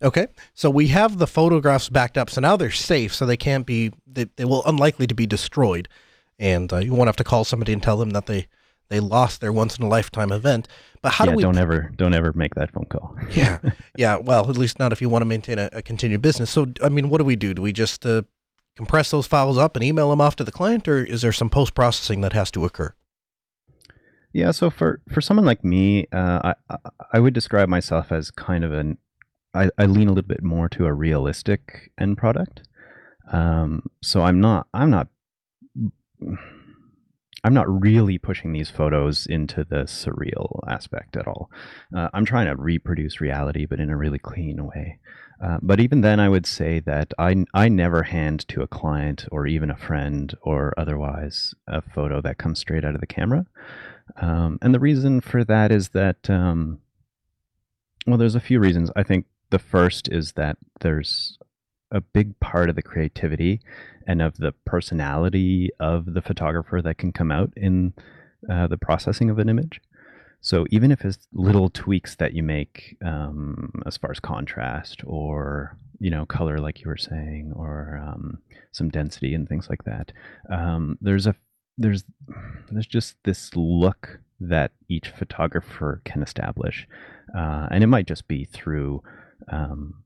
Okay, 0.03 0.27
so 0.55 0.69
we 0.69 0.89
have 0.89 1.19
the 1.19 1.27
photographs 1.27 1.89
backed 1.89 2.19
up, 2.19 2.29
so 2.29 2.41
now 2.41 2.57
they're 2.57 2.71
safe, 2.71 3.15
so 3.15 3.25
they 3.25 3.37
can't 3.37 3.67
be 3.67 3.93
they, 4.07 4.25
they 4.37 4.45
will 4.45 4.65
unlikely 4.67 5.07
to 5.07 5.15
be 5.15 5.27
destroyed, 5.27 5.89
and 6.39 6.73
uh, 6.73 6.79
you 6.79 6.95
won't 6.95 7.09
have 7.09 7.17
to 7.17 7.25
call 7.25 7.45
somebody 7.45 7.73
and 7.73 7.83
tell 7.83 7.97
them 7.97 8.11
that 8.11 8.27
they 8.27 8.49
they 8.89 9.01
lost 9.01 9.41
their 9.41 9.53
once 9.53 9.79
in 9.79 9.85
a 9.85 9.89
lifetime 9.89 10.33
event. 10.33 10.69
But 11.03 11.13
how 11.13 11.25
yeah, 11.25 11.31
do 11.31 11.37
we? 11.37 11.43
Don't 11.43 11.59
ever 11.59 11.93
don't 11.97 12.15
ever 12.15 12.33
make 12.35 12.55
that 12.57 12.73
phone 12.73 12.87
call. 12.87 13.17
yeah, 13.31 13.59
yeah. 13.97 14.17
Well, 14.17 14.49
at 14.51 14.57
least 14.57 14.79
not 14.79 14.93
if 14.93 15.01
you 15.01 15.09
want 15.09 15.23
to 15.23 15.27
maintain 15.27 15.59
a, 15.59 15.71
a 15.73 15.83
continued 15.83 16.21
business. 16.23 16.51
So, 16.51 16.67
I 16.83 16.89
mean, 16.89 17.09
what 17.09 17.19
do 17.19 17.25
we 17.25 17.37
do? 17.37 17.55
Do 17.55 17.63
we 17.63 17.73
just 17.73 18.05
uh, 18.05 18.23
compress 18.77 19.11
those 19.11 19.27
files 19.27 19.59
up 19.59 19.77
and 19.77 19.85
email 19.85 20.11
them 20.11 20.21
off 20.21 20.37
to 20.37 20.45
the 20.45 20.53
client, 20.53 20.89
or 20.89 21.05
is 21.05 21.23
there 21.23 21.33
some 21.33 21.51
post 21.51 21.75
processing 21.75 22.21
that 22.23 22.33
has 22.33 22.51
to 22.53 22.65
occur? 22.65 22.95
Yeah, 24.33 24.51
so 24.51 24.71
for 24.71 25.03
for 25.13 25.21
someone 25.21 25.45
like 25.45 25.63
me, 25.63 26.07
uh, 26.13 26.55
I 26.71 26.77
I 27.13 27.21
would 27.21 27.35
describe 27.35 27.69
myself 27.69 28.11
as 28.11 28.31
kind 28.31 28.65
of 28.65 28.73
an 28.73 28.99
I, 29.55 29.69
I 29.77 29.85
lean 29.85 30.09
a 30.09 30.13
little 30.13 30.29
bit 30.29 30.43
more 30.43 30.69
to 30.71 30.87
a 30.87 30.93
realistic 30.93 31.93
end 32.01 32.17
product. 32.17 32.63
Um, 33.31 33.85
so 34.03 34.23
I'm 34.23 34.41
not 34.41 34.69
I'm 34.73 34.91
not 34.91 35.09
I'm 37.45 37.55
not 37.55 37.83
really 37.83 38.19
pushing 38.19 38.53
these 38.53 38.71
photos 38.71 39.27
into 39.27 39.65
the 39.65 39.85
surreal 39.85 40.61
aspect 40.69 41.17
at 41.17 41.27
all. 41.27 41.51
Uh, 41.95 42.09
I'm 42.15 42.25
trying 42.25 42.47
to 42.47 42.57
reproduce 42.57 43.21
reality, 43.21 43.67
but 43.67 43.81
in 43.81 43.91
a 43.91 43.97
really 43.97 44.19
clean 44.19 44.65
way. 44.65 44.99
Uh, 45.43 45.59
but 45.61 45.81
even 45.81 46.03
then, 46.03 46.21
I 46.21 46.29
would 46.29 46.47
say 46.47 46.79
that 46.81 47.13
I, 47.19 47.45
I 47.53 47.69
never 47.69 48.05
hand 48.05 48.47
to 48.49 48.63
a 48.63 48.69
client 48.69 49.27
or 49.33 49.47
even 49.47 49.71
a 49.71 49.77
friend 49.77 50.33
or 50.43 50.73
otherwise 50.77 51.53
a 51.67 51.83
photo 51.83 52.21
that 52.21 52.39
comes 52.39 52.61
straight 52.61 52.85
out 52.85 52.95
of 52.95 53.01
the 53.01 53.07
camera. 53.09 53.47
Um, 54.21 54.59
and 54.63 54.73
the 54.73 54.81
reason 54.81 55.21
for 55.21 55.43
that 55.45 55.73
is 55.73 55.91
that, 55.91 56.31
um, 56.31 56.79
well, 58.07 58.19
there's 58.19 58.37
a 58.37 58.41
few 58.41 58.61
reasons. 58.61 58.91
I 58.95 59.03
think 59.03 59.27
the 59.51 59.59
first 59.59 60.09
is 60.09 60.33
that 60.33 60.59
there's 60.81 61.39
a 61.91 62.01
big 62.01 62.39
part 62.39 62.71
of 62.71 62.77
the 62.77 62.83
creativity 62.83 63.61
and 64.07 64.23
of 64.23 64.37
the 64.37 64.53
personality 64.65 65.71
of 65.81 66.15
the 66.15 66.23
photographer 66.23 66.81
that 66.83 66.99
can 66.99 67.13
come 67.13 67.33
out 67.33 67.53
in 67.57 67.95
uh, 68.51 68.67
the 68.67 68.79
processing 68.79 69.29
of 69.29 69.39
an 69.39 69.49
image. 69.49 69.81
So 70.43 70.67
even 70.71 70.91
if 70.91 71.05
it's 71.05 71.29
little 71.33 71.71
tweaks 71.71 72.17
that 72.17 72.35
you 72.35 72.43
make 72.43 72.97
um, 73.01 73.81
as 73.87 73.97
far 73.97 74.11
as 74.11 74.19
contrast 74.19 75.03
or 75.07 75.79
you 76.01 76.11
know 76.11 76.27
color, 76.27 76.59
like 76.59 76.81
you 76.81 76.89
were 76.89 76.97
saying, 76.97 77.53
or 77.55 78.03
um, 78.05 78.39
some 78.73 78.91
density 78.91 79.35
and 79.35 79.49
things 79.49 79.71
like 79.71 79.85
that, 79.85 80.13
um, 80.51 80.99
there's 81.01 81.29
a 81.29 81.37
there's 81.79 82.03
there's 82.71 82.89
just 82.89 83.15
this 83.25 83.55
look 83.55 84.19
that 84.41 84.73
each 84.89 85.11
photographer 85.11 86.03
can 86.05 86.25
establish, 86.25 86.89
uh, 87.37 87.69
and 87.71 87.85
it 87.85 87.87
might 87.87 88.09
just 88.09 88.27
be 88.27 88.45
through 88.45 89.01
um, 89.49 90.03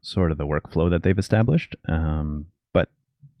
sort 0.00 0.30
of 0.30 0.38
the 0.38 0.46
workflow 0.46 0.88
that 0.90 1.02
they've 1.02 1.18
established. 1.18 1.74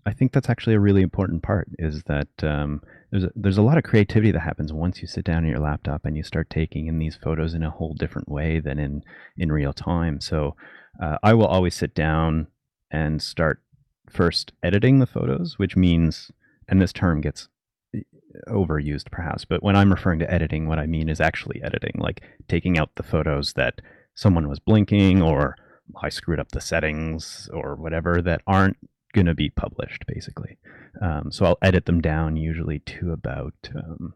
I 0.06 0.12
think 0.12 0.32
that's 0.32 0.50
actually 0.50 0.74
a 0.74 0.80
really 0.80 1.02
important 1.02 1.42
part 1.42 1.68
is 1.78 2.02
that 2.04 2.28
um, 2.42 2.82
there's 3.10 3.24
a, 3.24 3.30
there's 3.34 3.58
a 3.58 3.62
lot 3.62 3.78
of 3.78 3.84
creativity 3.84 4.32
that 4.32 4.40
happens 4.40 4.72
once 4.72 5.00
you 5.00 5.08
sit 5.08 5.24
down 5.24 5.44
at 5.44 5.50
your 5.50 5.60
laptop 5.60 6.04
and 6.04 6.16
you 6.16 6.22
start 6.22 6.50
taking 6.50 6.88
in 6.88 6.98
these 6.98 7.16
photos 7.16 7.54
in 7.54 7.62
a 7.62 7.70
whole 7.70 7.94
different 7.94 8.28
way 8.28 8.60
than 8.60 8.78
in 8.78 9.02
in 9.36 9.50
real 9.50 9.72
time. 9.72 10.20
So 10.20 10.56
uh, 11.02 11.18
I 11.22 11.32
will 11.34 11.46
always 11.46 11.74
sit 11.74 11.94
down 11.94 12.48
and 12.90 13.22
start 13.22 13.62
first 14.10 14.52
editing 14.62 14.98
the 14.98 15.06
photos, 15.06 15.58
which 15.58 15.76
means, 15.76 16.30
and 16.68 16.80
this 16.80 16.92
term 16.92 17.20
gets 17.20 17.48
eh, 17.94 18.00
overused 18.48 19.10
perhaps, 19.10 19.44
but 19.44 19.62
when 19.62 19.76
I'm 19.76 19.90
referring 19.90 20.18
to 20.20 20.32
editing, 20.32 20.68
what 20.68 20.78
I 20.78 20.86
mean 20.86 21.08
is 21.08 21.20
actually 21.20 21.62
editing, 21.62 21.94
like 21.96 22.22
taking 22.46 22.78
out 22.78 22.90
the 22.96 23.02
photos 23.02 23.54
that 23.54 23.80
someone 24.14 24.48
was 24.48 24.60
blinking 24.60 25.22
or 25.22 25.56
I 26.02 26.08
screwed 26.08 26.40
up 26.40 26.50
the 26.52 26.60
settings 26.60 27.48
or 27.52 27.74
whatever 27.74 28.22
that 28.22 28.42
aren't 28.46 28.76
going 29.14 29.26
to 29.26 29.34
be 29.34 29.48
published, 29.48 30.04
basically. 30.06 30.58
Um, 31.00 31.32
so 31.32 31.46
I'll 31.46 31.58
edit 31.62 31.86
them 31.86 32.00
down 32.00 32.36
usually 32.36 32.80
to 32.80 33.12
about 33.12 33.54
um, 33.74 34.12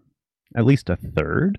at 0.56 0.66
least 0.66 0.90
a 0.90 0.96
third 0.96 1.58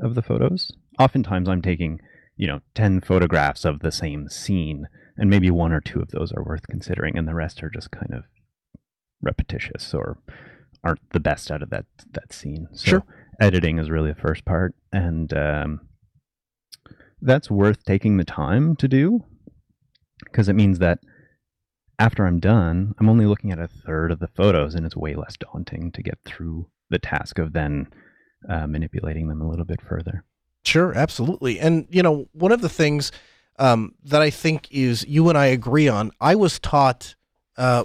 of 0.00 0.14
the 0.14 0.22
photos. 0.22 0.72
Oftentimes 0.98 1.48
I'm 1.48 1.62
taking, 1.62 2.00
you 2.36 2.46
know, 2.48 2.60
10 2.74 3.02
photographs 3.02 3.64
of 3.64 3.80
the 3.80 3.92
same 3.92 4.28
scene, 4.28 4.88
and 5.16 5.30
maybe 5.30 5.50
one 5.50 5.72
or 5.72 5.80
two 5.80 6.00
of 6.00 6.10
those 6.10 6.32
are 6.32 6.42
worth 6.42 6.66
considering, 6.66 7.16
and 7.16 7.28
the 7.28 7.34
rest 7.34 7.62
are 7.62 7.70
just 7.70 7.90
kind 7.92 8.12
of 8.12 8.24
repetitious 9.22 9.94
or 9.94 10.18
aren't 10.82 11.10
the 11.12 11.20
best 11.20 11.50
out 11.50 11.62
of 11.62 11.70
that 11.70 11.84
that 12.12 12.32
scene. 12.32 12.66
So 12.72 12.84
Sure. 12.84 13.02
editing 13.38 13.78
is 13.78 13.90
really 13.90 14.12
the 14.12 14.20
first 14.20 14.44
part, 14.44 14.74
and 14.92 15.32
um, 15.32 15.80
that's 17.20 17.50
worth 17.50 17.84
taking 17.84 18.16
the 18.16 18.24
time 18.24 18.74
to 18.76 18.88
do 18.88 19.24
because 20.24 20.48
it 20.48 20.54
means 20.54 20.78
that 20.80 20.98
after 22.02 22.26
I'm 22.26 22.40
done, 22.40 22.96
I'm 22.98 23.08
only 23.08 23.26
looking 23.26 23.52
at 23.52 23.60
a 23.60 23.68
third 23.68 24.10
of 24.10 24.18
the 24.18 24.26
photos, 24.26 24.74
and 24.74 24.84
it's 24.84 24.96
way 24.96 25.14
less 25.14 25.36
daunting 25.36 25.92
to 25.92 26.02
get 26.02 26.18
through 26.24 26.66
the 26.90 26.98
task 26.98 27.38
of 27.38 27.52
then 27.52 27.86
uh, 28.48 28.66
manipulating 28.66 29.28
them 29.28 29.40
a 29.40 29.48
little 29.48 29.64
bit 29.64 29.80
further. 29.80 30.24
Sure, 30.64 30.92
absolutely. 30.98 31.60
And 31.60 31.86
you 31.90 32.02
know, 32.02 32.28
one 32.32 32.50
of 32.50 32.60
the 32.60 32.68
things 32.68 33.12
um, 33.60 33.94
that 34.02 34.20
I 34.20 34.30
think 34.30 34.66
is 34.72 35.06
you 35.06 35.28
and 35.28 35.38
I 35.38 35.46
agree 35.46 35.86
on. 35.86 36.10
I 36.20 36.34
was 36.34 36.58
taught, 36.58 37.14
uh, 37.56 37.84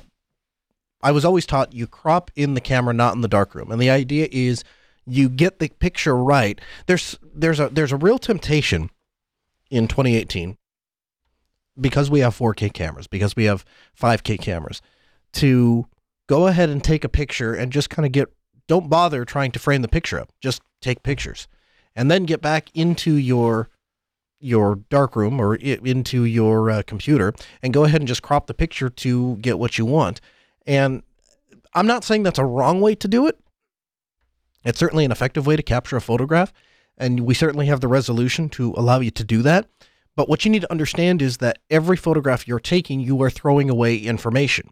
I 1.04 1.12
was 1.12 1.24
always 1.24 1.46
taught 1.46 1.74
you 1.74 1.86
crop 1.86 2.32
in 2.36 2.56
the 2.56 2.62
camera, 2.62 2.96
not 2.96 3.14
in 3.14 3.22
the 3.22 3.28
darkroom, 3.28 3.72
and 3.72 3.80
the 3.80 3.92
idea 3.92 4.30
is 4.32 4.64
you 5.06 5.30
get 5.30 5.60
the 5.60 5.70
picture 5.70 6.18
right. 6.18 6.60
There's 6.88 7.20
there's 7.22 7.60
a 7.60 7.70
there's 7.70 7.92
a 7.92 7.98
real 7.98 8.18
temptation 8.18 8.90
in 9.70 9.88
2018 9.88 10.58
because 11.80 12.10
we 12.10 12.20
have 12.22 12.38
4K 12.38 12.74
cameras, 12.74 13.08
because 13.08 13.36
we 13.36 13.46
have 13.46 13.66
5K 14.00 14.40
cameras, 14.40 14.82
to 15.34 15.88
go 16.28 16.48
ahead 16.48 16.70
and 16.70 16.84
take 16.84 17.04
a 17.04 17.10
picture 17.10 17.54
and 17.54 17.72
just 17.72 17.90
kind 17.90 18.06
of 18.06 18.12
get. 18.12 18.30
Don't 18.68 18.90
bother 18.90 19.24
trying 19.24 19.52
to 19.54 19.60
frame 19.60 19.82
the 19.82 19.88
picture 19.88 20.20
up. 20.20 20.30
Just 20.42 20.62
take 20.82 21.02
pictures 21.02 21.48
and 21.96 22.12
then 22.12 22.26
get 22.26 22.42
back 22.42 22.70
into 22.74 23.16
your 23.16 23.70
your 24.40 24.76
darkroom 24.90 25.40
or 25.40 25.56
into 25.56 26.24
your 26.24 26.70
uh, 26.70 26.84
computer 26.86 27.34
and 27.64 27.74
go 27.74 27.86
ahead 27.86 28.02
and 28.02 28.08
just 28.08 28.22
crop 28.22 28.46
the 28.46 28.54
picture 28.54 28.88
to 28.88 29.38
get 29.38 29.58
what 29.58 29.80
you 29.80 29.86
want. 29.86 30.22
And 30.68 31.02
I'm 31.74 31.88
not 31.88 32.04
saying 32.04 32.24
that's 32.24 32.38
a 32.38 32.46
wrong 32.46 32.80
way 32.80 32.94
to 32.96 33.08
do 33.08 33.26
it. 33.26 33.40
It's 34.64 34.78
certainly 34.78 35.06
an 35.06 35.12
effective 35.12 35.48
way 35.48 35.56
to 35.56 35.64
capture 35.64 35.98
a 35.98 36.02
photograph, 36.02 36.54
and 36.98 37.22
we 37.22 37.34
certainly 37.34 37.66
have 37.68 37.82
the 37.82 37.88
resolution 37.88 38.50
to 38.50 38.74
allow 38.78 39.00
you 39.00 39.12
to 39.12 39.24
do 39.24 39.42
that. 39.42 39.68
But 40.18 40.28
what 40.28 40.44
you 40.44 40.52
need 40.52 40.64
to 40.64 40.72
understand 40.72 41.22
is 41.22 41.38
that 41.38 41.60
every 41.70 41.96
photograph 41.96 42.48
you're 42.48 42.60
taking, 42.60 43.00
you 43.00 43.22
are 43.22 43.30
throwing 43.30 43.70
away 43.70 43.96
information. 43.96 44.72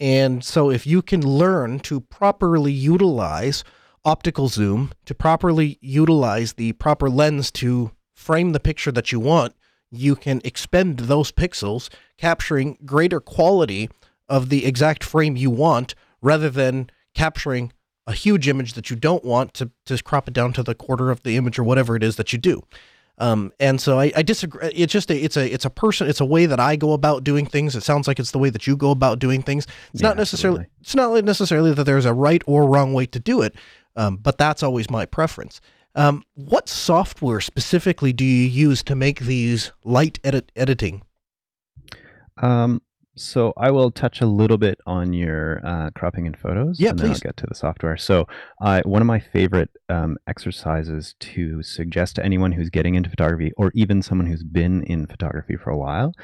And 0.00 0.42
so 0.42 0.70
if 0.70 0.86
you 0.86 1.02
can 1.02 1.20
learn 1.20 1.80
to 1.80 2.00
properly 2.00 2.72
utilize 2.72 3.62
optical 4.06 4.48
zoom 4.48 4.92
to 5.04 5.14
properly 5.14 5.78
utilize 5.82 6.54
the 6.54 6.72
proper 6.72 7.10
lens 7.10 7.50
to 7.50 7.90
frame 8.14 8.52
the 8.52 8.60
picture 8.60 8.90
that 8.90 9.12
you 9.12 9.20
want, 9.20 9.54
you 9.90 10.16
can 10.16 10.40
expend 10.44 11.00
those 11.00 11.30
pixels, 11.30 11.90
capturing 12.16 12.78
greater 12.86 13.20
quality 13.20 13.90
of 14.30 14.48
the 14.48 14.64
exact 14.64 15.04
frame 15.04 15.36
you 15.36 15.50
want 15.50 15.94
rather 16.22 16.48
than 16.48 16.88
capturing 17.14 17.70
a 18.06 18.14
huge 18.14 18.48
image 18.48 18.72
that 18.72 18.88
you 18.88 18.96
don't 18.96 19.24
want 19.26 19.52
to, 19.52 19.70
to 19.84 20.02
crop 20.02 20.26
it 20.26 20.32
down 20.32 20.54
to 20.54 20.62
the 20.62 20.74
quarter 20.74 21.10
of 21.10 21.22
the 21.22 21.36
image 21.36 21.58
or 21.58 21.64
whatever 21.64 21.94
it 21.96 22.02
is 22.02 22.16
that 22.16 22.32
you 22.32 22.38
do. 22.38 22.62
Um, 23.20 23.52
and 23.60 23.80
so 23.80 24.00
I, 24.00 24.10
I 24.16 24.22
disagree. 24.22 24.70
It's 24.74 24.92
just 24.92 25.10
a, 25.10 25.16
it's 25.16 25.36
a, 25.36 25.52
it's 25.52 25.66
a 25.66 25.70
person, 25.70 26.08
it's 26.08 26.20
a 26.20 26.24
way 26.24 26.46
that 26.46 26.58
I 26.58 26.74
go 26.74 26.94
about 26.94 27.22
doing 27.22 27.46
things. 27.46 27.76
It 27.76 27.82
sounds 27.82 28.08
like 28.08 28.18
it's 28.18 28.30
the 28.30 28.38
way 28.38 28.50
that 28.50 28.66
you 28.66 28.76
go 28.76 28.90
about 28.90 29.18
doing 29.18 29.42
things. 29.42 29.66
It's 29.92 30.02
Yeah, 30.02 30.08
not 30.08 30.16
necessarily, 30.16 30.60
absolutely. 30.60 30.80
it's 30.80 30.94
not 30.94 31.24
necessarily 31.24 31.74
that 31.74 31.84
there's 31.84 32.06
a 32.06 32.14
right 32.14 32.42
or 32.46 32.66
wrong 32.66 32.94
way 32.94 33.06
to 33.06 33.20
do 33.20 33.42
it. 33.42 33.54
Um, 33.94 34.16
but 34.16 34.38
that's 34.38 34.62
always 34.62 34.88
my 34.90 35.04
preference. 35.04 35.60
Um, 35.94 36.22
what 36.34 36.68
software 36.68 37.40
specifically 37.40 38.12
do 38.12 38.24
you 38.24 38.46
use 38.48 38.82
to 38.84 38.94
make 38.94 39.20
these 39.20 39.72
light 39.84 40.18
edit 40.24 40.50
editing? 40.56 41.02
Um, 42.38 42.80
so 43.16 43.52
I 43.56 43.70
will 43.70 43.90
touch 43.90 44.20
a 44.20 44.26
little 44.26 44.58
bit 44.58 44.78
on 44.86 45.12
your 45.12 45.60
uh, 45.64 45.90
cropping 45.94 46.26
in 46.26 46.34
photos, 46.34 46.78
Yeah, 46.80 46.90
and 46.90 46.98
then 46.98 47.10
I'll 47.10 47.18
get 47.18 47.36
to 47.38 47.46
the 47.46 47.54
software. 47.54 47.96
So, 47.96 48.26
I 48.60 48.80
one 48.80 49.02
of 49.02 49.06
my 49.06 49.20
favorite 49.20 49.70
um, 49.88 50.16
exercises 50.26 51.14
to 51.20 51.62
suggest 51.62 52.16
to 52.16 52.24
anyone 52.24 52.52
who's 52.52 52.70
getting 52.70 52.94
into 52.94 53.10
photography, 53.10 53.52
or 53.56 53.72
even 53.74 54.02
someone 54.02 54.26
who's 54.26 54.44
been 54.44 54.82
in 54.84 55.06
photography 55.06 55.56
for 55.56 55.70
a 55.70 55.78
while, 55.78 56.14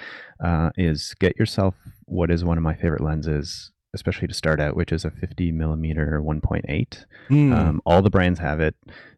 uh, 0.42 0.70
is 0.76 1.14
get 1.20 1.36
yourself 1.38 1.74
what 2.04 2.30
is 2.30 2.44
one 2.44 2.56
of 2.56 2.62
my 2.62 2.74
favorite 2.74 3.02
lenses, 3.02 3.72
especially 3.94 4.28
to 4.28 4.34
start 4.34 4.60
out, 4.60 4.76
which 4.76 4.92
is 4.92 5.04
a 5.04 5.10
50 5.10 5.52
millimeter 5.52 6.22
1.8. 6.24 7.04
Hmm. 7.28 7.52
Um, 7.52 7.82
all 7.84 8.02
the 8.02 8.10
brands 8.10 8.38
have 8.38 8.60
it. 8.60 8.74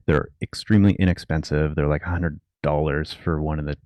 They're 0.07 0.29
extremely 0.43 0.95
inexpensive. 0.95 1.75
They're 1.75 1.87
like 1.87 2.03
hundred 2.03 2.41
dollars 2.63 3.13
for 3.13 3.41
one 3.41 3.59
of 3.59 3.67
the 3.67 3.77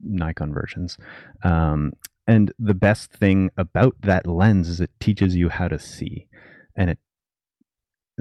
Nikon 0.00 0.52
versions. 0.52 0.96
Um, 1.42 1.92
and 2.26 2.52
the 2.58 2.74
best 2.74 3.12
thing 3.12 3.50
about 3.56 3.96
that 4.02 4.26
lens 4.26 4.68
is 4.68 4.80
it 4.80 4.90
teaches 5.00 5.34
you 5.36 5.48
how 5.48 5.68
to 5.68 5.78
see, 5.78 6.28
and 6.76 6.90
it. 6.90 6.98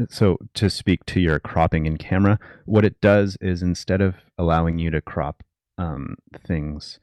So 0.09 0.37
to 0.53 0.69
speak 0.69 1.05
to 1.07 1.19
your 1.19 1.39
cropping 1.39 1.85
in 1.85 1.97
camera, 1.97 2.39
what 2.65 2.85
it 2.85 3.01
does 3.01 3.37
is 3.41 3.61
instead 3.61 4.01
of 4.01 4.15
allowing 4.37 4.79
you 4.79 4.89
to 4.89 5.01
crop 5.01 5.43
um, 5.77 6.15
things 6.47 6.99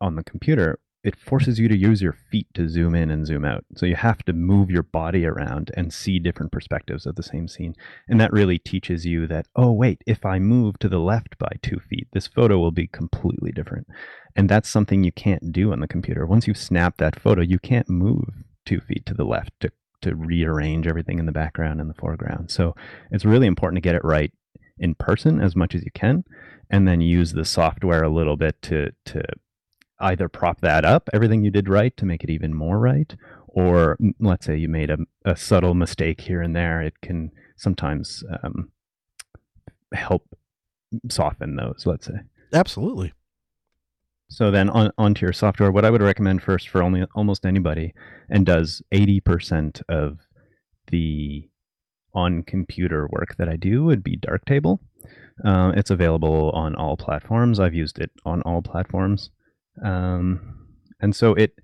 on 0.00 0.16
the 0.16 0.24
computer, 0.24 0.78
it 1.06 1.16
forces 1.16 1.60
you 1.60 1.68
to 1.68 1.76
use 1.76 2.02
your 2.02 2.12
feet 2.12 2.48
to 2.52 2.68
zoom 2.68 2.96
in 2.96 3.12
and 3.12 3.24
zoom 3.24 3.44
out. 3.44 3.64
So 3.76 3.86
you 3.86 3.94
have 3.94 4.24
to 4.24 4.32
move 4.32 4.72
your 4.72 4.82
body 4.82 5.24
around 5.24 5.70
and 5.76 5.92
see 5.92 6.18
different 6.18 6.50
perspectives 6.50 7.06
of 7.06 7.14
the 7.14 7.22
same 7.22 7.46
scene. 7.46 7.76
And 8.08 8.20
that 8.20 8.32
really 8.32 8.58
teaches 8.58 9.06
you 9.06 9.28
that, 9.28 9.46
oh, 9.54 9.70
wait, 9.70 10.02
if 10.04 10.26
I 10.26 10.40
move 10.40 10.80
to 10.80 10.88
the 10.88 10.98
left 10.98 11.38
by 11.38 11.52
two 11.62 11.78
feet, 11.78 12.08
this 12.12 12.26
photo 12.26 12.58
will 12.58 12.72
be 12.72 12.88
completely 12.88 13.52
different. 13.52 13.86
And 14.34 14.48
that's 14.48 14.68
something 14.68 15.04
you 15.04 15.12
can't 15.12 15.52
do 15.52 15.70
on 15.72 15.78
the 15.78 15.86
computer. 15.86 16.26
Once 16.26 16.48
you've 16.48 16.58
snapped 16.58 16.98
that 16.98 17.20
photo, 17.20 17.40
you 17.40 17.60
can't 17.60 17.88
move 17.88 18.42
two 18.64 18.80
feet 18.80 19.06
to 19.06 19.14
the 19.14 19.24
left 19.24 19.52
to, 19.60 19.70
to 20.02 20.16
rearrange 20.16 20.88
everything 20.88 21.20
in 21.20 21.26
the 21.26 21.32
background 21.32 21.80
and 21.80 21.88
the 21.88 21.94
foreground. 21.94 22.50
So 22.50 22.74
it's 23.12 23.24
really 23.24 23.46
important 23.46 23.76
to 23.76 23.88
get 23.88 23.94
it 23.94 24.04
right 24.04 24.32
in 24.76 24.96
person 24.96 25.40
as 25.40 25.54
much 25.54 25.72
as 25.76 25.84
you 25.84 25.92
can, 25.94 26.24
and 26.68 26.86
then 26.88 27.00
use 27.00 27.32
the 27.32 27.44
software 27.44 28.02
a 28.02 28.12
little 28.12 28.36
bit 28.36 28.60
to 28.62 28.90
to 29.04 29.22
either 30.00 30.28
prop 30.28 30.60
that 30.60 30.84
up, 30.84 31.08
everything 31.12 31.44
you 31.44 31.50
did 31.50 31.68
right, 31.68 31.96
to 31.96 32.06
make 32.06 32.22
it 32.22 32.30
even 32.30 32.54
more 32.54 32.78
right, 32.78 33.14
or 33.48 33.96
let's 34.20 34.46
say 34.46 34.56
you 34.56 34.68
made 34.68 34.90
a, 34.90 34.98
a 35.24 35.36
subtle 35.36 35.74
mistake 35.74 36.20
here 36.20 36.42
and 36.42 36.54
there, 36.54 36.82
it 36.82 37.00
can 37.00 37.30
sometimes 37.56 38.22
um, 38.42 38.70
help 39.94 40.28
soften 41.10 41.56
those, 41.56 41.84
let's 41.86 42.06
say. 42.06 42.20
Absolutely. 42.52 43.12
So 44.28 44.50
then 44.50 44.68
on 44.70 44.90
onto 44.98 45.24
your 45.24 45.32
software, 45.32 45.70
what 45.70 45.84
I 45.84 45.90
would 45.90 46.02
recommend 46.02 46.42
first 46.42 46.68
for 46.68 46.82
only 46.82 47.04
almost 47.14 47.46
anybody 47.46 47.94
and 48.28 48.44
does 48.44 48.82
80% 48.92 49.82
of 49.88 50.18
the 50.90 51.48
on 52.12 52.42
computer 52.42 53.08
work 53.10 53.36
that 53.38 53.48
I 53.48 53.56
do 53.56 53.84
would 53.84 54.02
be 54.02 54.16
Darktable. 54.16 54.80
Uh, 55.44 55.72
it's 55.76 55.90
available 55.90 56.50
on 56.52 56.74
all 56.74 56.96
platforms. 56.96 57.60
I've 57.60 57.74
used 57.74 57.98
it 57.98 58.10
on 58.24 58.42
all 58.42 58.62
platforms. 58.62 59.30
Um, 59.84 60.66
and 61.00 61.14
so 61.14 61.34
it 61.34 61.54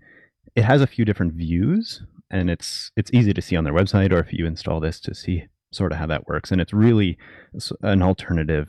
it 0.54 0.64
has 0.64 0.82
a 0.82 0.86
few 0.86 1.04
different 1.04 1.32
views 1.34 2.02
and 2.30 2.50
it's 2.50 2.90
it's 2.96 3.10
easy 3.12 3.32
to 3.32 3.42
see 3.42 3.56
on 3.56 3.64
their 3.64 3.72
website 3.72 4.12
or 4.12 4.18
if 4.18 4.32
you 4.32 4.46
install 4.46 4.80
this 4.80 5.00
to 5.00 5.14
see 5.14 5.44
sort 5.72 5.92
of 5.92 5.98
how 5.98 6.06
that 6.06 6.26
works 6.26 6.52
and 6.52 6.60
it's 6.60 6.74
really 6.74 7.16
an 7.82 8.02
alternative 8.02 8.68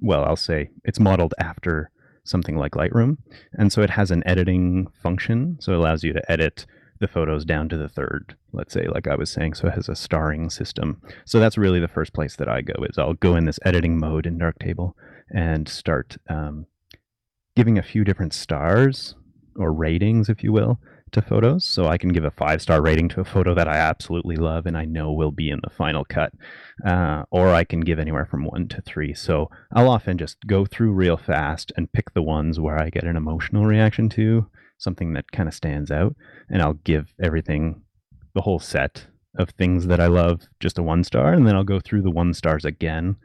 well, 0.00 0.24
I'll 0.24 0.36
say 0.36 0.70
it's 0.84 1.00
modeled 1.00 1.34
after 1.38 1.90
something 2.24 2.56
like 2.56 2.72
Lightroom. 2.72 3.18
And 3.54 3.72
so 3.72 3.82
it 3.82 3.90
has 3.90 4.10
an 4.10 4.22
editing 4.26 4.88
function. 5.02 5.56
So 5.60 5.72
it 5.72 5.78
allows 5.78 6.02
you 6.02 6.12
to 6.12 6.30
edit 6.32 6.66
the 6.98 7.08
photos 7.08 7.44
down 7.44 7.68
to 7.68 7.76
the 7.76 7.88
third, 7.88 8.36
let's 8.52 8.72
say, 8.72 8.86
like 8.88 9.06
I 9.06 9.16
was 9.16 9.30
saying. 9.30 9.54
So 9.54 9.68
it 9.68 9.74
has 9.74 9.88
a 9.88 9.94
starring 9.94 10.50
system. 10.50 11.00
So 11.24 11.38
that's 11.38 11.58
really 11.58 11.80
the 11.80 11.88
first 11.88 12.14
place 12.14 12.36
that 12.36 12.48
I 12.48 12.62
go 12.62 12.74
is 12.84 12.98
I'll 12.98 13.14
go 13.14 13.36
in 13.36 13.44
this 13.44 13.60
editing 13.64 13.98
mode 13.98 14.26
in 14.26 14.38
Darktable 14.38 14.92
and 15.30 15.68
start 15.68 16.16
um, 16.28 16.66
giving 17.56 17.78
a 17.78 17.82
few 17.82 18.04
different 18.04 18.34
stars 18.34 19.16
or 19.56 19.72
ratings, 19.72 20.28
if 20.28 20.44
you 20.44 20.52
will, 20.52 20.78
to 21.12 21.22
photos. 21.22 21.64
So 21.64 21.86
I 21.86 21.98
can 21.98 22.10
give 22.10 22.24
a 22.24 22.30
five 22.30 22.60
star 22.60 22.82
rating 22.82 23.08
to 23.10 23.20
a 23.20 23.24
photo 23.24 23.54
that 23.54 23.68
I 23.68 23.76
absolutely 23.76 24.36
love 24.36 24.66
and 24.66 24.76
I 24.76 24.84
know 24.84 25.12
will 25.12 25.30
be 25.30 25.50
in 25.50 25.60
the 25.62 25.70
final 25.70 26.04
cut. 26.04 26.32
Uh, 26.86 27.24
or 27.30 27.54
I 27.54 27.64
can 27.64 27.80
give 27.80 27.98
anywhere 27.98 28.26
from 28.26 28.44
one 28.44 28.68
to 28.68 28.82
three. 28.82 29.14
So 29.14 29.50
I'll 29.72 29.88
often 29.88 30.18
just 30.18 30.36
go 30.46 30.66
through 30.66 30.92
real 30.92 31.16
fast 31.16 31.72
and 31.76 31.92
pick 31.92 32.12
the 32.12 32.22
ones 32.22 32.60
where 32.60 32.78
I 32.78 32.90
get 32.90 33.04
an 33.04 33.16
emotional 33.16 33.64
reaction 33.64 34.08
to, 34.10 34.46
something 34.78 35.14
that 35.14 35.32
kind 35.32 35.48
of 35.48 35.54
stands 35.54 35.90
out. 35.90 36.14
And 36.50 36.60
I'll 36.60 36.74
give 36.74 37.14
everything, 37.22 37.82
the 38.34 38.42
whole 38.42 38.58
set 38.58 39.06
of 39.38 39.50
things 39.50 39.86
that 39.86 40.00
I 40.00 40.06
love, 40.08 40.42
just 40.60 40.78
a 40.78 40.82
one 40.82 41.04
star. 41.04 41.32
And 41.32 41.46
then 41.46 41.56
I'll 41.56 41.64
go 41.64 41.80
through 41.80 42.02
the 42.02 42.10
one 42.10 42.34
stars 42.34 42.66
again 42.66 43.16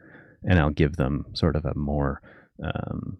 and 0.43 0.57
I'll 0.59 0.69
give 0.69 0.95
them 0.95 1.25
sort 1.33 1.55
of 1.55 1.65
a 1.65 1.75
more 1.75 2.21
um, 2.63 3.17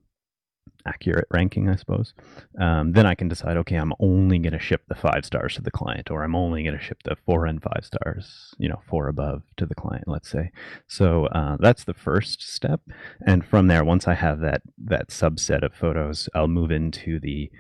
accurate 0.85 1.27
ranking, 1.31 1.69
I 1.69 1.75
suppose. 1.75 2.13
Um, 2.59 2.93
then 2.93 3.05
I 3.05 3.15
can 3.15 3.27
decide, 3.27 3.57
okay, 3.57 3.75
I'm 3.75 3.93
only 3.99 4.39
going 4.39 4.53
to 4.53 4.59
ship 4.59 4.83
the 4.87 4.95
five 4.95 5.25
stars 5.25 5.55
to 5.55 5.61
the 5.61 5.71
client, 5.71 6.11
or 6.11 6.23
I'm 6.23 6.35
only 6.35 6.63
going 6.63 6.77
to 6.77 6.83
ship 6.83 7.03
the 7.03 7.15
four 7.25 7.45
and 7.45 7.61
five 7.61 7.83
stars, 7.83 8.53
you 8.57 8.69
know, 8.69 8.81
four 8.87 9.07
above 9.07 9.43
to 9.57 9.65
the 9.65 9.75
client, 9.75 10.05
let's 10.07 10.29
say. 10.29 10.51
So 10.87 11.25
uh, 11.27 11.57
that's 11.59 11.83
the 11.83 11.93
first 11.93 12.41
step, 12.41 12.81
and 13.25 13.45
from 13.45 13.67
there, 13.67 13.83
once 13.83 14.07
I 14.07 14.13
have 14.15 14.39
that 14.41 14.61
that 14.85 15.09
subset 15.09 15.63
of 15.63 15.73
photos, 15.73 16.29
I'll 16.33 16.47
move 16.47 16.71
into 16.71 17.19
the, 17.19 17.51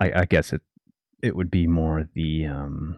I, 0.00 0.20
I 0.20 0.24
guess 0.24 0.52
it 0.52 0.62
it 1.22 1.36
would 1.36 1.50
be 1.50 1.66
more 1.66 2.08
the 2.14 2.46
um, 2.46 2.96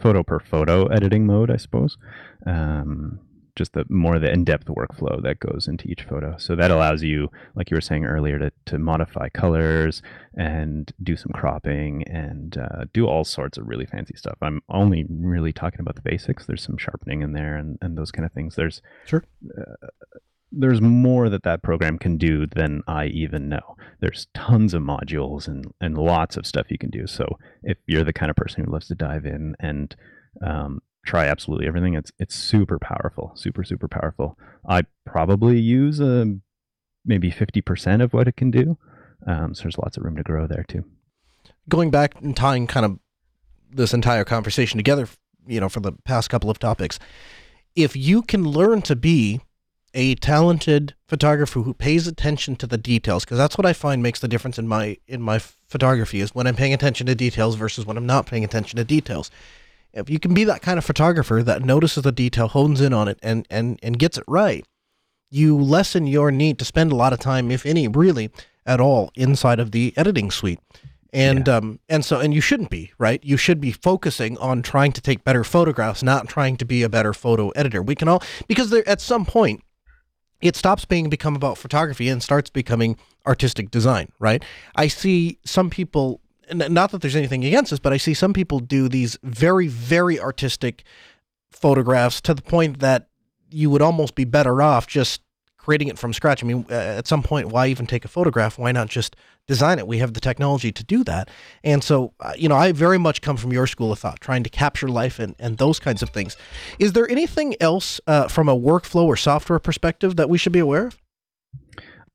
photo 0.00 0.22
per 0.22 0.40
photo 0.40 0.86
editing 0.86 1.26
mode, 1.26 1.50
I 1.50 1.56
suppose. 1.56 1.96
Um, 2.46 3.20
just 3.54 3.74
the 3.74 3.84
more 3.88 4.18
the 4.18 4.30
in-depth 4.30 4.66
workflow 4.66 5.22
that 5.22 5.38
goes 5.38 5.68
into 5.68 5.86
each 5.88 6.04
photo. 6.04 6.36
So 6.38 6.56
that 6.56 6.70
allows 6.70 7.02
you, 7.02 7.28
like 7.54 7.70
you 7.70 7.76
were 7.76 7.82
saying 7.82 8.04
earlier, 8.04 8.38
to, 8.38 8.50
to 8.66 8.78
modify 8.78 9.28
colors 9.28 10.02
and 10.34 10.90
do 11.02 11.16
some 11.16 11.32
cropping 11.32 12.02
and 12.08 12.56
uh, 12.56 12.84
do 12.94 13.06
all 13.06 13.24
sorts 13.24 13.58
of 13.58 13.68
really 13.68 13.86
fancy 13.86 14.14
stuff. 14.16 14.38
I'm 14.40 14.62
only 14.68 15.04
really 15.08 15.52
talking 15.52 15.80
about 15.80 15.96
the 15.96 16.02
basics. 16.02 16.46
There's 16.46 16.62
some 16.62 16.78
sharpening 16.78 17.22
in 17.22 17.32
there 17.32 17.56
and, 17.56 17.78
and 17.82 17.96
those 17.96 18.10
kind 18.10 18.24
of 18.24 18.32
things. 18.32 18.56
There's 18.56 18.80
Sure. 19.04 19.24
Uh, 19.58 19.86
there's 20.54 20.80
more 20.82 21.28
that 21.30 21.44
that 21.44 21.62
program 21.62 21.98
can 21.98 22.18
do 22.18 22.46
than 22.46 22.82
I 22.86 23.06
even 23.06 23.48
know. 23.48 23.76
There's 24.00 24.26
tons 24.34 24.74
of 24.74 24.82
modules 24.82 25.48
and, 25.48 25.66
and 25.80 25.96
lots 25.96 26.36
of 26.36 26.46
stuff 26.46 26.66
you 26.70 26.78
can 26.78 26.90
do. 26.90 27.06
So 27.06 27.38
if 27.62 27.78
you're 27.86 28.04
the 28.04 28.12
kind 28.12 28.28
of 28.28 28.36
person 28.36 28.64
who 28.64 28.70
loves 28.70 28.88
to 28.88 28.94
dive 28.94 29.24
in 29.24 29.56
and 29.60 29.96
um, 30.46 30.80
try 31.04 31.26
absolutely 31.26 31.66
everything. 31.66 31.94
It's 31.94 32.12
it's 32.18 32.34
super 32.34 32.78
powerful, 32.78 33.32
super 33.34 33.64
super 33.64 33.88
powerful. 33.88 34.38
I 34.68 34.84
probably 35.04 35.58
use 35.58 36.00
a 36.00 36.22
um, 36.22 36.42
maybe 37.04 37.30
fifty 37.30 37.60
percent 37.60 38.02
of 38.02 38.12
what 38.12 38.28
it 38.28 38.36
can 38.36 38.50
do. 38.50 38.78
Um, 39.26 39.54
so 39.54 39.62
there's 39.62 39.78
lots 39.78 39.96
of 39.96 40.04
room 40.04 40.16
to 40.16 40.22
grow 40.22 40.46
there 40.46 40.64
too. 40.66 40.84
Going 41.68 41.90
back 41.90 42.20
and 42.20 42.36
tying 42.36 42.66
kind 42.66 42.84
of 42.84 42.98
this 43.70 43.94
entire 43.94 44.24
conversation 44.24 44.78
together, 44.78 45.08
you 45.46 45.60
know, 45.60 45.68
for 45.68 45.80
the 45.80 45.92
past 46.04 46.28
couple 46.28 46.50
of 46.50 46.58
topics, 46.58 46.98
if 47.74 47.96
you 47.96 48.22
can 48.22 48.44
learn 48.44 48.82
to 48.82 48.96
be 48.96 49.40
a 49.94 50.14
talented 50.16 50.94
photographer 51.06 51.60
who 51.60 51.74
pays 51.74 52.06
attention 52.06 52.56
to 52.56 52.66
the 52.66 52.78
details 52.78 53.24
because 53.24 53.38
that's 53.38 53.58
what 53.58 53.66
I 53.66 53.72
find 53.72 54.02
makes 54.02 54.20
the 54.20 54.28
difference 54.28 54.58
in 54.58 54.66
my 54.66 54.96
in 55.06 55.20
my 55.20 55.38
photography 55.38 56.20
is 56.20 56.34
when 56.34 56.46
I'm 56.46 56.56
paying 56.56 56.72
attention 56.72 57.06
to 57.08 57.14
details 57.14 57.56
versus 57.56 57.84
when 57.84 57.96
I'm 57.96 58.06
not 58.06 58.26
paying 58.26 58.44
attention 58.44 58.78
to 58.78 58.84
details 58.84 59.30
if 59.92 60.08
you 60.08 60.18
can 60.18 60.34
be 60.34 60.44
that 60.44 60.62
kind 60.62 60.78
of 60.78 60.84
photographer 60.84 61.42
that 61.42 61.64
notices 61.64 62.02
the 62.02 62.12
detail, 62.12 62.48
hones 62.48 62.80
in 62.80 62.92
on 62.92 63.08
it, 63.08 63.18
and 63.22 63.46
and 63.50 63.78
and 63.82 63.98
gets 63.98 64.18
it 64.18 64.24
right, 64.26 64.66
you 65.30 65.56
lessen 65.56 66.06
your 66.06 66.30
need 66.30 66.58
to 66.58 66.64
spend 66.64 66.92
a 66.92 66.96
lot 66.96 67.12
of 67.12 67.18
time, 67.18 67.50
if 67.50 67.66
any, 67.66 67.88
really 67.88 68.30
at 68.64 68.80
all, 68.80 69.10
inside 69.14 69.58
of 69.60 69.72
the 69.72 69.92
editing 69.96 70.30
suite. 70.30 70.60
And 71.12 71.46
yeah. 71.46 71.56
um 71.56 71.80
and 71.88 72.04
so 72.04 72.20
and 72.20 72.32
you 72.32 72.40
shouldn't 72.40 72.70
be 72.70 72.92
right. 72.98 73.22
You 73.22 73.36
should 73.36 73.60
be 73.60 73.72
focusing 73.72 74.38
on 74.38 74.62
trying 74.62 74.92
to 74.92 75.00
take 75.00 75.24
better 75.24 75.44
photographs, 75.44 76.02
not 76.02 76.28
trying 76.28 76.56
to 76.56 76.64
be 76.64 76.82
a 76.82 76.88
better 76.88 77.12
photo 77.12 77.50
editor. 77.50 77.82
We 77.82 77.94
can 77.94 78.08
all 78.08 78.22
because 78.48 78.70
there 78.70 78.88
at 78.88 79.00
some 79.00 79.26
point 79.26 79.62
it 80.40 80.56
stops 80.56 80.86
being 80.86 81.10
become 81.10 81.36
about 81.36 81.58
photography 81.58 82.08
and 82.08 82.22
starts 82.22 82.50
becoming 82.50 82.96
artistic 83.26 83.70
design, 83.70 84.08
right? 84.18 84.42
I 84.74 84.88
see 84.88 85.38
some 85.44 85.68
people 85.70 86.21
not 86.54 86.90
that 86.90 87.00
there's 87.00 87.16
anything 87.16 87.44
against 87.44 87.70
this, 87.70 87.80
but 87.80 87.92
I 87.92 87.96
see 87.96 88.14
some 88.14 88.32
people 88.32 88.60
do 88.60 88.88
these 88.88 89.18
very, 89.22 89.68
very 89.68 90.20
artistic 90.20 90.84
photographs 91.50 92.20
to 92.22 92.34
the 92.34 92.42
point 92.42 92.80
that 92.80 93.08
you 93.50 93.70
would 93.70 93.82
almost 93.82 94.14
be 94.14 94.24
better 94.24 94.62
off 94.62 94.86
just 94.86 95.20
creating 95.62 95.88
it 95.88 95.98
from 95.98 96.12
scratch. 96.12 96.42
I 96.42 96.46
mean, 96.46 96.66
uh, 96.68 96.74
at 96.74 97.06
some 97.06 97.22
point, 97.22 97.48
why 97.48 97.68
even 97.68 97.86
take 97.86 98.04
a 98.04 98.08
photograph? 98.08 98.58
Why 98.58 98.72
not 98.72 98.88
just 98.88 99.14
design 99.46 99.78
it? 99.78 99.86
We 99.86 99.98
have 99.98 100.14
the 100.14 100.20
technology 100.20 100.72
to 100.72 100.84
do 100.84 101.04
that. 101.04 101.30
And 101.62 101.84
so, 101.84 102.14
uh, 102.18 102.32
you 102.36 102.48
know, 102.48 102.56
I 102.56 102.72
very 102.72 102.98
much 102.98 103.20
come 103.20 103.36
from 103.36 103.52
your 103.52 103.66
school 103.68 103.92
of 103.92 103.98
thought, 103.98 104.20
trying 104.20 104.42
to 104.42 104.50
capture 104.50 104.88
life 104.88 105.20
and, 105.20 105.36
and 105.38 105.58
those 105.58 105.78
kinds 105.78 106.02
of 106.02 106.10
things. 106.10 106.36
Is 106.78 106.94
there 106.94 107.08
anything 107.08 107.54
else 107.60 108.00
uh, 108.06 108.26
from 108.28 108.48
a 108.48 108.58
workflow 108.58 109.04
or 109.04 109.16
software 109.16 109.60
perspective 109.60 110.16
that 110.16 110.28
we 110.28 110.36
should 110.38 110.52
be 110.52 110.58
aware 110.58 110.88
of? 110.88 111.01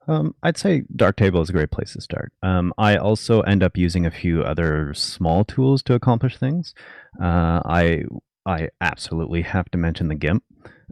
Um, 0.08 0.36
I'd 0.42 0.58
say 0.58 0.84
Darktable 0.96 1.42
is 1.42 1.50
a 1.50 1.54
great 1.54 1.72
place 1.72 1.94
to 1.94 2.02
start. 2.02 2.32
Um, 2.42 2.74
I 2.78 2.96
also 2.96 3.42
end 3.42 3.62
up 3.62 3.78
using 3.78 4.06
a 4.06 4.12
few 4.12 4.42
other 4.42 4.94
small 4.94 5.44
tools 5.44 5.84
to 5.84 5.94
accomplish 5.94 6.38
things. 6.38 6.74
Uh, 7.22 7.62
I 7.66 8.04
I 8.46 8.70
absolutely 8.80 9.42
have 9.42 9.70
to 9.72 9.78
mention 9.78 10.08
the 10.08 10.16
GIMP. 10.16 10.44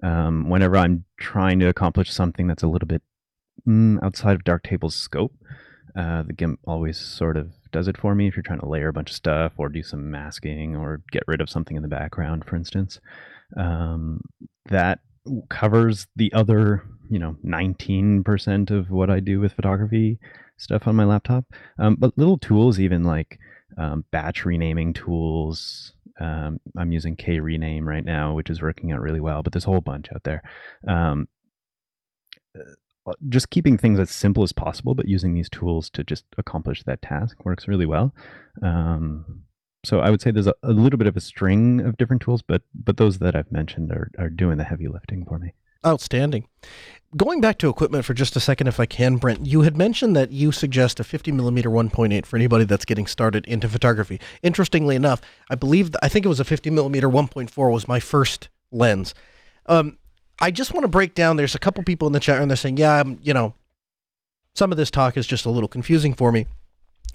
Um, 0.04 0.50
whenever 0.50 0.76
I'm 0.76 1.06
trying 1.18 1.60
to 1.60 1.70
accomplish 1.70 2.12
something 2.12 2.48
that's 2.48 2.64
a 2.64 2.68
little 2.68 2.88
bit 2.88 3.02
mm, 3.66 4.04
outside 4.04 4.36
of 4.36 4.44
Darktable's 4.44 4.96
scope, 4.96 5.34
uh, 5.98 6.24
the 6.24 6.34
GIMP 6.34 6.60
always 6.68 7.00
sort 7.00 7.38
of 7.38 7.54
does 7.72 7.88
it 7.88 7.98
for 7.98 8.14
me. 8.14 8.28
If 8.28 8.36
you're 8.36 8.44
trying 8.44 8.60
to 8.60 8.68
layer 8.68 8.90
a 8.90 8.94
bunch 8.94 9.12
of 9.12 9.16
stuff 9.16 9.54
or 9.58 9.70
do 9.70 9.84
some 9.84 10.12
masking 10.12 10.76
or 10.76 11.02
get 11.12 11.24
rid 11.28 11.40
of 11.40 11.50
something 11.50 11.78
in 11.78 11.84
the 11.84 11.90
background, 11.90 12.44
for 12.44 12.58
instance, 12.58 13.00
um, 13.56 14.20
that 14.66 15.00
covers 15.50 16.08
the 16.16 16.34
other 16.34 16.84
you 17.10 17.20
know 17.20 17.36
19% 17.46 18.72
of 18.72 18.90
what 18.90 19.10
i 19.10 19.20
do 19.20 19.40
with 19.40 19.54
photography 19.54 20.20
stuff 20.58 20.88
on 20.88 20.96
my 20.96 21.04
laptop. 21.04 21.44
Um, 21.80 21.96
but 22.00 22.18
little 22.18 22.38
tools 22.38 22.80
even 22.80 23.04
like 23.04 23.40
um, 23.78 24.06
batch 24.12 24.46
renaming 24.46 24.94
tools 24.94 25.94
um, 26.20 26.60
i'm 26.78 26.94
using 26.94 27.16
KRename 27.16 27.84
right 27.84 28.06
now 28.06 28.34
which 28.34 28.50
is 28.50 28.62
working 28.62 28.92
out 28.92 29.02
really 29.02 29.20
well 29.20 29.44
but 29.44 29.52
there's 29.52 29.66
a 29.66 29.70
whole 29.70 29.82
bunch 29.82 30.08
out 30.14 30.24
there. 30.24 30.42
Um, 30.88 31.28
uh, 32.58 33.14
just 33.30 33.52
keeping 33.52 33.78
things 33.78 34.00
as 34.00 34.10
simple 34.10 34.44
as 34.44 34.54
possible 34.54 34.96
but 34.96 35.08
using 35.08 35.34
these 35.34 35.50
tools 35.50 35.90
to 35.92 36.04
just 36.04 36.26
accomplish 36.38 36.84
that 36.84 37.02
task 37.02 37.44
works 37.46 37.68
really 37.68 37.86
well. 37.86 38.16
Um, 38.64 39.44
so 39.86 40.00
I 40.00 40.10
would 40.10 40.22
say 40.22 40.32
there's 40.32 40.48
a, 40.48 40.56
a, 40.64 40.72
little 40.72 40.98
bit 40.98 41.08
of 41.08 41.16
a 41.16 41.22
string 41.22 41.80
of 41.82 41.98
different 41.98 42.22
tools, 42.22 42.42
but 42.42 42.64
but 42.74 42.98
those 42.98 43.20
that 43.20 43.36
I've 43.36 43.52
mentioned 43.52 43.92
are, 43.92 44.10
are 44.18 44.30
doing 44.30 44.58
the 44.58 44.64
heavy 44.64 44.88
lifting 44.88 45.26
for 45.26 45.38
me. 45.38 45.54
Outstanding. 45.86 46.48
Going 47.16 47.40
back 47.40 47.60
to 47.60 47.70
equipment 47.70 48.04
for 48.04 48.14
just 48.14 48.36
a 48.36 48.42
second, 48.42 48.68
if 48.68 48.80
I 48.80 48.86
can, 48.86 49.16
Brent, 49.18 49.46
you 49.46 49.62
had 49.62 49.78
mentioned 49.78 50.16
that 50.18 50.32
you 50.32 50.52
suggest 50.52 51.00
a 51.00 51.04
50 51.04 51.32
millimeter 51.32 51.70
1.8 51.70 52.26
for 52.26 52.36
anybody 52.36 52.66
that's 52.66 52.84
getting 52.84 53.08
started 53.08 53.46
into 53.46 53.70
photography. 53.70 54.20
Interestingly 54.44 54.98
enough, 54.98 55.22
I 55.50 55.56
believe 55.56 55.96
I 56.02 56.10
think 56.10 56.26
it 56.26 56.30
was 56.30 56.42
a 56.42 56.44
50 56.44 56.72
millimeter 56.72 57.08
1.4 57.08 57.72
was 57.72 57.88
my 57.88 58.02
first 58.02 58.50
lens. 58.72 59.14
Um, 59.68 59.98
I 60.40 60.52
just 60.52 60.74
want 60.74 60.84
to 60.84 60.90
break 60.90 61.16
down. 61.16 61.38
There's 61.38 61.56
a 61.56 61.60
couple 61.60 61.84
people 61.84 62.08
in 62.08 62.14
the 62.14 62.20
chat 62.20 62.42
and 62.42 62.52
they're 62.52 62.58
saying, 62.58 62.78
"Yeah, 62.78 63.00
I'm, 63.00 63.20
you 63.22 63.34
know, 63.34 63.54
some 64.54 64.72
of 64.72 64.78
this 64.78 64.92
talk 64.92 65.16
is 65.16 65.26
just 65.26 65.46
a 65.46 65.50
little 65.50 65.70
confusing 65.70 66.14
for 66.14 66.32
me." 66.32 66.48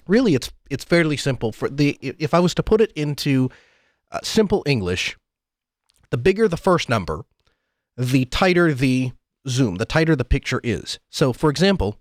Really, 0.07 0.33
it's 0.33 0.51
it's 0.69 0.83
fairly 0.83 1.17
simple. 1.17 1.51
For 1.51 1.69
the 1.69 1.97
if 2.01 2.33
I 2.33 2.39
was 2.39 2.55
to 2.55 2.63
put 2.63 2.81
it 2.81 2.91
into 2.93 3.51
uh, 4.11 4.19
simple 4.23 4.63
English, 4.65 5.15
the 6.09 6.17
bigger 6.17 6.47
the 6.47 6.57
first 6.57 6.89
number, 6.89 7.23
the 7.97 8.25
tighter 8.25 8.73
the 8.73 9.11
zoom, 9.47 9.75
the 9.75 9.85
tighter 9.85 10.15
the 10.15 10.25
picture 10.25 10.61
is. 10.63 10.99
So, 11.09 11.33
for 11.33 11.49
example, 11.49 11.97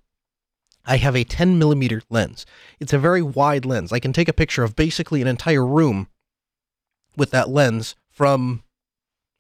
I 0.85 0.97
have 0.97 1.17
a 1.17 1.25
10 1.25 1.59
millimeter 1.59 2.03
lens. 2.11 2.47
It's 2.79 2.93
a 2.93 2.99
very 2.99 3.23
wide 3.23 3.65
lens. 3.65 3.93
I 3.93 4.01
can 4.01 4.13
take 4.13 4.29
a 4.29 4.33
picture 4.33 4.63
of 4.63 4.77
basically 4.77 5.21
an 5.23 5.29
entire 5.29 5.65
room 5.65 6.09
with 7.17 7.31
that 7.31 7.49
lens 7.49 7.97
from, 8.11 8.63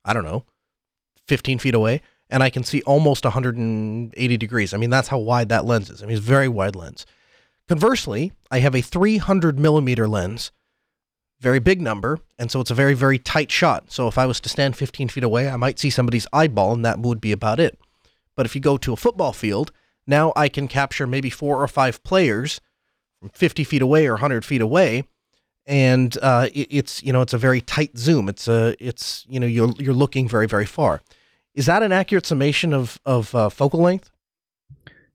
I 0.04 0.12
don't 0.12 0.24
know, 0.24 0.44
15 1.26 1.58
feet 1.58 1.74
away, 1.74 2.02
and 2.28 2.42
I 2.42 2.50
can 2.50 2.64
see 2.64 2.82
almost 2.82 3.24
180 3.24 4.36
degrees. 4.36 4.74
I 4.74 4.76
mean, 4.76 4.90
that's 4.90 5.08
how 5.08 5.18
wide 5.18 5.48
that 5.48 5.64
lens 5.64 5.90
is. 5.90 6.02
I 6.02 6.06
mean, 6.06 6.16
it's 6.16 6.26
a 6.26 6.28
very 6.28 6.48
wide 6.48 6.76
lens. 6.76 7.06
Conversely, 7.68 8.32
I 8.50 8.58
have 8.60 8.74
a 8.74 8.80
300 8.80 9.58
millimeter 9.58 10.08
lens 10.08 10.50
very 11.40 11.59
big 11.59 11.81
number, 11.81 12.18
and 12.38 12.50
so 12.50 12.61
it's 12.61 12.70
a 12.70 12.74
very, 12.74 12.94
very 12.94 13.18
tight 13.18 13.50
shot. 13.50 13.90
So 13.90 14.09
if 14.09 14.18
I 14.18 14.26
was 14.26 14.40
to 14.40 14.48
stand 14.48 14.76
15 14.76 15.09
feet 15.09 15.24
away, 15.24 15.48
I 15.48 15.57
might 15.57 15.79
see 15.79 15.90
somebody's 15.90 16.26
eyeball, 16.33 16.72
and 16.72 16.85
that 16.85 17.00
would 17.00 17.20
be 17.20 17.33
about 17.33 17.59
it. 17.59 17.79
But 18.37 18.46
if 18.46 18.55
you 18.55 18.61
go 18.61 18.76
to 18.76 18.92
a 18.92 18.96
football 18.96 19.33
field, 19.33 19.72
now 20.07 20.33
I 20.37 20.48
can 20.48 20.68
capture 20.68 21.07
maybe 21.07 21.31
four 21.31 21.62
or 21.62 21.68
five 21.68 22.03
players 22.03 22.61
from 23.18 23.31
50 23.31 23.64
feet 23.64 23.83
away 23.83 24.07
or 24.07 24.14
100 24.14 24.44
feet 24.44 24.61
away. 24.61 25.05
And 25.66 26.16
uh, 26.20 26.48
it, 26.53 26.68
it's 26.70 27.03
you 27.03 27.12
know 27.12 27.20
it's 27.20 27.35
a 27.35 27.38
very 27.38 27.61
tight 27.61 27.96
zoom. 27.96 28.29
It's 28.29 28.48
a 28.48 28.74
it's 28.85 29.24
you 29.29 29.38
know 29.38 29.46
you're 29.46 29.72
you're 29.79 29.94
looking 29.94 30.26
very 30.26 30.48
very 30.48 30.66
far. 30.66 31.03
Is 31.55 31.66
that 31.66 31.83
an 31.83 31.92
accurate 31.92 32.26
summation 32.26 32.72
of 32.72 32.98
of 33.05 33.35
uh, 33.35 33.50
focal 33.50 33.81
length? 33.81 34.11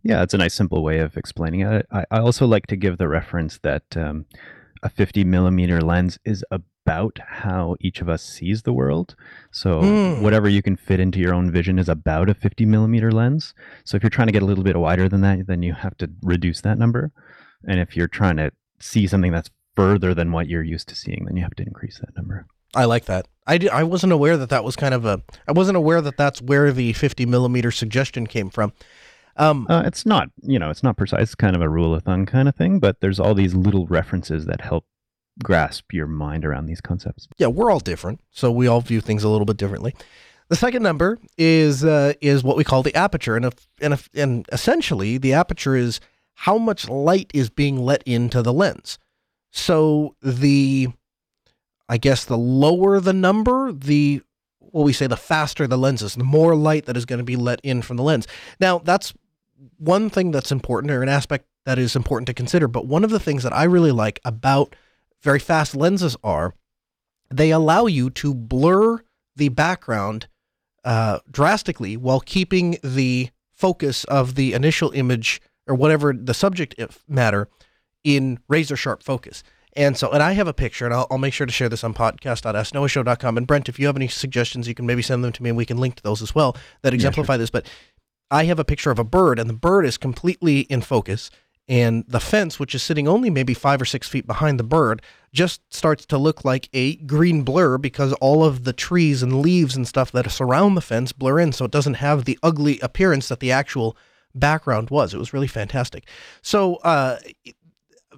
Yeah, 0.04 0.22
it's 0.22 0.36
a 0.36 0.38
nice 0.38 0.54
simple 0.54 0.84
way 0.84 1.00
of 1.00 1.18
explaining 1.18 1.62
it. 1.62 1.88
I, 1.92 2.06
I 2.12 2.20
also 2.20 2.46
like 2.46 2.68
to 2.68 2.76
give 2.76 3.00
the 3.00 3.08
reference 3.08 3.58
that 3.64 3.98
um, 3.98 4.28
a 4.84 4.90
50 4.90 5.24
millimeter 5.24 5.82
lens 5.82 6.20
is 6.26 6.44
about 6.52 7.20
how 7.26 7.76
each 7.80 8.02
of 8.02 8.10
us 8.10 8.24
sees 8.24 8.62
the 8.64 8.74
world. 8.74 9.16
So 9.52 9.82
Mm. 9.82 10.22
whatever 10.22 10.48
you 10.48 10.62
can 10.62 10.76
fit 10.76 11.00
into 11.00 11.20
your 11.20 11.34
own 11.34 11.50
vision 11.52 11.80
is 11.80 11.90
about 11.90 12.30
a 12.30 12.34
50 12.34 12.66
millimeter 12.66 13.12
lens. 13.12 13.54
So 13.84 13.98
if 13.98 14.04
you're 14.04 14.10
trying 14.10 14.28
to 14.28 14.34
get 14.34 14.44
a 14.44 14.46
little 14.46 14.64
bit 14.64 14.78
wider 14.78 15.10
than 15.10 15.22
that, 15.22 15.48
then 15.48 15.64
you 15.64 15.74
have 15.74 15.98
to 15.98 16.10
reduce 16.22 16.62
that 16.62 16.78
number. 16.78 17.12
And 17.68 17.80
if 17.80 17.96
you're 17.98 18.08
trying 18.08 18.38
to 18.38 18.52
see 18.80 19.08
something 19.08 19.32
that's 19.32 19.50
further 19.76 20.14
than 20.14 20.32
what 20.32 20.48
you're 20.48 20.64
used 20.64 20.88
to 20.90 20.96
seeing, 20.96 21.26
then 21.26 21.36
you 21.36 21.44
have 21.44 21.56
to 21.56 21.64
increase 21.64 22.00
that 22.00 22.16
number. 22.16 22.46
I 22.76 22.86
like 22.86 23.06
that. 23.06 23.28
I, 23.48 23.84
wasn't 23.84 24.12
aware 24.12 24.38
that 24.38 24.50
that 24.50 24.64
was 24.64 24.76
kind 24.76 24.94
of 24.94 25.06
a. 25.06 25.22
I 25.48 25.52
wasn't 25.54 25.78
aware 25.78 26.02
that 26.02 26.18
that's 26.18 26.42
where 26.42 26.72
the 26.72 26.94
50 26.94 27.26
millimeter 27.26 27.72
suggestion 27.72 28.28
came 28.28 28.50
from. 28.50 28.74
Um, 29.38 29.67
Uh, 29.69 29.84
it's 29.86 30.06
not, 30.06 30.30
you 30.41 30.58
know, 30.60 30.69
it's 30.69 30.84
not 30.84 30.98
precise. 30.98 31.21
It's 31.24 31.36
kind 31.36 31.56
of 31.56 31.62
a 31.62 31.69
rule 31.69 31.93
of 31.93 32.04
thumb 32.04 32.26
kind 32.26 32.48
of 32.48 32.56
thing, 32.56 32.80
but 32.80 33.02
there's 33.02 33.19
all 33.19 33.34
these 33.34 33.54
little 33.54 33.86
references 33.88 34.45
that 34.45 34.62
help 34.62 34.86
grasp 35.43 35.91
your 35.91 36.08
mind 36.08 36.45
around 36.45 36.65
these 36.65 36.80
concepts. 36.82 37.28
yeah, 37.38 37.48
we're 37.48 37.69
all 37.69 37.82
different, 37.82 38.21
so 38.32 38.50
we 38.52 38.67
all 38.67 38.80
view 38.82 39.02
things 39.02 39.24
a 39.24 39.30
little 39.30 39.45
bit 39.45 39.58
differently. 39.58 39.93
The 40.48 40.56
second 40.56 40.84
number 40.84 41.17
is 41.38 41.84
uh, 41.84 42.13
is 42.21 42.43
what 42.43 42.56
we 42.56 42.63
call 42.63 42.84
the 42.84 42.95
aperture, 42.95 43.36
and 43.36 43.45
if, 43.45 43.67
and 43.82 43.93
if, 43.93 44.10
and 44.13 44.45
essentially 44.52 45.17
the 45.17 45.34
aperture 45.34 45.76
is 45.76 46.00
how 46.36 46.58
much 46.58 46.88
light 46.88 47.32
is 47.34 47.50
being 47.50 47.80
let 47.84 48.04
into 48.04 48.41
the 48.41 48.54
lens. 48.54 49.00
So 49.52 50.15
the, 50.21 50.89
I 51.89 51.98
guess 51.98 52.26
the 52.26 52.38
lower 52.38 53.00
the 53.00 53.13
number, 53.13 53.71
the 53.71 54.21
well, 54.60 54.84
we 54.84 54.93
say 54.93 55.08
the 55.08 55.17
faster 55.17 55.65
the 55.67 55.78
lens 55.78 56.02
is, 56.02 56.15
the 56.15 56.24
more 56.24 56.56
light 56.56 56.86
that 56.86 56.98
is 56.98 57.06
going 57.06 57.19
to 57.19 57.26
be 57.26 57.36
let 57.38 57.60
in 57.63 57.82
from 57.82 57.98
the 57.98 58.04
lens. 58.04 58.28
Now 58.60 58.80
that's 58.80 59.13
one 59.78 60.10
thing 60.10 60.32
that's 60.32 60.52
important, 60.52 60.91
or 60.91 61.02
an 61.02 61.10
aspect 61.10 61.46
that 61.65 61.80
is 61.80 61.96
important 61.96 62.28
to 62.28 62.34
consider. 62.34 62.68
But 62.68 62.88
one 62.88 63.04
of 63.04 63.10
the 63.10 63.20
things 63.20 63.44
that 63.44 63.54
I 63.54 63.63
really 63.63 63.91
like 63.91 64.20
about 64.24 64.76
very 65.22 65.39
fast 65.39 65.76
lenses 65.76 66.15
are 66.24 66.54
they 67.34 67.52
allow 67.52 67.88
you 67.88 68.10
to 68.12 68.34
blur 68.34 69.02
the 69.36 69.50
background 69.50 70.28
uh, 70.84 71.20
drastically 71.30 71.98
while 71.98 72.20
keeping 72.20 72.78
the 72.84 73.30
focus 73.52 74.04
of 74.06 74.36
the 74.36 74.54
initial 74.54 74.91
image 74.91 75.41
or 75.68 75.76
whatever 75.76 76.13
the 76.13 76.34
subject 76.34 76.76
matter 77.08 77.50
in 78.04 78.39
razor 78.48 78.76
sharp 78.76 79.02
focus. 79.02 79.44
And 79.78 79.98
so, 79.98 80.10
and 80.12 80.24
I 80.24 80.34
have 80.34 80.48
a 80.48 80.54
picture, 80.54 80.86
and 80.86 80.94
I'll, 80.94 81.08
I'll 81.12 81.18
make 81.18 81.34
sure 81.34 81.46
to 81.46 81.52
share 81.52 81.68
this 81.68 81.84
on 81.84 81.94
podcast.asknoahshow.com. 81.94 83.38
And 83.38 83.46
Brent, 83.46 83.68
if 83.68 83.78
you 83.78 83.88
have 83.88 83.98
any 83.98 84.08
suggestions, 84.08 84.70
you 84.70 84.74
can 84.74 84.86
maybe 84.86 85.02
send 85.02 85.22
them 85.22 85.34
to 85.34 85.44
me, 85.44 85.50
and 85.50 85.58
we 85.58 85.65
can 85.65 85.78
link 85.78 85.96
to 85.96 86.04
those 86.04 86.22
as 86.22 86.34
well 86.34 86.56
that 86.82 86.94
exemplify 86.94 87.36
this. 87.36 87.50
But 87.50 87.68
I 88.32 88.46
have 88.46 88.60
a 88.60 88.66
picture 88.66 88.92
of 88.92 89.00
a 89.00 89.04
bird, 89.04 89.40
and 89.40 89.50
the 89.50 89.54
bird 89.54 89.86
is 89.86 89.98
completely 89.98 90.62
in 90.62 90.82
focus. 90.82 91.30
And 91.68 92.06
the 92.08 92.20
fence, 92.20 92.60
which 92.60 92.76
is 92.76 92.84
sitting 92.84 93.08
only 93.08 93.30
maybe 93.30 93.56
five 93.56 93.82
or 93.82 93.86
six 93.86 94.08
feet 94.08 94.28
behind 94.28 94.60
the 94.60 94.64
bird, 94.64 95.02
just 95.34 95.62
starts 95.74 96.06
to 96.08 96.18
look 96.18 96.46
like 96.46 96.70
a 96.74 96.96
green 96.98 97.42
blur 97.44 97.78
because 97.78 98.14
all 98.14 98.44
of 98.44 98.64
the 98.66 98.74
trees 98.74 99.24
and 99.24 99.42
leaves 99.42 99.76
and 99.76 99.88
stuff 99.88 100.12
that 100.12 100.30
surround 100.30 100.78
the 100.78 100.82
fence 100.82 101.12
blur 101.12 101.40
in. 101.40 101.52
So 101.52 101.66
it 101.66 101.72
doesn't 101.72 101.96
have 101.96 102.26
the 102.26 102.38
ugly 102.44 102.80
appearance 102.82 103.28
that 103.30 103.40
the 103.40 103.52
actual 103.52 103.98
background 104.36 104.90
was. 104.92 105.14
It 105.14 105.18
was 105.18 105.34
really 105.34 105.48
fantastic. 105.48 106.08
So, 106.42 106.76
uh, 106.78 107.18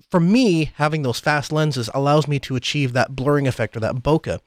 for 0.10 0.20
me, 0.20 0.72
having 0.76 1.02
those 1.02 1.20
fast 1.20 1.52
lenses 1.52 1.90
allows 1.94 2.28
me 2.28 2.40
to 2.40 2.56
achieve 2.56 2.94
that 2.94 3.16
blurring 3.16 3.48
effect 3.48 3.76
or 3.76 3.80
that 3.82 3.96
bokeh. 3.96 4.40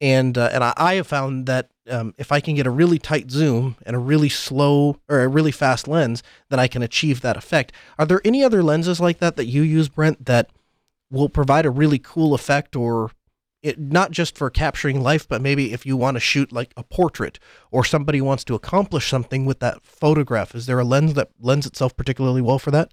And 0.00 0.38
uh, 0.38 0.50
and 0.52 0.62
I, 0.62 0.72
I 0.76 0.94
have 0.94 1.06
found 1.06 1.46
that 1.46 1.70
um, 1.90 2.14
if 2.18 2.30
I 2.30 2.40
can 2.40 2.54
get 2.54 2.66
a 2.66 2.70
really 2.70 2.98
tight 2.98 3.30
zoom 3.30 3.76
and 3.84 3.96
a 3.96 3.98
really 3.98 4.28
slow 4.28 5.00
or 5.08 5.22
a 5.22 5.28
really 5.28 5.50
fast 5.50 5.88
lens, 5.88 6.22
then 6.50 6.60
I 6.60 6.68
can 6.68 6.82
achieve 6.82 7.20
that 7.20 7.36
effect. 7.36 7.72
Are 7.98 8.06
there 8.06 8.20
any 8.24 8.44
other 8.44 8.62
lenses 8.62 9.00
like 9.00 9.18
that 9.18 9.36
that 9.36 9.46
you 9.46 9.62
use, 9.62 9.88
Brent, 9.88 10.26
that 10.26 10.50
will 11.10 11.28
provide 11.28 11.66
a 11.66 11.70
really 11.70 11.98
cool 11.98 12.34
effect 12.34 12.76
or 12.76 13.10
it, 13.62 13.78
not 13.78 14.12
just 14.12 14.38
for 14.38 14.50
capturing 14.50 15.02
life, 15.02 15.28
but 15.28 15.42
maybe 15.42 15.72
if 15.72 15.84
you 15.84 15.96
want 15.96 16.14
to 16.14 16.20
shoot 16.20 16.52
like 16.52 16.72
a 16.76 16.84
portrait 16.84 17.38
or 17.70 17.84
somebody 17.84 18.20
wants 18.20 18.44
to 18.44 18.54
accomplish 18.54 19.08
something 19.08 19.44
with 19.46 19.58
that 19.60 19.84
photograph, 19.84 20.54
is 20.54 20.66
there 20.66 20.78
a 20.78 20.84
lens 20.84 21.14
that 21.14 21.30
lends 21.40 21.66
itself 21.66 21.96
particularly 21.96 22.42
well 22.42 22.58
for 22.58 22.70
that? 22.70 22.92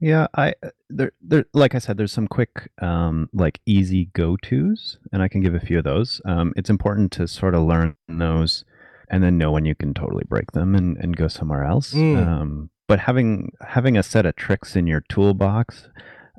Yeah, 0.00 0.26
I 0.36 0.54
there 0.90 1.12
there 1.22 1.46
like 1.54 1.74
I 1.74 1.78
said, 1.78 1.96
there's 1.96 2.12
some 2.12 2.28
quick 2.28 2.70
um 2.80 3.28
like 3.32 3.60
easy 3.66 4.06
go-tos, 4.12 4.98
and 5.12 5.22
I 5.22 5.28
can 5.28 5.40
give 5.40 5.54
a 5.54 5.60
few 5.60 5.78
of 5.78 5.84
those. 5.84 6.20
Um, 6.24 6.52
it's 6.56 6.70
important 6.70 7.12
to 7.12 7.28
sort 7.28 7.54
of 7.54 7.62
learn 7.62 7.96
those 8.08 8.64
and 9.08 9.22
then 9.22 9.38
know 9.38 9.52
when 9.52 9.64
you 9.64 9.74
can 9.74 9.94
totally 9.94 10.24
break 10.28 10.52
them 10.52 10.74
and, 10.74 10.96
and 10.96 11.16
go 11.16 11.28
somewhere 11.28 11.64
else. 11.64 11.92
Mm. 11.92 12.26
Um, 12.26 12.70
but 12.88 13.00
having 13.00 13.52
having 13.60 13.96
a 13.96 14.02
set 14.02 14.26
of 14.26 14.36
tricks 14.36 14.76
in 14.76 14.86
your 14.86 15.02
toolbox 15.08 15.88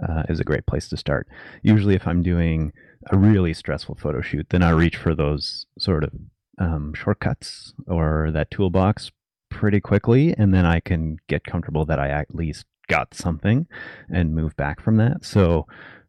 uh, 0.07 0.23
is 0.29 0.39
a 0.39 0.43
great 0.43 0.65
place 0.65 0.89
to 0.89 0.97
start. 0.97 1.27
Usually, 1.63 1.95
if 1.95 2.07
I'm 2.07 2.21
doing 2.21 2.71
a 3.11 3.17
really 3.17 3.53
stressful 3.53 3.95
photo 3.95 4.21
shoot, 4.21 4.47
then 4.49 4.63
I 4.63 4.71
reach 4.71 4.97
for 4.97 5.15
those 5.15 5.65
sort 5.79 6.03
of 6.03 6.11
um, 6.57 6.93
shortcuts 6.93 7.73
or 7.87 8.31
that 8.31 8.51
toolbox 8.51 9.11
pretty 9.49 9.79
quickly, 9.79 10.35
and 10.37 10.53
then 10.53 10.65
I 10.65 10.79
can 10.79 11.17
get 11.27 11.45
comfortable 11.45 11.85
that 11.85 11.99
I 11.99 12.09
at 12.09 12.33
least 12.33 12.65
got 12.87 13.13
something 13.13 13.67
and 14.09 14.35
move 14.35 14.55
back 14.55 14.81
from 14.81 14.97
that. 14.97 15.25
So, 15.25 15.67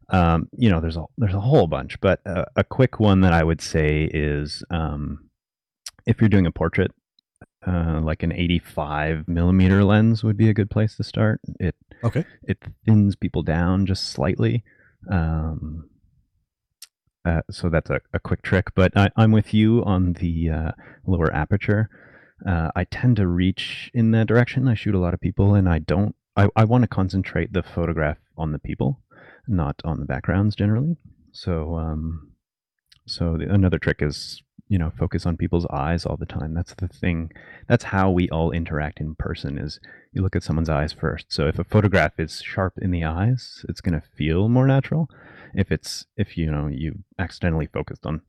um, 0.09 0.47
you 0.57 0.69
know, 0.69 0.79
there's 0.79 0.97
a 0.97 1.03
there's 1.17 1.33
a 1.33 1.39
whole 1.39 1.67
bunch, 1.67 1.99
but 1.99 2.21
a, 2.25 2.45
a 2.57 2.63
quick 2.63 2.99
one 2.99 3.21
that 3.21 3.33
I 3.33 3.43
would 3.43 3.61
say 3.61 4.09
is 4.13 4.63
um, 4.69 5.29
if 6.05 6.21
you're 6.21 6.29
doing 6.29 6.45
a 6.45 6.51
portrait, 6.51 6.91
uh, 7.65 7.99
like 8.01 8.23
an 8.23 8.31
85 8.31 9.27
millimeter 9.27 9.83
lens 9.83 10.23
would 10.23 10.37
be 10.37 10.49
a 10.49 10.53
good 10.53 10.69
place 10.69 10.95
to 10.97 11.03
start. 11.03 11.41
It 11.59 11.75
Okay. 12.03 12.23
it 12.43 12.59
thins 12.85 13.15
people 13.15 13.41
down 13.43 13.85
just 13.85 14.09
slightly. 14.11 14.63
Um, 15.11 15.89
uh, 17.25 17.41
so 17.51 17.69
that's 17.69 17.89
a, 17.89 17.99
a 18.13 18.19
quick 18.19 18.41
trick, 18.41 18.67
but 18.75 18.95
I, 18.95 19.09
I'm 19.17 19.31
with 19.31 19.53
you 19.53 19.83
on 19.83 20.13
the 20.13 20.49
uh, 20.49 20.71
lower 21.05 21.33
aperture. 21.33 21.89
Uh, 22.47 22.69
I 22.75 22.83
tend 22.85 23.17
to 23.17 23.27
reach 23.27 23.89
in 23.93 24.11
that 24.11 24.27
direction. 24.27 24.67
I 24.67 24.75
shoot 24.75 24.95
a 24.95 24.99
lot 24.99 25.13
of 25.13 25.19
people, 25.19 25.55
and 25.55 25.67
I 25.67 25.79
don't. 25.79 26.15
I, 26.37 26.47
I 26.55 26.63
want 26.65 26.83
to 26.83 26.87
concentrate 26.87 27.51
the 27.51 27.63
photograph 27.63 28.19
on 28.37 28.51
the 28.51 28.59
people, 28.59 29.01
not 29.47 29.81
on 29.83 29.99
the 29.99 30.05
backgrounds 30.05 30.55
generally. 30.55 30.95
So, 31.31 31.75
um, 31.75 32.31
so 33.07 33.37
the, 33.37 33.51
another 33.51 33.79
trick 33.79 33.97
is 34.01 34.41
you 34.69 34.77
know 34.77 34.91
focus 34.97 35.25
on 35.25 35.37
people's 35.37 35.65
eyes 35.71 36.05
all 36.05 36.17
the 36.17 36.25
time. 36.25 36.53
That's 36.53 36.75
the 36.75 36.87
thing. 36.87 37.31
That's 37.67 37.85
how 37.85 38.11
we 38.11 38.29
all 38.29 38.51
interact 38.51 38.99
in 38.99 39.15
person. 39.15 39.57
Is 39.57 39.79
you 40.13 40.21
look 40.21 40.35
at 40.35 40.43
someone's 40.43 40.69
eyes 40.69 40.93
first. 40.93 41.25
So 41.29 41.47
if 41.47 41.57
a 41.57 41.63
photograph 41.63 42.19
is 42.19 42.41
sharp 42.41 42.73
in 42.81 42.91
the 42.91 43.03
eyes, 43.03 43.65
it's 43.67 43.81
going 43.81 43.99
to 43.99 44.07
feel 44.15 44.47
more 44.47 44.67
natural. 44.67 45.09
If 45.55 45.71
it's 45.71 46.05
if 46.17 46.37
you 46.37 46.51
know 46.51 46.67
you 46.67 47.03
accidentally 47.17 47.67
focused 47.67 48.05
on 48.05 48.21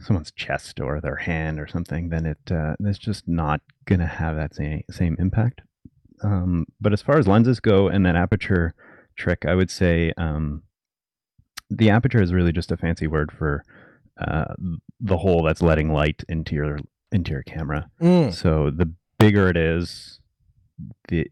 someone's 0.00 0.32
chest 0.32 0.80
or 0.80 1.00
their 1.00 1.16
hand 1.16 1.60
or 1.60 1.66
something, 1.66 2.08
then 2.08 2.24
it 2.24 2.50
uh, 2.50 2.76
it's 2.80 2.98
just 2.98 3.28
not 3.28 3.60
going 3.84 4.00
to 4.00 4.06
have 4.06 4.36
that 4.36 4.54
same 4.54 4.82
same 4.90 5.16
impact. 5.18 5.60
Um, 6.24 6.66
but 6.80 6.92
as 6.92 7.02
far 7.02 7.18
as 7.18 7.28
lenses 7.28 7.60
go 7.60 7.88
and 7.88 8.04
that 8.06 8.16
aperture 8.16 8.74
trick, 9.16 9.44
I 9.46 9.54
would 9.54 9.70
say 9.70 10.12
um, 10.16 10.62
the 11.70 11.90
aperture 11.90 12.22
is 12.22 12.32
really 12.32 12.52
just 12.52 12.72
a 12.72 12.76
fancy 12.76 13.06
word 13.06 13.30
for 13.30 13.62
uh, 14.20 14.54
the 15.00 15.18
hole 15.18 15.42
that's 15.42 15.62
letting 15.62 15.92
light 15.92 16.22
into 16.28 16.54
your 16.54 16.78
into 17.12 17.32
your 17.32 17.42
camera. 17.42 17.88
Mm. 18.00 18.32
So 18.32 18.70
the 18.70 18.92
bigger 19.18 19.48
it 19.48 19.56
is, 19.56 20.20
the 21.08 21.26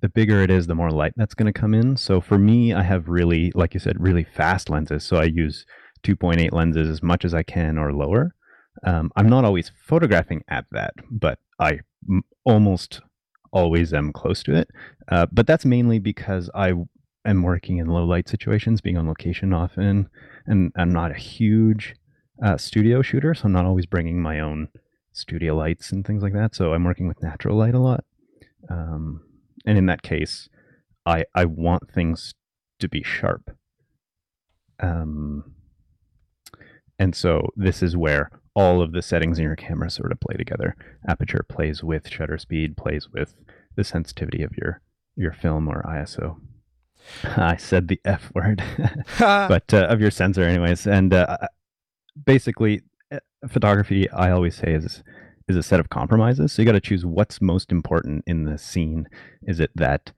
the 0.00 0.08
bigger 0.08 0.42
it 0.42 0.50
is, 0.50 0.66
the 0.66 0.74
more 0.74 0.90
light 0.90 1.12
that's 1.16 1.34
going 1.34 1.50
to 1.50 1.58
come 1.58 1.72
in. 1.72 1.96
So 1.96 2.20
for 2.20 2.36
me, 2.36 2.74
I 2.74 2.82
have 2.82 3.08
really, 3.08 3.50
like 3.54 3.72
you 3.72 3.80
said, 3.80 3.96
really 3.98 4.24
fast 4.24 4.68
lenses. 4.68 5.02
So 5.04 5.16
I 5.16 5.24
use 5.24 5.64
2.8 6.02 6.52
lenses 6.52 6.90
as 6.90 7.02
much 7.02 7.24
as 7.24 7.32
I 7.32 7.42
can 7.42 7.78
or 7.78 7.90
lower. 7.90 8.34
Um, 8.86 9.10
I'm 9.16 9.30
not 9.30 9.46
always 9.46 9.72
photographing 9.86 10.42
at 10.48 10.66
that, 10.72 10.92
but 11.10 11.38
I 11.58 11.80
almost 12.44 13.00
always 13.52 13.92
am 13.92 14.12
close 14.12 14.42
to 14.44 14.54
it. 14.54 14.68
Uh, 15.08 15.26
but 15.32 15.46
that's 15.46 15.64
mainly 15.64 15.98
because 15.98 16.50
I 16.54 16.72
am 17.24 17.42
working 17.42 17.78
in 17.78 17.86
low 17.86 18.04
light 18.04 18.28
situations, 18.28 18.80
being 18.80 18.96
on 18.96 19.06
location 19.06 19.52
often, 19.52 20.08
and 20.46 20.72
I'm 20.76 20.92
not 20.92 21.10
a 21.10 21.18
huge 21.18 21.94
uh, 22.42 22.56
studio 22.56 23.02
shooter, 23.02 23.34
so 23.34 23.44
I'm 23.44 23.52
not 23.52 23.64
always 23.64 23.86
bringing 23.86 24.20
my 24.20 24.40
own 24.40 24.68
studio 25.12 25.54
lights 25.54 25.92
and 25.92 26.04
things 26.04 26.22
like 26.22 26.32
that. 26.32 26.54
So 26.54 26.74
I'm 26.74 26.84
working 26.84 27.06
with 27.06 27.22
natural 27.22 27.56
light 27.56 27.74
a 27.74 27.78
lot. 27.78 28.04
Um, 28.68 29.22
and 29.64 29.78
in 29.78 29.86
that 29.86 30.02
case, 30.02 30.48
I 31.06 31.24
I 31.34 31.44
want 31.44 31.90
things 31.90 32.34
to 32.80 32.88
be 32.88 33.02
sharp. 33.02 33.56
Um, 34.80 35.54
and 36.98 37.14
so 37.14 37.48
this 37.56 37.82
is 37.82 37.96
where 37.96 38.30
all 38.54 38.80
of 38.80 38.92
the 38.92 39.02
settings 39.02 39.38
in 39.38 39.44
your 39.44 39.56
camera 39.56 39.90
sort 39.90 40.12
of 40.12 40.20
play 40.20 40.36
together. 40.36 40.76
Aperture 41.08 41.44
plays 41.48 41.82
with 41.82 42.08
shutter 42.08 42.38
speed, 42.38 42.76
plays 42.76 43.08
with 43.12 43.34
the 43.76 43.84
sensitivity 43.84 44.42
of 44.42 44.56
your 44.56 44.80
your 45.16 45.32
film 45.32 45.68
or 45.68 45.82
ISO. 45.82 46.40
I 47.36 47.56
said 47.56 47.88
the 47.88 48.00
F 48.04 48.30
word, 48.34 48.62
but 49.18 49.74
uh, 49.74 49.86
of 49.88 50.00
your 50.00 50.10
sensor, 50.10 50.42
anyways. 50.42 50.86
And 50.86 51.12
uh, 51.12 51.36
basically, 52.24 52.82
uh, 53.12 53.18
photography, 53.48 54.10
I 54.10 54.30
always 54.30 54.56
say, 54.56 54.72
is 54.72 55.02
is 55.46 55.56
a 55.56 55.62
set 55.62 55.80
of 55.80 55.90
compromises. 55.90 56.52
So 56.52 56.62
you 56.62 56.66
got 56.66 56.72
to 56.72 56.80
choose 56.80 57.04
what's 57.04 57.42
most 57.42 57.70
important 57.70 58.24
in 58.26 58.44
the 58.44 58.56
scene. 58.56 59.08
Is 59.42 59.60
it 59.60 59.70
that 59.74 60.12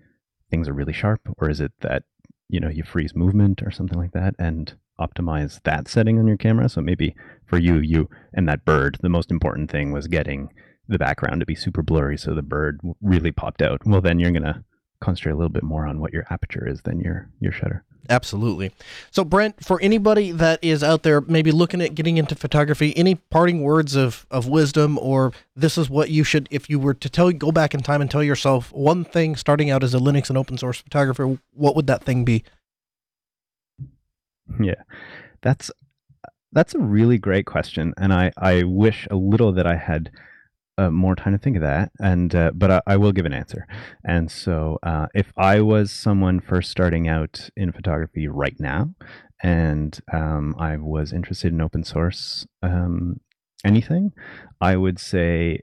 things 0.50 0.68
are 0.68 0.72
really 0.72 0.92
sharp, 0.92 1.20
or 1.38 1.50
is 1.50 1.60
it 1.60 1.72
that 1.80 2.04
you 2.48 2.60
know 2.60 2.68
you 2.68 2.84
freeze 2.84 3.14
movement 3.14 3.62
or 3.62 3.70
something 3.70 3.98
like 3.98 4.12
that, 4.12 4.34
and 4.38 4.74
optimize 5.00 5.60
that 5.64 5.88
setting 5.88 6.18
on 6.18 6.26
your 6.26 6.36
camera? 6.36 6.68
So 6.68 6.80
maybe 6.80 7.14
for 7.46 7.58
you, 7.58 7.78
you 7.78 8.08
and 8.34 8.48
that 8.48 8.64
bird, 8.64 8.98
the 9.00 9.08
most 9.08 9.30
important 9.30 9.70
thing 9.70 9.92
was 9.92 10.06
getting 10.06 10.50
the 10.88 10.98
background 10.98 11.40
to 11.40 11.46
be 11.46 11.54
super 11.54 11.82
blurry, 11.82 12.16
so 12.16 12.34
the 12.34 12.42
bird 12.42 12.80
really 13.00 13.32
popped 13.32 13.62
out. 13.62 13.84
Well, 13.84 14.00
then 14.00 14.18
you're 14.18 14.30
gonna 14.30 14.64
concentrate 15.00 15.32
a 15.32 15.36
little 15.36 15.50
bit 15.50 15.62
more 15.62 15.86
on 15.86 16.00
what 16.00 16.12
your 16.12 16.26
aperture 16.30 16.66
is 16.66 16.82
than 16.82 17.00
your 17.00 17.28
your 17.40 17.52
shutter. 17.52 17.84
Absolutely. 18.08 18.70
So, 19.10 19.24
Brent, 19.24 19.64
for 19.64 19.80
anybody 19.80 20.30
that 20.32 20.62
is 20.62 20.82
out 20.82 21.02
there 21.02 21.20
maybe 21.22 21.50
looking 21.50 21.80
at 21.80 21.94
getting 21.94 22.18
into 22.18 22.34
photography, 22.34 22.96
any 22.96 23.16
parting 23.16 23.62
words 23.62 23.96
of, 23.96 24.26
of 24.30 24.46
wisdom, 24.46 24.98
or 24.98 25.32
this 25.54 25.76
is 25.76 25.90
what 25.90 26.10
you 26.10 26.24
should, 26.24 26.46
if 26.50 26.70
you 26.70 26.78
were 26.78 26.94
to 26.94 27.08
tell, 27.08 27.30
go 27.32 27.50
back 27.50 27.74
in 27.74 27.82
time 27.82 28.00
and 28.00 28.10
tell 28.10 28.22
yourself 28.22 28.72
one 28.72 29.04
thing 29.04 29.36
starting 29.36 29.70
out 29.70 29.82
as 29.82 29.94
a 29.94 29.98
Linux 29.98 30.28
and 30.28 30.38
open 30.38 30.56
source 30.56 30.80
photographer, 30.80 31.38
what 31.52 31.74
would 31.74 31.86
that 31.88 32.04
thing 32.04 32.24
be? 32.24 32.44
Yeah, 34.60 34.82
that's 35.42 35.70
that's 36.52 36.74
a 36.74 36.78
really 36.78 37.18
great 37.18 37.46
question, 37.46 37.94
and 37.96 38.12
I 38.12 38.32
I 38.36 38.62
wish 38.64 39.06
a 39.10 39.16
little 39.16 39.52
that 39.52 39.66
I 39.66 39.76
had 39.76 40.10
uh, 40.78 40.90
more 40.90 41.16
time 41.16 41.32
to 41.32 41.38
think 41.38 41.56
of 41.56 41.62
that, 41.62 41.90
and 41.98 42.34
uh, 42.34 42.50
but 42.54 42.70
I, 42.70 42.80
I, 42.86 42.96
will 42.96 43.12
give 43.12 43.24
an 43.24 43.32
answer. 43.32 43.66
And 44.04 44.30
so, 44.30 44.78
uh, 44.82 45.06
if 45.14 45.32
I 45.36 45.60
was 45.60 45.90
someone 45.90 46.40
first 46.40 46.70
starting 46.70 47.08
out 47.08 47.48
in 47.56 47.72
photography 47.72 48.28
right 48.28 48.56
now, 48.58 48.94
and 49.42 49.98
um, 50.12 50.54
I 50.58 50.76
was 50.76 51.12
interested 51.12 51.52
in 51.52 51.62
open 51.62 51.82
source 51.82 52.46
um, 52.62 53.20
anything, 53.64 54.12
I 54.60 54.76
would 54.76 54.98
say 54.98 55.60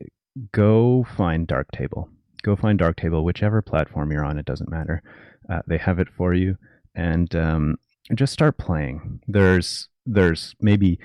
go 0.51 1.05
find 1.15 1.47
Darktable. 1.47 2.09
Go 2.43 2.55
find 2.55 2.79
Darktable, 2.79 3.23
whichever 3.23 3.61
platform 3.61 4.11
you're 4.11 4.25
on. 4.25 4.39
It 4.39 4.45
doesn't 4.45 4.69
matter. 4.69 5.03
Uh, 5.49 5.61
they 5.67 5.77
have 5.77 5.99
it 5.99 6.07
for 6.09 6.33
you, 6.33 6.57
and 6.95 7.33
um, 7.35 7.75
just 8.13 8.33
start 8.33 8.57
playing. 8.57 9.21
There's 9.27 9.89
there's 10.05 10.55
maybe 10.59 10.99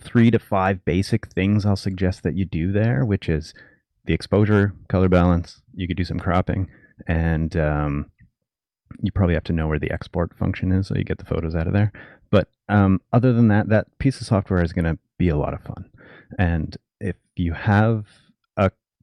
three 0.00 0.30
to 0.30 0.38
five 0.38 0.84
basic 0.84 1.28
things 1.28 1.64
I'll 1.64 1.76
suggest 1.76 2.22
that 2.22 2.36
you 2.36 2.44
do 2.44 2.72
there, 2.72 3.04
which 3.04 3.28
is 3.28 3.54
the 4.04 4.12
exposure, 4.12 4.74
color 4.88 5.08
balance. 5.08 5.62
You 5.74 5.88
could 5.88 5.96
do 5.96 6.04
some 6.04 6.18
cropping, 6.18 6.68
and 7.06 7.56
um, 7.56 8.10
you 9.00 9.12
probably 9.12 9.34
have 9.34 9.44
to 9.44 9.52
know 9.52 9.66
where 9.68 9.78
the 9.78 9.90
export 9.90 10.36
function 10.36 10.72
is 10.72 10.88
so 10.88 10.96
you 10.96 11.04
get 11.04 11.18
the 11.18 11.24
photos 11.24 11.54
out 11.54 11.66
of 11.66 11.72
there. 11.72 11.92
But 12.30 12.48
um, 12.68 13.00
other 13.12 13.32
than 13.32 13.48
that, 13.48 13.68
that 13.68 13.98
piece 13.98 14.20
of 14.20 14.26
software 14.26 14.62
is 14.62 14.72
going 14.72 14.84
to 14.84 14.98
be 15.18 15.28
a 15.28 15.36
lot 15.36 15.54
of 15.54 15.62
fun. 15.62 15.88
And 16.38 16.76
if 17.00 17.16
you 17.36 17.52
have 17.52 18.06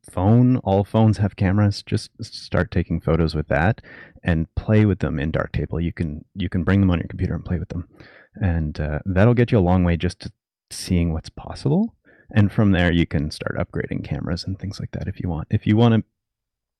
phone, 0.10 0.58
all 0.58 0.84
phones 0.84 1.18
have 1.18 1.36
cameras. 1.36 1.84
Just 1.84 2.12
start 2.24 2.72
taking 2.72 3.02
photos 3.02 3.36
with 3.36 3.48
that 3.50 3.82
and 4.24 4.54
play 4.56 4.86
with 4.86 5.00
them 5.00 5.20
in 5.20 5.32
Darktable. 5.32 5.84
You 5.84 5.94
can 5.94 6.26
you 6.36 6.50
can 6.50 6.64
bring 6.64 6.82
them 6.82 6.92
on 6.92 7.00
your 7.00 7.08
computer 7.08 7.36
and 7.36 7.46
play 7.46 7.60
with 7.60 7.70
them, 7.70 7.88
and 8.36 8.80
uh, 8.80 9.00
that'll 9.06 9.34
get 9.34 9.52
you 9.52 9.60
a 9.60 9.60
long 9.60 9.84
way 9.84 9.98
just 9.98 10.20
to 10.22 10.32
seeing 10.70 11.14
what's 11.14 11.30
possible. 11.30 11.96
And 12.34 12.52
from 12.52 12.72
there, 12.72 12.92
you 12.92 13.06
can 13.06 13.30
start 13.30 13.58
upgrading 13.58 14.06
cameras 14.06 14.46
and 14.46 14.58
things 14.58 14.80
like 14.80 14.92
that 14.92 15.08
if 15.08 15.20
you 15.20 15.30
want. 15.30 15.48
If 15.52 15.68
you 15.68 15.76
want 15.76 15.96
to 15.96 16.04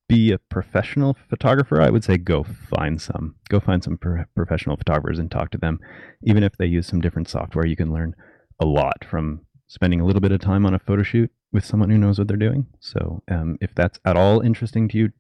be 0.08 0.32
a 0.32 0.38
professional 0.38 1.18
photographer, 1.30 1.82
I 1.82 1.90
would 1.90 2.04
say 2.04 2.18
go 2.18 2.44
find 2.44 3.02
some. 3.02 3.36
Go 3.50 3.60
find 3.60 3.84
some 3.84 3.98
pro- 3.98 4.26
professional 4.36 4.78
photographers 4.78 5.20
and 5.20 5.30
talk 5.30 5.52
to 5.52 5.58
them. 5.58 5.80
Even 6.24 6.44
if 6.44 6.58
they 6.58 6.66
use 6.66 6.88
some 6.88 7.02
different 7.02 7.30
software, 7.30 7.66
you 7.66 7.76
can 7.76 7.94
learn 7.94 8.16
a 8.60 8.66
lot 8.66 9.04
from 9.10 9.42
spending 9.68 10.00
a 10.00 10.06
little 10.06 10.22
bit 10.22 10.32
of 10.32 10.40
time 10.40 10.66
on 10.66 10.74
a 10.74 10.80
photo 10.80 11.04
shoot 11.04 11.32
with 11.52 11.66
someone 11.66 11.90
who 11.90 11.98
knows 11.98 12.18
what 12.18 12.28
they're 12.28 12.38
doing. 12.38 12.68
So 12.80 13.22
um, 13.30 13.58
if 13.62 13.74
that's 13.76 14.00
at 14.06 14.16
all 14.16 14.42
interesting 14.42 14.88
to 14.90 14.98
you, 14.98 15.12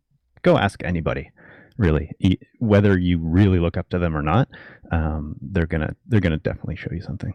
go 0.42 0.58
ask 0.58 0.84
anybody. 0.84 1.32
Really, 1.78 2.12
whether 2.60 2.98
you 2.98 3.18
really 3.18 3.58
look 3.58 3.78
up 3.78 3.90
to 3.90 3.98
them 3.98 4.16
or 4.16 4.22
not, 4.22 4.50
um, 4.92 5.36
they're 5.42 5.66
gonna 5.66 5.96
they're 6.06 6.20
gonna 6.20 6.38
definitely 6.38 6.76
show 6.76 6.90
you 6.92 7.02
something. 7.02 7.34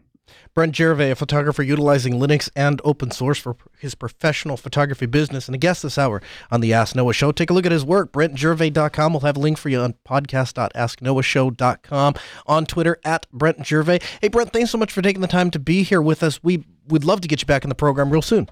Brent 0.54 0.74
Gervais, 0.74 1.10
a 1.10 1.14
photographer 1.14 1.62
utilizing 1.62 2.14
Linux 2.14 2.48
and 2.56 2.80
open 2.84 3.10
source 3.10 3.38
for 3.38 3.56
his 3.78 3.94
professional 3.94 4.56
photography 4.56 5.04
business, 5.06 5.46
and 5.48 5.54
a 5.54 5.58
guest 5.58 5.82
this 5.82 5.98
hour 5.98 6.22
on 6.50 6.60
the 6.60 6.72
Ask 6.72 6.96
Noah 6.96 7.12
Show. 7.12 7.32
Take 7.32 7.50
a 7.50 7.52
look 7.52 7.66
at 7.66 7.72
his 7.72 7.84
work, 7.84 8.12
brentgervais.com. 8.12 9.12
We'll 9.12 9.20
have 9.20 9.36
a 9.36 9.40
link 9.40 9.58
for 9.58 9.68
you 9.68 9.80
on 9.80 9.94
podcast.asknoahshow.com, 10.06 12.14
on 12.46 12.66
Twitter 12.66 12.98
at 13.04 13.26
Brent 13.32 13.66
Gervais. 13.66 14.00
Hey, 14.20 14.28
Brent, 14.28 14.52
thanks 14.52 14.70
so 14.70 14.78
much 14.78 14.92
for 14.92 15.02
taking 15.02 15.22
the 15.22 15.28
time 15.28 15.50
to 15.50 15.58
be 15.58 15.82
here 15.82 16.02
with 16.02 16.22
us. 16.22 16.40
We 16.42 16.64
would 16.88 17.04
love 17.04 17.20
to 17.22 17.28
get 17.28 17.42
you 17.42 17.46
back 17.46 17.64
in 17.64 17.68
the 17.68 17.74
program 17.74 18.10
real 18.10 18.22
soon. 18.22 18.48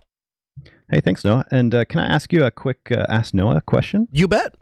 Hey, 0.91 1.01
thanks, 1.01 1.25
Noah. 1.25 1.47
And 1.51 1.75
uh, 1.75 1.85
can 1.87 2.01
I 2.01 2.07
ask 2.07 2.33
you 2.33 2.45
a 2.45 2.51
quick 2.51 2.89
uh, 2.91 3.07
Ask 3.09 3.33
Noah 3.33 3.63
question? 3.63 4.07
You 4.13 4.29
bet. 4.29 4.55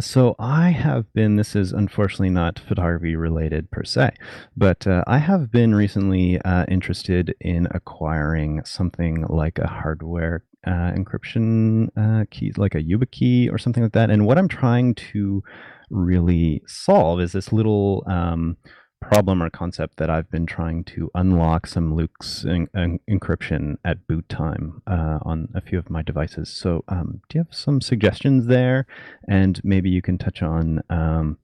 So 0.00 0.34
I 0.38 0.70
have 0.70 1.12
been. 1.12 1.36
This 1.36 1.54
is 1.54 1.72
unfortunately 1.72 2.30
not 2.30 2.58
photography 2.58 3.14
related 3.16 3.70
per 3.70 3.84
se, 3.84 4.14
but 4.56 4.86
uh, 4.86 5.04
I 5.06 5.18
have 5.18 5.50
been 5.50 5.74
recently 5.74 6.40
uh, 6.40 6.64
interested 6.68 7.34
in 7.40 7.68
acquiring 7.72 8.64
something 8.64 9.26
like 9.28 9.58
a 9.58 9.66
hardware 9.66 10.44
uh, 10.66 10.92
encryption 10.92 11.90
uh, 11.96 12.24
key, 12.30 12.52
like 12.56 12.74
a 12.74 12.82
YubiKey 12.82 13.52
or 13.52 13.58
something 13.58 13.82
like 13.82 13.92
that. 13.92 14.10
And 14.10 14.24
what 14.26 14.38
I'm 14.38 14.48
trying 14.48 14.94
to 15.12 15.42
really 15.90 16.62
solve 16.66 17.20
is 17.20 17.32
this 17.32 17.52
little 17.52 18.04
um, 18.06 18.56
problem 19.02 19.42
or 19.42 19.50
concept 19.50 19.96
that 19.98 20.08
I've 20.08 20.30
been 20.30 20.46
trying 20.46 20.84
to 20.84 21.10
unlock 21.14 21.66
some 21.66 21.94
LUKS 21.94 22.44
en- 22.44 22.68
en- 22.74 23.00
encryption 23.08 23.76
at 23.84 24.06
boot 24.06 24.28
time 24.28 24.82
uh, 24.86 25.18
on 25.22 25.48
a 25.54 25.60
few 25.60 25.78
of 25.78 25.90
my 25.90 26.02
devices. 26.02 26.48
So, 26.48 26.84
um, 26.88 27.20
do 27.28 27.38
you 27.38 27.44
have 27.44 27.54
some 27.54 27.80
suggestions 27.80 28.46
there? 28.46 28.86
And 29.28 29.60
maybe 29.64 29.90
you 29.90 30.02
can 30.02 30.18
touch 30.18 30.42
on 30.42 30.82
um, 30.88 31.38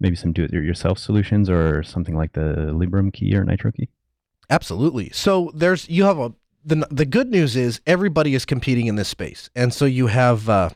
maybe 0.00 0.16
some 0.16 0.32
do-it-yourself 0.32 0.98
solutions 0.98 1.48
or 1.48 1.82
something 1.82 2.16
like 2.16 2.32
the 2.32 2.72
Librem 2.72 3.12
key 3.12 3.34
or 3.34 3.44
Nitrokey. 3.44 3.88
Absolutely. 4.50 5.10
So 5.10 5.50
there's 5.54 5.88
you 5.88 6.04
have 6.04 6.18
a 6.18 6.32
the 6.64 6.86
the 6.90 7.06
good 7.06 7.30
news 7.30 7.56
is 7.56 7.80
everybody 7.86 8.34
is 8.34 8.44
competing 8.44 8.86
in 8.86 8.96
this 8.96 9.08
space, 9.08 9.50
and 9.54 9.72
so 9.72 9.84
you 9.84 10.08
have 10.08 10.48
uh, 10.48 10.70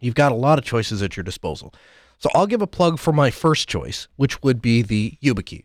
you've 0.00 0.14
got 0.14 0.32
a 0.32 0.36
lot 0.36 0.58
of 0.58 0.64
choices 0.64 1.02
at 1.02 1.16
your 1.16 1.24
disposal. 1.24 1.72
So 2.18 2.30
I'll 2.34 2.46
give 2.46 2.62
a 2.62 2.66
plug 2.66 2.98
for 2.98 3.12
my 3.12 3.30
first 3.30 3.68
choice, 3.68 4.08
which 4.16 4.42
would 4.42 4.62
be 4.62 4.82
the 4.82 5.18
YubiKey. 5.22 5.64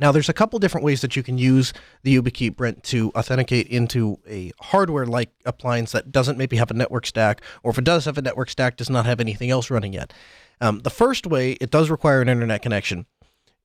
Now, 0.00 0.12
there's 0.12 0.28
a 0.28 0.32
couple 0.32 0.58
different 0.60 0.84
ways 0.84 1.00
that 1.00 1.16
you 1.16 1.24
can 1.24 1.38
use 1.38 1.72
the 2.04 2.16
YubiKey, 2.16 2.54
Brent, 2.54 2.84
to 2.84 3.10
authenticate 3.16 3.66
into 3.66 4.20
a 4.28 4.52
hardware-like 4.60 5.30
appliance 5.44 5.90
that 5.92 6.12
doesn't 6.12 6.38
maybe 6.38 6.56
have 6.56 6.70
a 6.70 6.74
network 6.74 7.04
stack, 7.04 7.40
or 7.64 7.72
if 7.72 7.78
it 7.78 7.84
does 7.84 8.04
have 8.04 8.16
a 8.16 8.22
network 8.22 8.48
stack, 8.48 8.76
does 8.76 8.88
not 8.88 9.06
have 9.06 9.18
anything 9.18 9.50
else 9.50 9.70
running 9.70 9.92
yet. 9.92 10.12
Um, 10.60 10.80
the 10.80 10.90
first 10.90 11.26
way, 11.26 11.52
it 11.52 11.70
does 11.70 11.90
require 11.90 12.22
an 12.22 12.28
internet 12.28 12.62
connection, 12.62 13.06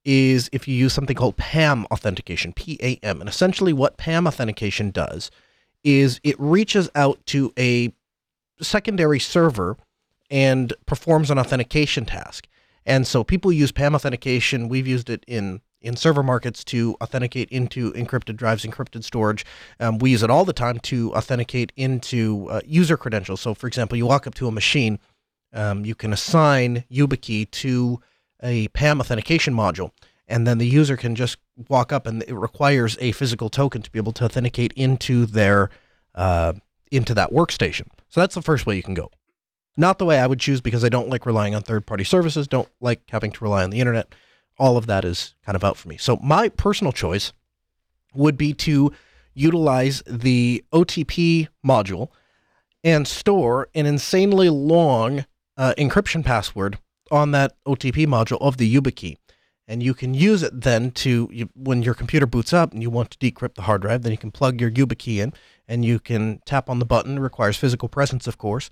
is 0.04 0.50
if 0.52 0.68
you 0.68 0.76
use 0.76 0.94
something 0.94 1.16
called 1.16 1.38
PAM 1.38 1.86
authentication, 1.92 2.52
P-A-M. 2.52 3.20
And 3.22 3.30
essentially 3.30 3.74
what 3.74 3.98
PAM 3.98 4.28
authentication 4.28 4.90
does 4.92 5.30
is 5.84 6.20
it 6.24 6.36
reaches 6.40 6.90
out 6.96 7.24
to 7.28 7.54
a 7.60 7.94
secondary 8.62 9.20
server 9.20 9.78
and 10.34 10.74
performs 10.88 11.30
an 11.30 11.38
authentication 11.38 12.06
task. 12.06 12.48
And 12.88 13.06
so 13.06 13.24
people 13.24 13.54
use 13.54 13.72
PAM 13.72 13.94
authentication. 13.94 14.68
We've 14.68 14.88
used 14.88 15.10
it 15.10 15.24
in 15.28 15.62
in 15.80 15.98
server 15.98 16.24
markets 16.24 16.64
to 16.64 16.96
authenticate 17.02 17.50
into 17.50 17.92
encrypted 17.92 18.38
drives, 18.38 18.66
encrypted 18.66 19.04
storage. 19.04 19.46
Um, 19.82 19.98
we 20.00 20.12
use 20.12 20.24
it 20.24 20.30
all 20.30 20.46
the 20.46 20.54
time 20.54 20.80
to 20.80 21.14
authenticate 21.14 21.74
into 21.76 22.48
uh, 22.50 22.62
user 22.66 22.96
credentials. 22.96 23.42
So, 23.42 23.54
for 23.54 23.68
example, 23.68 23.98
you 23.98 24.06
walk 24.06 24.26
up 24.26 24.34
to 24.36 24.48
a 24.48 24.52
machine, 24.52 24.98
um, 25.52 25.86
you 25.86 25.94
can 25.94 26.14
assign 26.14 26.86
YubiKey 26.90 27.52
to 27.52 28.00
a 28.42 28.70
PAM 28.70 29.02
authentication 29.02 29.54
module, 29.54 29.92
and 30.26 30.48
then 30.48 30.58
the 30.58 30.68
user 30.68 30.96
can 30.96 31.16
just 31.16 31.38
walk 31.68 31.92
up, 31.92 32.08
and 32.08 32.24
it 32.24 32.34
requires 32.34 32.98
a 33.02 33.12
physical 33.12 33.50
token 33.50 33.82
to 33.82 33.92
be 33.92 34.00
able 34.00 34.14
to 34.14 34.24
authenticate 34.24 34.72
into 34.74 35.26
their 35.26 35.70
uh, 36.16 36.54
into 36.92 37.14
that 37.14 37.32
workstation. 37.32 37.88
So 38.08 38.22
that's 38.22 38.36
the 38.36 38.42
first 38.42 38.66
way 38.66 38.78
you 38.78 38.84
can 38.84 38.94
go. 38.94 39.12
Not 39.76 39.98
the 39.98 40.06
way 40.06 40.20
I 40.20 40.28
would 40.28 40.40
choose 40.40 40.62
because 40.62 40.84
I 40.84 40.90
don't 40.90 41.10
like 41.10 41.26
relying 41.26 41.56
on 41.56 41.64
third 41.64 41.86
party 41.86 42.04
services, 42.04 42.48
don't 42.48 42.70
like 42.80 43.02
having 43.10 43.32
to 43.32 43.44
rely 43.44 43.64
on 43.64 43.72
the 43.72 43.80
internet. 43.80 44.14
All 44.60 44.78
of 44.78 44.86
that 44.86 45.04
is 45.04 45.34
kind 45.46 45.56
of 45.56 45.64
out 45.64 45.78
for 45.78 45.90
me. 45.90 45.98
So, 45.98 46.18
my 46.18 46.50
personal 46.50 46.92
choice 46.94 47.34
would 48.14 48.38
be 48.38 48.54
to 48.54 48.92
utilize 49.34 50.04
the 50.06 50.64
OTP 50.72 51.48
module 51.66 52.10
and 52.84 53.08
store 53.08 53.70
an 53.74 53.86
insanely 53.86 54.50
long 54.50 55.26
uh, 55.58 55.74
encryption 55.78 56.24
password 56.24 56.78
on 57.12 57.32
that 57.32 57.56
OTP 57.66 58.06
module 58.08 58.38
of 58.42 58.58
the 58.58 58.76
YubiKey. 58.76 59.18
and 59.68 59.82
you 59.82 59.94
can 59.94 60.14
use 60.14 60.44
it 60.44 60.62
then 60.62 60.92
to 60.92 61.30
you, 61.32 61.50
when 61.56 61.82
your 61.82 61.94
computer 61.94 62.26
boots 62.26 62.52
up 62.52 62.74
and 62.74 62.82
you 62.82 62.90
want 62.90 63.12
to 63.12 63.18
decrypt 63.18 63.56
the 63.56 63.62
hard 63.62 63.82
drive, 63.82 64.04
then 64.04 64.12
you 64.12 64.18
can 64.18 64.32
plug 64.32 64.60
your 64.60 64.70
YubiKey 64.70 65.20
in 65.20 65.34
and 65.68 65.86
you 65.86 66.00
can 66.00 66.42
tap 66.46 66.70
on 66.70 66.80
the 66.80 66.86
button. 66.86 67.18
It 67.18 67.22
requires 67.22 67.56
physical 67.56 67.88
presence, 67.88 68.28
of 68.28 68.38
course, 68.38 68.70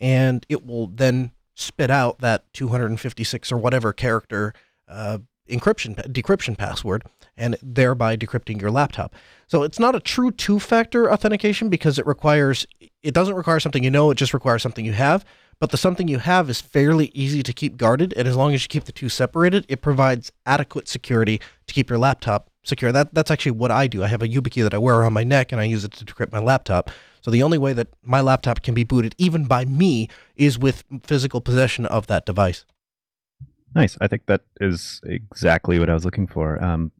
and 0.00 0.44
it 0.48 0.66
will 0.66 0.86
then 0.88 1.32
spit 1.54 1.90
out 1.90 2.18
that 2.18 2.44
256 2.52 3.52
or 3.52 3.58
whatever 3.58 3.92
character 3.92 4.52
uh, 4.88 5.18
encryption 5.48 5.94
decryption 6.10 6.56
password 6.56 7.04
and 7.36 7.56
thereby 7.62 8.16
decrypting 8.16 8.60
your 8.60 8.70
laptop. 8.70 9.14
So 9.46 9.62
it's 9.62 9.78
not 9.78 9.94
a 9.94 10.00
true 10.00 10.30
two-factor 10.30 11.12
authentication 11.12 11.68
because 11.68 11.98
it 11.98 12.06
requires 12.06 12.66
it 13.02 13.14
doesn't 13.14 13.34
require 13.34 13.60
something 13.60 13.84
you 13.84 13.90
know, 13.90 14.10
it 14.10 14.16
just 14.16 14.34
requires 14.34 14.62
something 14.62 14.84
you 14.84 14.92
have, 14.92 15.24
but 15.60 15.70
the 15.70 15.76
something 15.76 16.08
you 16.08 16.18
have 16.18 16.48
is 16.48 16.60
fairly 16.60 17.10
easy 17.14 17.42
to 17.42 17.52
keep 17.52 17.76
guarded 17.76 18.14
and 18.16 18.26
as 18.26 18.36
long 18.36 18.54
as 18.54 18.62
you 18.62 18.68
keep 18.68 18.84
the 18.84 18.92
two 18.92 19.08
separated, 19.08 19.66
it 19.68 19.82
provides 19.82 20.32
adequate 20.46 20.88
security 20.88 21.40
to 21.66 21.74
keep 21.74 21.90
your 21.90 21.98
laptop 21.98 22.50
secure. 22.64 22.92
That 22.92 23.14
that's 23.14 23.30
actually 23.30 23.52
what 23.52 23.70
I 23.70 23.86
do. 23.86 24.02
I 24.02 24.08
have 24.08 24.22
a 24.22 24.28
YubiKey 24.28 24.62
that 24.62 24.74
I 24.74 24.78
wear 24.78 24.96
around 24.96 25.12
my 25.12 25.24
neck 25.24 25.52
and 25.52 25.60
I 25.60 25.64
use 25.64 25.84
it 25.84 25.92
to 25.92 26.04
decrypt 26.04 26.32
my 26.32 26.40
laptop. 26.40 26.90
So 27.20 27.30
the 27.30 27.42
only 27.42 27.58
way 27.58 27.72
that 27.72 27.88
my 28.02 28.20
laptop 28.20 28.62
can 28.62 28.74
be 28.74 28.84
booted 28.84 29.14
even 29.16 29.46
by 29.46 29.64
me 29.64 30.08
is 30.36 30.58
with 30.58 30.84
physical 31.02 31.40
possession 31.40 31.86
of 31.86 32.06
that 32.08 32.26
device. 32.26 32.66
Nice. 33.74 33.96
I 34.00 34.08
think 34.08 34.26
that 34.26 34.42
is 34.60 35.00
exactly 35.04 35.78
what 35.78 35.90
I 35.90 35.94
was 35.94 36.04
looking 36.04 36.26
for. 36.26 36.62
Um, 36.62 36.92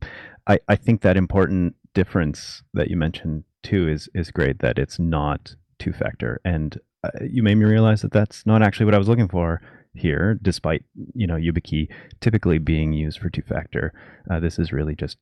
I, 0.46 0.58
I 0.68 0.76
think 0.76 1.02
that 1.02 1.16
important 1.16 1.76
difference 1.94 2.62
that 2.74 2.88
you 2.88 2.96
mentioned 2.96 3.44
too 3.62 3.88
is 3.88 4.08
is 4.14 4.30
great. 4.30 4.58
That 4.58 4.78
it's 4.78 4.98
not 4.98 5.54
two 5.78 5.92
factor, 5.92 6.40
and 6.44 6.78
uh, 7.02 7.10
you 7.22 7.42
made 7.42 7.56
me 7.56 7.64
realize 7.64 8.02
that 8.02 8.12
that's 8.12 8.44
not 8.44 8.62
actually 8.62 8.86
what 8.86 8.94
I 8.94 8.98
was 8.98 9.08
looking 9.08 9.28
for 9.28 9.60
here. 9.94 10.38
Despite 10.42 10.84
you 11.14 11.26
know 11.26 11.36
YubiKey 11.36 11.88
typically 12.20 12.58
being 12.58 12.92
used 12.92 13.18
for 13.18 13.30
two 13.30 13.42
factor, 13.42 13.92
uh, 14.30 14.40
this 14.40 14.58
is 14.58 14.72
really 14.72 14.94
just 14.94 15.16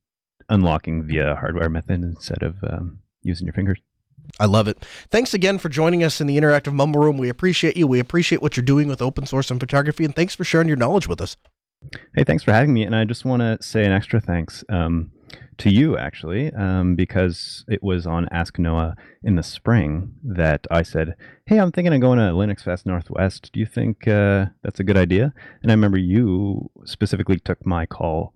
unlocking 0.48 1.06
via 1.06 1.36
hardware 1.36 1.68
method 1.68 2.02
instead 2.02 2.42
of 2.42 2.56
um, 2.64 2.98
using 3.22 3.46
your 3.46 3.54
fingers. 3.54 3.80
I 4.38 4.46
love 4.46 4.68
it. 4.68 4.78
Thanks 5.10 5.34
again 5.34 5.58
for 5.58 5.68
joining 5.68 6.04
us 6.04 6.20
in 6.20 6.26
the 6.26 6.38
Interactive 6.38 6.72
Mumble 6.72 7.00
Room. 7.00 7.18
We 7.18 7.28
appreciate 7.28 7.76
you. 7.76 7.86
We 7.86 8.00
appreciate 8.00 8.40
what 8.40 8.56
you're 8.56 8.64
doing 8.64 8.88
with 8.88 9.02
open 9.02 9.26
source 9.26 9.50
and 9.50 9.60
photography, 9.60 10.04
and 10.04 10.14
thanks 10.14 10.34
for 10.34 10.44
sharing 10.44 10.68
your 10.68 10.76
knowledge 10.76 11.08
with 11.08 11.20
us. 11.20 11.36
Hey, 12.14 12.24
thanks 12.24 12.44
for 12.44 12.52
having 12.52 12.72
me. 12.72 12.84
And 12.84 12.94
I 12.94 13.04
just 13.04 13.24
want 13.24 13.40
to 13.40 13.58
say 13.60 13.84
an 13.84 13.92
extra 13.92 14.20
thanks 14.20 14.64
um, 14.68 15.10
to 15.58 15.70
you, 15.70 15.98
actually, 15.98 16.52
um, 16.54 16.94
because 16.94 17.64
it 17.68 17.82
was 17.82 18.06
on 18.06 18.28
Ask 18.30 18.58
Noah 18.58 18.94
in 19.22 19.36
the 19.36 19.42
spring 19.42 20.14
that 20.22 20.66
I 20.70 20.82
said, 20.82 21.16
Hey, 21.46 21.58
I'm 21.58 21.72
thinking 21.72 21.92
of 21.92 22.00
going 22.00 22.18
to 22.18 22.32
Linux 22.32 22.62
Fest 22.62 22.86
Northwest. 22.86 23.50
Do 23.52 23.60
you 23.60 23.66
think 23.66 24.06
uh, 24.06 24.46
that's 24.62 24.80
a 24.80 24.84
good 24.84 24.96
idea? 24.96 25.34
And 25.62 25.70
I 25.70 25.74
remember 25.74 25.98
you 25.98 26.70
specifically 26.84 27.38
took 27.38 27.64
my 27.66 27.84
call 27.86 28.34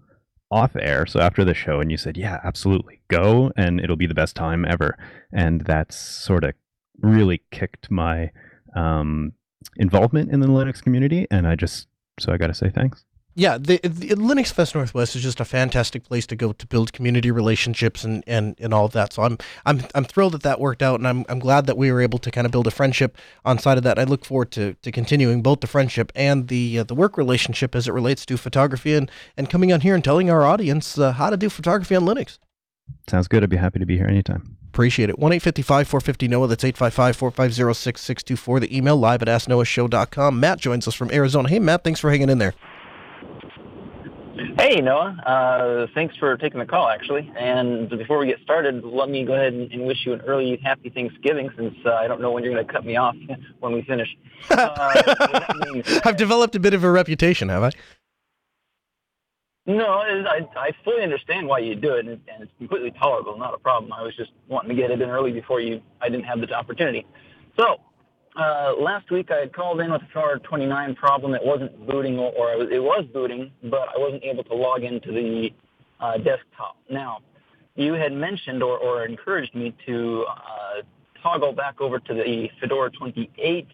off 0.51 0.77
air. 0.77 1.07
So 1.07 1.21
after 1.21 1.45
the 1.45 1.55
show, 1.55 1.81
and 1.81 1.91
you 1.91 1.97
said, 1.97 2.17
Yeah, 2.17 2.41
absolutely, 2.45 3.01
go, 3.09 3.53
and 3.57 3.81
it'll 3.81 3.97
be 3.97 4.07
the 4.07 4.15
best 4.15 4.37
time 4.37 4.65
ever. 4.65 4.97
And 5.33 5.63
that's 5.63 5.97
sort 5.97 6.45
of 6.45 6.55
really 7.01 7.43
kicked 7.51 7.91
my 7.91 8.31
um, 8.75 9.33
involvement 9.77 10.31
in 10.31 10.41
the 10.41 10.47
Linux 10.47 10.83
community. 10.83 11.27
And 11.31 11.47
I 11.47 11.57
just, 11.57 11.89
so 12.19 12.33
I 12.33 12.37
got 12.37 12.49
to 12.49 12.55
say 12.55 12.71
thanks 12.71 13.05
yeah, 13.39 13.59
the, 13.59 13.79
the, 13.83 14.09
Linux 14.15 14.51
Fest 14.51 14.75
Northwest 14.75 15.15
is 15.15 15.23
just 15.23 15.41
a 15.41 15.45
fantastic 15.45 16.05
place 16.05 16.27
to 16.29 16.37
go 16.37 16.55
to 16.55 16.67
build 16.67 16.95
community 16.95 17.31
relationships 17.31 18.03
and, 18.03 18.25
and, 18.27 18.57
and 18.59 18.73
all 18.73 18.87
of 18.87 18.93
that. 18.93 19.13
So 19.13 19.23
I'm 19.23 19.37
I'm 19.67 19.83
I'm 19.95 20.05
thrilled 20.07 20.33
that 20.33 20.43
that 20.43 20.59
worked 20.59 20.83
out, 20.83 20.99
and 20.99 21.07
I'm 21.07 21.27
I'm 21.29 21.39
glad 21.39 21.67
that 21.67 21.77
we 21.77 21.93
were 21.93 22.01
able 22.01 22.19
to 22.21 22.31
kind 22.31 22.47
of 22.47 22.51
build 22.51 22.67
a 22.67 22.71
friendship 22.71 23.19
on 23.45 23.59
side 23.59 23.77
of 23.77 23.85
that. 23.85 23.99
I 23.99 24.05
look 24.05 24.25
forward 24.25 24.51
to, 24.53 24.73
to 24.81 24.91
continuing 24.91 25.43
both 25.43 25.61
the 25.61 25.67
friendship 25.67 26.11
and 26.17 26.49
the 26.49 26.79
uh, 26.79 26.85
the 26.85 26.95
work 26.95 27.19
relationship 27.19 27.75
as 27.75 27.87
it 27.87 27.93
relates 27.93 28.25
to 28.25 28.39
photography 28.39 28.95
and 28.95 29.11
and 29.37 29.51
coming 29.51 29.71
on 29.71 29.83
here 29.83 29.95
and 29.95 30.03
telling 30.03 30.31
our 30.31 30.47
audience 30.47 30.97
uh, 30.97 31.13
how 31.13 31.29
to 31.29 31.37
do 31.37 31.51
photography 31.51 31.95
on 31.95 32.05
Linux. 32.05 32.39
Sounds 33.07 33.29
good. 33.29 33.43
I'd 33.43 33.51
be 33.51 33.57
happy 33.57 33.81
to 33.81 33.87
be 33.87 33.99
here 33.99 34.07
anytime. 34.07 34.57
Appreciate 34.71 35.11
it. 35.11 35.19
1 35.19 35.33
855 35.33 35.89
450 35.89 36.29
NOAH. 36.29 36.47
That's 36.47 36.65
855 36.65 37.17
450 37.17 37.75
6624. 37.75 38.61
The 38.61 38.77
email 38.77 38.97
live 38.97 39.21
at 39.21 39.29
asknoahshow.com. 39.29 40.41
Matt 40.41 40.59
joins 40.59 40.89
us 40.89 40.95
from 40.95 41.11
Arizona. 41.11 41.51
Hey, 41.51 41.59
Matt, 41.59 41.85
thanks 41.85 42.01
for 42.01 42.11
hanging 42.11 42.31
in 42.31 42.39
there. 42.39 42.55
Hey, 44.59 44.81
Noah. 44.83 45.17
Uh, 45.25 45.87
thanks 45.95 46.17
for 46.17 46.37
taking 46.37 46.61
the 46.61 46.67
call, 46.67 46.89
actually. 46.89 47.33
And 47.39 47.89
before 47.89 48.19
we 48.19 48.27
get 48.27 48.41
started, 48.43 48.85
let 48.85 49.09
me 49.09 49.25
go 49.25 49.35
ahead 49.35 49.55
and, 49.55 49.87
wish 49.87 50.05
you 50.05 50.13
an 50.13 50.21
early 50.23 50.59
happy 50.63 50.91
Thanksgiving 50.91 51.49
since 51.57 51.75
uh, 51.87 51.95
I 51.95 52.07
don't 52.09 52.21
know 52.21 52.33
when 52.33 52.43
you're 52.45 52.53
going 52.53 52.67
to 52.67 52.73
cut 52.73 52.85
me 52.85 52.97
off 52.97 53.15
when 53.61 53.73
we 53.73 53.83
finish. 53.83 54.09
Uh, 54.51 55.55
means, 55.73 56.01
I've 56.05 56.17
developed 56.17 56.55
a 56.55 56.61
bit 56.61 56.75
of 56.75 56.85
a 56.85 56.91
reputation, 56.91 57.49
have 57.49 57.63
I? 57.63 57.71
No, 59.67 59.87
I, 59.87 60.47
I 60.57 60.71
fully 60.85 61.03
understand 61.03 61.49
why 61.49 61.59
you 61.59 61.75
do 61.75 61.95
it, 61.95 62.07
and 62.07 62.21
it's 62.41 62.53
completely 62.59 62.93
tolerable, 62.93 63.37
not 63.37 63.55
a 63.55 63.59
problem. 63.59 63.93
I 63.93 64.03
was 64.03 64.15
just 64.15 64.31
wanting 64.47 64.69
to 64.69 64.81
get 64.81 64.91
it 64.91 65.01
in 65.01 65.09
early 65.09 65.33
before 65.33 65.61
you. 65.61 65.81
I 66.01 66.09
didn't 66.09 66.27
have 66.27 66.41
the 66.41 66.53
opportunity. 66.53 67.07
So, 67.59 67.81
uh, 68.37 68.75
last 68.79 69.11
week 69.11 69.31
I 69.31 69.41
had 69.41 69.53
called 69.53 69.81
in 69.81 69.91
with 69.91 70.03
a 70.03 70.09
FAR 70.13 70.39
29 70.39 70.95
problem. 70.95 71.35
It 71.35 71.45
wasn't 71.45 71.87
booting, 71.87 72.19
or, 72.19 72.33
or 72.33 72.63
it 72.63 72.83
was 72.83 73.05
booting, 73.13 73.51
but 73.65 73.89
I 73.89 73.99
wasn't 73.99 74.25
able 74.25 74.45
to 74.45 74.55
log 74.55 74.85
into 74.85 75.13
the 75.13 75.53
uh, 76.01 76.19
desktop. 76.19 76.77
Now, 76.91 77.19
you 77.75 77.95
had 77.95 78.13
mentioned 78.13 78.63
or, 78.63 78.79
or 78.79 79.05
encouraged 79.05 79.55
me 79.55 79.75
to 79.87 80.25
uh, 80.29 80.83
toggle 81.23 81.53
back 81.53 81.81
over 81.81 81.99
to 81.99 82.15
the 82.15 82.51
Fedora 82.61 82.91
28 82.91 83.69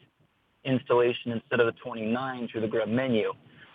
installation 0.64 1.32
instead 1.32 1.60
of 1.60 1.66
the 1.66 1.80
29 1.80 2.48
through 2.48 2.60
the 2.60 2.68
grub 2.68 2.88
menu. 2.88 3.32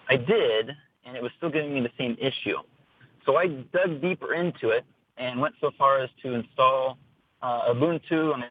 I 0.09 0.15
did, 0.15 0.71
and 1.05 1.17
it 1.17 1.23
was 1.23 1.31
still 1.37 1.49
giving 1.49 1.73
me 1.73 1.81
the 1.81 1.91
same 1.97 2.17
issue. 2.19 2.57
So 3.25 3.35
I 3.35 3.47
dug 3.47 4.01
deeper 4.01 4.33
into 4.33 4.69
it 4.69 4.85
and 5.17 5.39
went 5.39 5.55
so 5.59 5.71
far 5.77 5.99
as 5.99 6.09
to 6.23 6.33
install 6.33 6.97
uh, 7.41 7.73
Ubuntu 7.73 8.33
on 8.33 8.45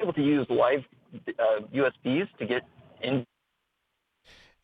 able 0.00 0.12
to 0.12 0.22
use 0.22 0.46
live 0.48 0.84
uh, 1.38 1.60
USBs 1.74 2.28
to 2.38 2.46
get 2.46 2.62
in. 3.02 3.26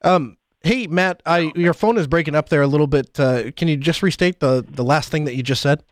Um, 0.03 0.37
hey 0.63 0.87
Matt, 0.87 1.23
I 1.25 1.53
your 1.55 1.75
phone 1.75 1.97
is 1.99 2.07
breaking 2.07 2.35
up 2.35 2.49
there 2.49 2.63
a 2.63 2.67
little 2.67 2.87
bit. 2.87 3.19
Uh, 3.19 3.51
can 3.53 3.69
you 3.69 3.77
just 3.77 4.03
restate 4.03 4.41
the 4.41 4.65
the 4.69 4.85
last 4.85 5.11
thing 5.11 5.25
that 5.25 5.35
you 5.35 5.43
just 5.43 5.63
said? 5.63 5.83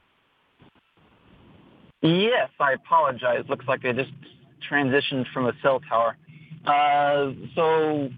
Yes, 2.02 2.50
I 2.58 2.72
apologize. 2.72 3.44
Looks 3.48 3.66
like 3.68 3.84
I 3.84 3.92
just 3.92 4.12
transitioned 4.70 5.26
from 5.32 5.46
a 5.46 5.52
cell 5.62 5.80
tower. 5.80 6.16
Uh, 6.64 7.32
so, 7.54 8.10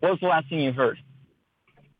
what 0.00 0.10
was 0.10 0.20
the 0.20 0.26
last 0.26 0.48
thing 0.48 0.60
you 0.60 0.72
heard? 0.72 0.98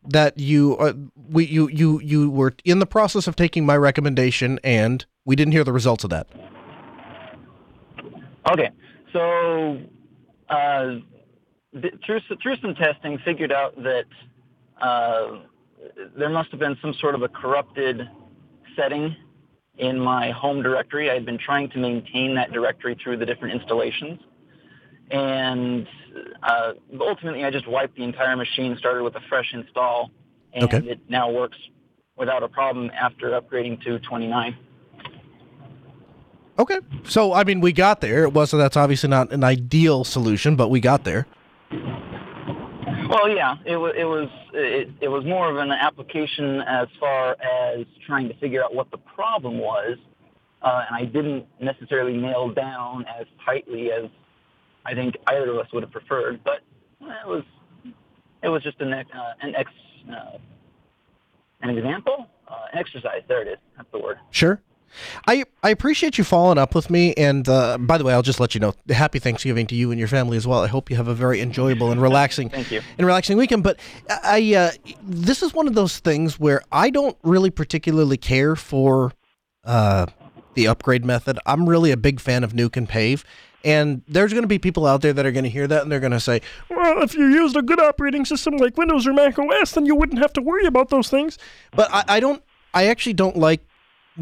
That 0.08 0.38
you 0.38 0.76
uh, 0.76 0.94
we 1.28 1.46
you 1.46 1.68
you 1.68 2.00
you 2.00 2.30
were 2.30 2.54
in 2.64 2.78
the 2.78 2.86
process 2.86 3.26
of 3.26 3.36
taking 3.36 3.64
my 3.64 3.76
recommendation, 3.76 4.58
and 4.64 5.04
we 5.24 5.36
didn't 5.36 5.52
hear 5.52 5.64
the 5.64 5.72
results 5.72 6.04
of 6.04 6.10
that. 6.10 6.26
Okay, 8.48 8.70
so 9.12 9.80
uh, 10.48 10.94
through 12.06 12.20
through 12.42 12.56
some 12.62 12.74
testing, 12.74 13.18
figured 13.24 13.52
out 13.52 13.76
that 13.82 14.06
uh, 14.80 15.40
there 16.16 16.30
must 16.30 16.50
have 16.50 16.60
been 16.60 16.76
some 16.80 16.94
sort 17.00 17.14
of 17.14 17.22
a 17.22 17.28
corrupted 17.28 18.08
setting 18.76 19.14
in 19.78 19.98
my 19.98 20.30
home 20.30 20.62
directory. 20.62 21.10
I 21.10 21.14
had 21.14 21.26
been 21.26 21.38
trying 21.38 21.70
to 21.70 21.78
maintain 21.78 22.34
that 22.36 22.52
directory 22.52 22.96
through 23.02 23.18
the 23.18 23.26
different 23.26 23.60
installations, 23.60 24.20
and 25.10 25.86
uh, 26.42 26.72
ultimately, 26.98 27.44
I 27.44 27.50
just 27.50 27.68
wiped 27.68 27.96
the 27.96 28.04
entire 28.04 28.36
machine, 28.36 28.76
started 28.78 29.02
with 29.02 29.16
a 29.16 29.20
fresh 29.28 29.52
install, 29.52 30.10
and 30.54 30.64
okay. 30.64 30.78
it 30.88 31.00
now 31.08 31.30
works 31.30 31.58
without 32.16 32.42
a 32.42 32.48
problem 32.48 32.90
after 32.90 33.30
upgrading 33.30 33.82
to 33.84 33.98
29. 34.00 34.56
Okay. 36.60 36.78
So, 37.04 37.32
I 37.32 37.44
mean, 37.44 37.60
we 37.60 37.72
got 37.72 38.02
there. 38.02 38.24
It 38.24 38.34
wasn't, 38.34 38.60
that's 38.60 38.76
obviously 38.76 39.08
not 39.08 39.32
an 39.32 39.42
ideal 39.42 40.04
solution, 40.04 40.56
but 40.56 40.68
we 40.68 40.78
got 40.78 41.04
there. 41.04 41.26
Well, 43.08 43.30
yeah, 43.30 43.56
it 43.64 43.76
was 43.76 43.94
it 43.96 44.04
was 44.04 44.28
it, 44.52 44.90
it 45.00 45.08
was 45.08 45.24
more 45.24 45.50
of 45.50 45.56
an 45.56 45.72
application 45.72 46.60
as 46.60 46.86
far 47.00 47.32
as 47.40 47.86
trying 48.06 48.28
to 48.28 48.34
figure 48.34 48.62
out 48.62 48.74
what 48.74 48.90
the 48.90 48.98
problem 48.98 49.58
was, 49.58 49.96
uh, 50.62 50.84
and 50.86 50.96
I 50.96 51.06
didn't 51.06 51.46
necessarily 51.60 52.16
nail 52.16 52.50
down 52.50 53.06
as 53.18 53.26
tightly 53.44 53.90
as 53.90 54.10
I 54.84 54.94
think 54.94 55.16
either 55.26 55.50
of 55.50 55.56
us 55.56 55.66
would 55.72 55.82
have 55.82 55.90
preferred. 55.90 56.40
But 56.44 56.60
it 57.00 57.26
was 57.26 57.42
it 58.44 58.48
was 58.48 58.62
just 58.62 58.80
an 58.80 58.92
uh, 58.92 59.04
an 59.40 59.56
ex 59.56 59.72
uh, 60.08 60.38
an 61.62 61.70
example, 61.70 62.28
uh, 62.46 62.54
an 62.72 62.78
exercise. 62.78 63.22
There 63.26 63.42
it 63.42 63.48
is. 63.48 63.58
That's 63.76 63.90
the 63.90 63.98
word. 63.98 64.18
Sure. 64.30 64.60
I 65.26 65.44
I 65.62 65.70
appreciate 65.70 66.18
you 66.18 66.24
following 66.24 66.58
up 66.58 66.74
with 66.74 66.90
me, 66.90 67.14
and 67.14 67.48
uh, 67.48 67.78
by 67.78 67.98
the 67.98 68.04
way, 68.04 68.12
I'll 68.12 68.22
just 68.22 68.40
let 68.40 68.54
you 68.54 68.60
know, 68.60 68.74
happy 68.88 69.18
Thanksgiving 69.18 69.66
to 69.68 69.74
you 69.74 69.90
and 69.90 69.98
your 69.98 70.08
family 70.08 70.36
as 70.36 70.46
well. 70.46 70.62
I 70.62 70.66
hope 70.66 70.90
you 70.90 70.96
have 70.96 71.08
a 71.08 71.14
very 71.14 71.40
enjoyable 71.40 71.90
and 71.90 72.00
relaxing, 72.02 72.48
Thank 72.50 72.70
you. 72.70 72.80
and 72.98 73.06
relaxing 73.06 73.36
weekend. 73.36 73.62
But 73.62 73.78
I 74.08 74.54
uh, 74.54 74.70
this 75.02 75.42
is 75.42 75.54
one 75.54 75.68
of 75.68 75.74
those 75.74 75.98
things 75.98 76.38
where 76.38 76.62
I 76.72 76.90
don't 76.90 77.16
really 77.22 77.50
particularly 77.50 78.16
care 78.16 78.56
for 78.56 79.12
uh, 79.64 80.06
the 80.54 80.66
upgrade 80.66 81.04
method. 81.04 81.38
I'm 81.46 81.68
really 81.68 81.90
a 81.90 81.96
big 81.96 82.20
fan 82.20 82.44
of 82.44 82.52
nuke 82.52 82.76
and 82.76 82.88
pave, 82.88 83.24
And 83.64 84.02
there's 84.08 84.32
going 84.32 84.42
to 84.42 84.48
be 84.48 84.58
people 84.58 84.86
out 84.86 85.02
there 85.02 85.12
that 85.12 85.24
are 85.26 85.32
going 85.32 85.44
to 85.44 85.50
hear 85.50 85.66
that 85.68 85.82
and 85.82 85.92
they're 85.92 86.00
going 86.00 86.12
to 86.12 86.20
say, 86.20 86.40
Well, 86.68 87.02
if 87.02 87.14
you 87.14 87.26
used 87.26 87.56
a 87.56 87.62
good 87.62 87.78
operating 87.78 88.24
system 88.24 88.56
like 88.56 88.76
Windows 88.76 89.06
or 89.06 89.12
Mac 89.12 89.38
OS, 89.38 89.72
then 89.72 89.86
you 89.86 89.94
wouldn't 89.94 90.18
have 90.20 90.32
to 90.34 90.42
worry 90.42 90.66
about 90.66 90.88
those 90.88 91.08
things. 91.08 91.38
But 91.72 91.88
I, 91.92 92.04
I 92.16 92.20
don't. 92.20 92.42
I 92.72 92.86
actually 92.86 93.14
don't 93.14 93.36
like 93.36 93.60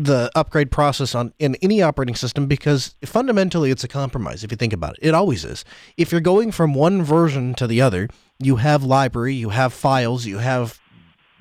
the 0.04 0.30
upgrade 0.34 0.70
process 0.70 1.14
on 1.14 1.32
in 1.38 1.56
any 1.56 1.82
operating 1.82 2.14
system 2.14 2.46
because 2.46 2.94
fundamentally 3.04 3.70
it's 3.70 3.84
a 3.84 3.88
compromise. 3.88 4.44
If 4.44 4.50
you 4.50 4.56
think 4.56 4.72
about 4.72 4.96
it, 4.98 5.08
it 5.08 5.14
always 5.14 5.44
is. 5.44 5.64
If 5.96 6.12
you're 6.12 6.20
going 6.20 6.52
from 6.52 6.74
one 6.74 7.02
version 7.02 7.54
to 7.54 7.66
the 7.66 7.80
other, 7.80 8.08
you 8.38 8.56
have 8.56 8.84
library, 8.84 9.34
you 9.34 9.50
have 9.50 9.72
files, 9.72 10.26
you 10.26 10.38
have 10.38 10.80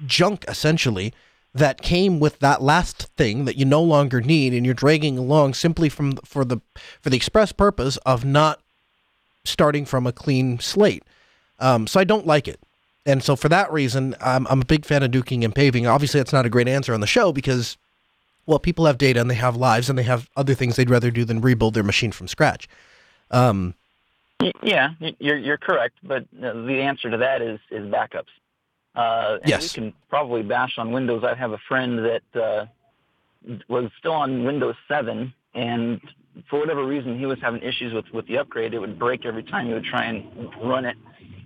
junk 0.05 0.45
essentially 0.47 1.13
that 1.53 1.81
came 1.81 2.19
with 2.19 2.39
that 2.39 2.61
last 2.61 3.07
thing 3.15 3.45
that 3.45 3.57
you 3.57 3.65
no 3.65 3.81
longer 3.81 4.21
need, 4.21 4.53
and 4.53 4.65
you're 4.65 4.75
dragging 4.75 5.17
along 5.17 5.53
simply 5.53 5.89
from 5.89 6.17
for 6.25 6.45
the 6.45 6.59
for 7.01 7.09
the 7.09 7.17
express 7.17 7.51
purpose 7.51 7.97
of 7.97 8.25
not 8.25 8.61
starting 9.45 9.85
from 9.85 10.05
a 10.05 10.11
clean 10.11 10.59
slate. 10.59 11.03
Um, 11.59 11.87
so 11.87 11.99
I 11.99 12.03
don't 12.03 12.27
like 12.27 12.47
it. 12.47 12.59
And 13.05 13.23
so 13.23 13.35
for 13.35 13.47
that 13.49 13.71
reason, 13.71 14.15
I'm, 14.19 14.45
I'm 14.47 14.61
a 14.61 14.65
big 14.65 14.85
fan 14.85 15.01
of 15.01 15.11
duking 15.11 15.43
and 15.43 15.55
paving. 15.55 15.87
Obviously, 15.87 16.19
that's 16.19 16.33
not 16.33 16.45
a 16.45 16.49
great 16.49 16.67
answer 16.67 16.93
on 16.93 16.99
the 16.99 17.07
show 17.07 17.31
because, 17.31 17.77
well, 18.47 18.59
people 18.59 18.85
have 18.85 18.97
data 18.97 19.19
and 19.21 19.29
they 19.29 19.35
have 19.35 19.55
lives 19.55 19.89
and 19.89 19.99
they 19.99 20.03
have 20.03 20.29
other 20.35 20.55
things 20.55 20.75
they'd 20.77 20.89
rather 20.89 21.11
do 21.11 21.25
than 21.25 21.41
rebuild 21.41 21.73
their 21.75 21.83
machine 21.83 22.11
from 22.11 22.27
scratch. 22.27 22.67
Um, 23.29 23.75
Yeah, 24.63 24.91
you're 25.19 25.37
you're 25.37 25.57
correct, 25.57 25.97
but 26.01 26.23
uh, 26.41 26.53
the 26.53 26.81
answer 26.81 27.11
to 27.11 27.17
that 27.17 27.41
is 27.41 27.59
is 27.69 27.85
backups. 27.91 28.33
Uh, 28.95 29.37
and 29.41 29.49
Yes. 29.49 29.61
we 29.75 29.81
can 29.81 29.93
probably 30.09 30.41
bash 30.41 30.77
on 30.77 30.91
Windows. 30.91 31.23
I 31.23 31.35
have 31.35 31.51
a 31.51 31.59
friend 31.67 31.99
that 31.99 32.41
uh, 32.41 32.65
was 33.67 33.91
still 33.99 34.13
on 34.13 34.43
Windows 34.43 34.75
7, 34.87 35.31
and 35.53 36.01
for 36.49 36.59
whatever 36.59 36.83
reason, 36.85 37.19
he 37.19 37.25
was 37.25 37.37
having 37.41 37.61
issues 37.61 37.93
with 37.93 38.05
with 38.13 38.25
the 38.27 38.37
upgrade. 38.37 38.73
It 38.73 38.79
would 38.79 38.97
break 38.97 39.25
every 39.25 39.43
time 39.43 39.67
he 39.67 39.73
would 39.73 39.83
try 39.83 40.05
and 40.05 40.51
run 40.63 40.85
it, 40.85 40.95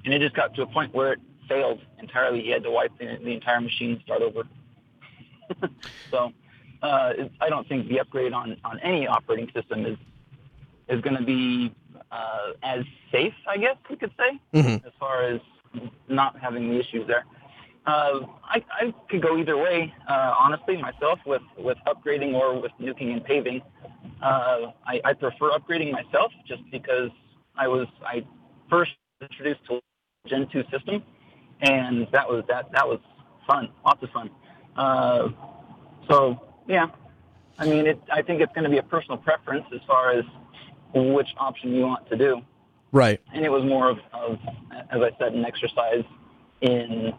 and 0.05 0.13
it 0.13 0.19
just 0.19 0.35
got 0.35 0.53
to 0.55 0.61
a 0.61 0.67
point 0.67 0.93
where 0.93 1.13
it 1.13 1.19
failed 1.49 1.79
entirely. 1.99 2.41
He 2.41 2.49
had 2.51 2.63
to 2.63 2.71
wipe 2.71 2.97
the, 2.99 3.17
the 3.23 3.31
entire 3.33 3.59
machine, 3.59 3.91
and 3.93 4.01
start 4.01 4.21
over. 4.21 4.43
so, 6.11 6.31
uh, 6.81 7.13
I 7.39 7.49
don't 7.49 7.67
think 7.67 7.87
the 7.87 7.99
upgrade 7.99 8.33
on 8.33 8.57
on 8.63 8.79
any 8.79 9.07
operating 9.07 9.49
system 9.53 9.85
is 9.85 9.97
is 10.89 11.01
going 11.01 11.15
to 11.15 11.23
be 11.23 11.73
uh, 12.11 12.51
as 12.63 12.83
safe, 13.11 13.33
I 13.47 13.57
guess 13.57 13.77
we 13.89 13.95
could 13.95 14.11
say, 14.17 14.39
Mhm. 14.53 14.85
as 14.85 14.91
far 14.99 15.23
as 15.23 15.39
not 16.09 16.37
having 16.39 16.69
the 16.69 16.79
issues 16.79 17.07
there. 17.07 17.25
Uh, 17.85 18.19
I, 18.43 18.63
I 18.79 18.93
could 19.09 19.21
go 19.21 19.37
either 19.37 19.57
way, 19.57 19.93
uh, 20.07 20.35
honestly, 20.37 20.77
myself, 20.77 21.19
with, 21.25 21.41
with 21.57 21.77
upgrading 21.87 22.33
or 22.33 22.59
with 22.59 22.71
nuking 22.79 23.11
and 23.13 23.23
paving. 23.23 23.61
Uh, 24.21 24.71
I, 24.85 25.01
I 25.05 25.13
prefer 25.13 25.49
upgrading 25.51 25.91
myself 25.91 26.31
just 26.45 26.61
because 26.71 27.09
I 27.55 27.67
was 27.67 27.87
I 28.05 28.25
first 28.69 28.91
introduced 29.21 29.61
to 29.69 29.79
Gentoo 30.27 30.63
system, 30.71 31.03
and 31.61 32.07
that 32.11 32.27
was 32.29 32.43
that 32.49 32.71
that 32.73 32.87
was 32.87 32.99
fun, 33.47 33.69
lots 33.85 34.03
of 34.03 34.09
fun. 34.11 34.29
Uh, 34.75 35.29
so 36.09 36.39
yeah, 36.67 36.87
I 37.57 37.65
mean, 37.65 37.87
it, 37.87 38.01
I 38.11 38.21
think 38.21 38.41
it's 38.41 38.53
going 38.53 38.63
to 38.63 38.69
be 38.69 38.77
a 38.77 38.83
personal 38.83 39.17
preference 39.17 39.65
as 39.73 39.81
far 39.87 40.11
as 40.11 40.25
which 40.93 41.29
option 41.37 41.73
you 41.73 41.83
want 41.83 42.09
to 42.09 42.17
do. 42.17 42.41
right. 42.91 43.19
And 43.33 43.45
it 43.45 43.49
was 43.49 43.63
more 43.63 43.89
of, 43.89 43.99
of 44.13 44.37
as 44.89 45.01
I 45.01 45.11
said, 45.19 45.33
an 45.33 45.45
exercise 45.45 46.03
in 46.61 47.13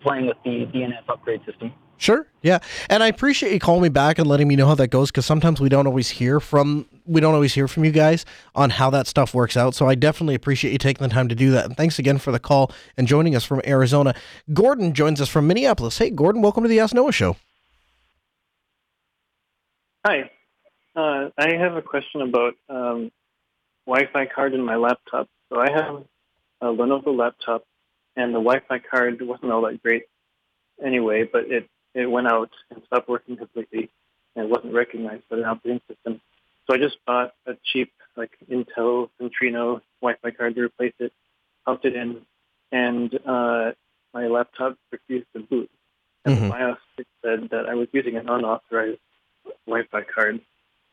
playing 0.00 0.26
with 0.26 0.36
the 0.44 0.66
DNF 0.66 1.08
upgrade 1.08 1.44
system. 1.44 1.72
Sure. 1.96 2.26
Yeah. 2.42 2.58
And 2.90 3.00
I 3.00 3.06
appreciate 3.06 3.52
you 3.52 3.60
calling 3.60 3.82
me 3.82 3.88
back 3.88 4.18
and 4.18 4.26
letting 4.26 4.48
me 4.48 4.56
know 4.56 4.66
how 4.66 4.74
that 4.74 4.88
goes 4.88 5.12
because 5.12 5.24
sometimes 5.24 5.60
we 5.60 5.68
don't 5.68 5.86
always 5.86 6.10
hear 6.10 6.40
from 6.40 6.86
we 7.06 7.20
don't 7.20 7.34
always 7.34 7.54
hear 7.54 7.68
from 7.68 7.84
you 7.84 7.92
guys 7.92 8.24
on 8.56 8.70
how 8.70 8.90
that 8.90 9.06
stuff 9.06 9.34
works 9.34 9.56
out. 9.56 9.76
So 9.76 9.86
I 9.86 9.94
definitely 9.94 10.34
appreciate 10.34 10.72
you 10.72 10.78
taking 10.78 11.06
the 11.06 11.14
time 11.14 11.28
to 11.28 11.36
do 11.36 11.52
that. 11.52 11.64
And 11.64 11.76
thanks 11.76 12.00
again 12.00 12.18
for 12.18 12.32
the 12.32 12.40
call 12.40 12.72
and 12.96 13.06
joining 13.06 13.36
us 13.36 13.44
from 13.44 13.60
Arizona. 13.64 14.14
Gordon 14.52 14.94
joins 14.94 15.20
us 15.20 15.28
from 15.28 15.46
Minneapolis. 15.46 15.98
Hey, 15.98 16.10
Gordon, 16.10 16.42
welcome 16.42 16.64
to 16.64 16.68
the 16.68 16.80
Ask 16.80 16.92
Noah 16.92 17.12
Show. 17.12 17.36
Hi. 20.04 20.30
Uh, 20.96 21.30
I 21.38 21.54
have 21.54 21.76
a 21.76 21.82
question 21.82 22.22
about 22.22 22.54
um, 22.68 23.12
Wi-Fi 23.86 24.26
card 24.34 24.52
in 24.52 24.64
my 24.64 24.74
laptop. 24.74 25.28
So 25.48 25.60
I 25.60 25.70
have 25.70 26.04
a 26.60 26.66
Lenovo 26.66 27.16
laptop, 27.16 27.64
and 28.16 28.34
the 28.34 28.40
Wi-Fi 28.40 28.80
card 28.80 29.22
wasn't 29.22 29.52
all 29.52 29.62
that 29.62 29.80
great 29.80 30.04
anyway, 30.84 31.28
but 31.30 31.44
it, 31.44 31.68
it 31.94 32.06
went 32.06 32.26
out 32.26 32.50
and 32.70 32.82
stopped 32.86 33.08
working 33.08 33.36
completely 33.36 33.90
and 34.34 34.50
wasn't 34.50 34.74
recognized 34.74 35.28
by 35.30 35.36
the 35.36 35.44
operating 35.44 35.80
system. 35.88 36.20
So 36.66 36.74
I 36.74 36.78
just 36.78 36.96
bought 37.06 37.32
a 37.46 37.52
cheap, 37.72 37.92
like 38.16 38.32
Intel 38.50 39.08
Centrino 39.20 39.82
Wi-Fi 40.00 40.30
card 40.32 40.56
to 40.56 40.62
replace 40.62 40.94
it, 40.98 41.12
popped 41.64 41.84
it 41.84 41.94
in, 41.94 42.22
and 42.72 43.14
uh, 43.24 43.72
my 44.12 44.26
laptop 44.26 44.76
refused 44.90 45.26
to 45.36 45.42
boot. 45.42 45.70
And 46.24 46.36
Mhm. 46.36 46.42
the 46.42 46.48
BIOS 46.48 46.78
said 47.22 47.50
that 47.50 47.68
I 47.68 47.74
was 47.74 47.88
using 47.92 48.16
an 48.16 48.28
unauthorized 48.28 48.98
Wi-Fi 49.66 50.02
card. 50.14 50.40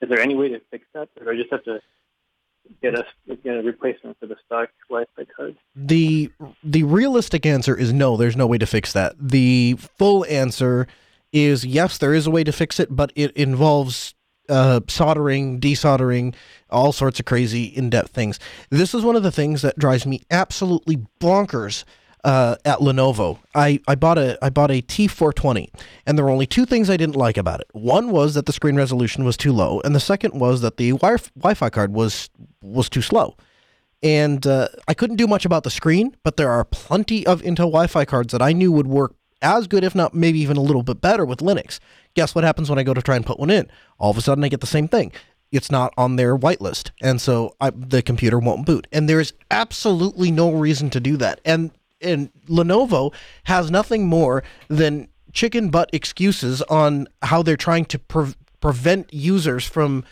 Is 0.02 0.10
there 0.10 0.20
any 0.20 0.36
way 0.36 0.50
to 0.50 0.62
fix 0.72 0.86
that, 0.94 1.10
or 1.20 1.26
do 1.26 1.32
I 1.32 1.36
just 1.36 1.52
have 1.52 1.64
to 1.66 1.82
get 2.82 2.96
a 2.96 3.06
get 3.44 3.58
a 3.58 3.62
replacement 3.62 4.20
for 4.20 4.28
the 4.28 4.38
stock 4.46 4.70
Wi-Fi 4.90 5.26
card? 5.36 5.58
The 5.76 6.32
the 6.64 6.84
realistic 6.84 7.46
answer 7.46 7.76
is 7.76 7.92
no, 7.92 8.18
there's 8.18 8.38
no 8.38 8.48
way 8.48 8.58
to 8.58 8.66
fix 8.66 8.94
that. 8.94 9.16
The 9.20 9.76
full 9.98 10.26
answer 10.26 10.88
is 11.32 11.66
yes, 11.66 11.98
there 11.98 12.14
is 12.14 12.28
a 12.28 12.32
way 12.32 12.44
to 12.44 12.52
fix 12.52 12.80
it, 12.80 12.96
but 12.96 13.12
it 13.16 13.32
involves 13.36 14.16
uh, 14.48 14.82
soldering, 14.88 15.60
desoldering, 15.60 16.34
all 16.70 16.92
sorts 16.92 17.20
of 17.20 17.26
crazy 17.26 17.66
in-depth 17.66 18.12
things. 18.12 18.40
This 18.70 18.96
is 18.96 19.04
one 19.04 19.16
of 19.16 19.24
the 19.24 19.32
things 19.32 19.62
that 19.62 19.78
drives 19.78 20.06
me 20.06 20.24
absolutely 20.32 21.06
bonkers 21.20 21.84
uh, 22.24 22.56
at 22.66 22.80
Lenovo. 22.80 23.40
I, 23.56 23.80
I 23.88 23.96
bought 23.96 24.18
a 24.18 24.38
I 24.44 24.50
bought 24.50 24.72
a 24.72 24.82
T420, 24.82 25.70
and 26.06 26.18
there 26.18 26.26
were 26.26 26.32
only 26.32 26.46
two 26.46 26.66
things 26.66 26.90
I 26.90 26.98
didn't 26.98 27.16
like 27.16 27.38
about 27.38 27.62
it. 27.62 27.68
One 27.74 28.12
was 28.12 28.34
that 28.34 28.46
the 28.46 28.54
screen 28.54 28.76
resolution 28.76 29.24
was 29.24 29.38
too 29.38 29.54
low, 29.54 29.82
and 29.82 29.96
the 29.96 30.00
second 30.00 30.40
was 30.40 30.62
that 30.62 30.78
the 30.78 30.92
wi- 30.92 31.18
Wi-Fi 31.36 31.70
card 31.70 31.94
was 31.94 32.30
was 32.62 32.90
too 32.90 33.02
slow 33.02 33.36
and 34.02 34.46
uh, 34.48 34.70
I 34.88 34.94
couldn't 34.94 35.18
do 35.18 35.28
much 35.28 35.46
about 35.46 35.64
the 35.64 35.70
screen, 35.70 36.16
but 36.24 36.38
there 36.38 36.50
are 36.50 36.64
plenty 36.64 37.26
of 37.26 37.42
Intel 37.42 37.70
Wi-Fi 37.70 38.06
cards 38.06 38.32
that 38.32 38.42
I 38.42 38.54
knew 38.54 38.72
would 38.72 38.88
work 38.88 39.16
as 39.42 39.68
good, 39.68 39.84
if 39.84 39.96
not 39.96 40.14
maybe 40.14 40.40
even 40.40 40.58
a 40.58 40.62
little 40.62 40.84
bit 40.84 41.02
better 41.02 41.26
with 41.26 41.40
Linux. 41.40 41.80
Guess 42.14 42.36
what 42.36 42.44
happens 42.44 42.70
when 42.70 42.80
I 42.80 42.84
go 42.84 42.94
to 42.94 43.02
try 43.02 43.16
and 43.16 43.26
put 43.26 43.40
one 43.40 43.50
in? 43.50 43.70
All 43.98 44.12
of 44.12 44.18
a 44.18 44.22
sudden, 44.22 44.44
I 44.44 44.50
get 44.50 44.62
the 44.62 44.68
same 44.68 44.88
thing. 44.88 45.12
It's 45.52 45.72
not 45.72 45.94
on 45.98 46.16
their 46.16 46.38
whitelist, 46.38 46.92
and 47.02 47.20
so 47.20 47.56
I, 47.60 47.72
the 47.72 48.02
computer 48.02 48.38
won't 48.38 48.66
boot. 48.66 48.88
And 48.92 49.10
there 49.10 49.20
is 49.20 49.34
absolutely 49.50 50.30
no 50.32 50.52
reason 50.52 50.90
to 50.92 51.00
do 51.00 51.18
that. 51.18 51.42
And 51.44 51.72
and 52.02 52.32
Lenovo 52.48 53.14
has 53.44 53.70
nothing 53.70 54.08
more 54.08 54.44
than 54.68 55.08
chicken 55.34 55.70
butt 55.70 55.90
excuses 55.94 56.62
on 56.64 57.08
how 57.22 57.44
they're 57.44 57.58
trying 57.58 57.86
to 57.86 58.00
pre- 58.00 58.36
prevent 58.62 59.14
users 59.14 59.66
from 59.66 60.04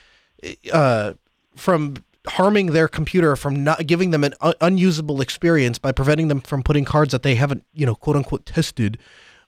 uh, 0.71 1.13
from 1.55 1.95
harming 2.27 2.67
their 2.67 2.87
computer 2.87 3.35
from 3.35 3.63
not 3.63 3.87
giving 3.87 4.11
them 4.11 4.23
an 4.23 4.33
un- 4.41 4.53
unusable 4.61 5.21
experience 5.21 5.79
by 5.79 5.91
preventing 5.91 6.27
them 6.27 6.41
from 6.41 6.61
putting 6.61 6.85
cards 6.85 7.11
that 7.11 7.23
they 7.23 7.35
haven't 7.35 7.63
you 7.73 7.85
know 7.85 7.95
quote 7.95 8.15
unquote 8.15 8.45
tested 8.45 8.97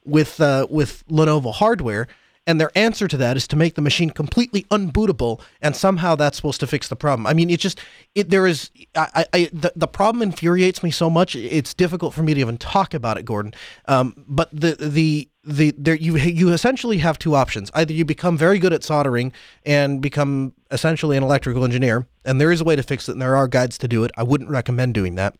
with 0.05 0.39
uh, 0.39 0.65
with 0.69 1.05
Lenovo 1.07 1.53
hardware 1.53 2.07
and 2.49 2.59
their 2.59 2.71
answer 2.73 3.07
to 3.07 3.15
that 3.15 3.37
is 3.37 3.47
to 3.47 3.55
make 3.55 3.75
the 3.75 3.81
machine 3.81 4.09
completely 4.09 4.63
unbootable 4.71 5.39
and 5.61 5.75
somehow 5.75 6.15
that's 6.15 6.35
supposed 6.35 6.59
to 6.59 6.65
fix 6.65 6.87
the 6.87 6.95
problem. 6.95 7.27
I 7.27 7.33
mean 7.35 7.51
it 7.51 7.59
just 7.59 7.79
it 8.15 8.31
there 8.31 8.47
is 8.47 8.71
i 8.95 9.23
i, 9.33 9.49
the, 9.53 9.71
the 9.75 9.87
problem 9.87 10.23
infuriates 10.23 10.81
me 10.81 10.89
so 10.89 11.11
much 11.11 11.35
it's 11.35 11.75
difficult 11.75 12.15
for 12.15 12.23
me 12.23 12.33
to 12.33 12.39
even 12.39 12.57
talk 12.57 12.95
about 12.95 13.19
it 13.19 13.25
gordon. 13.25 13.53
Um, 13.85 14.25
but 14.27 14.49
the 14.51 14.75
the 14.79 15.29
the 15.43 15.75
there 15.77 15.93
you 15.93 16.17
you 16.17 16.51
essentially 16.51 16.97
have 16.97 17.19
two 17.19 17.35
options. 17.35 17.69
Either 17.75 17.93
you 17.93 18.03
become 18.03 18.35
very 18.35 18.57
good 18.57 18.73
at 18.73 18.83
soldering 18.83 19.31
and 19.63 20.01
become 20.01 20.53
essentially 20.71 21.17
an 21.17 21.21
electrical 21.21 21.63
engineer 21.63 22.07
and 22.25 22.41
there 22.41 22.51
is 22.51 22.61
a 22.61 22.63
way 22.63 22.75
to 22.75 22.81
fix 22.81 23.07
it 23.07 23.11
and 23.11 23.21
there 23.21 23.35
are 23.35 23.47
guides 23.47 23.77
to 23.77 23.87
do 23.87 24.03
it. 24.03 24.11
I 24.17 24.23
wouldn't 24.23 24.49
recommend 24.49 24.95
doing 24.95 25.13
that. 25.15 25.35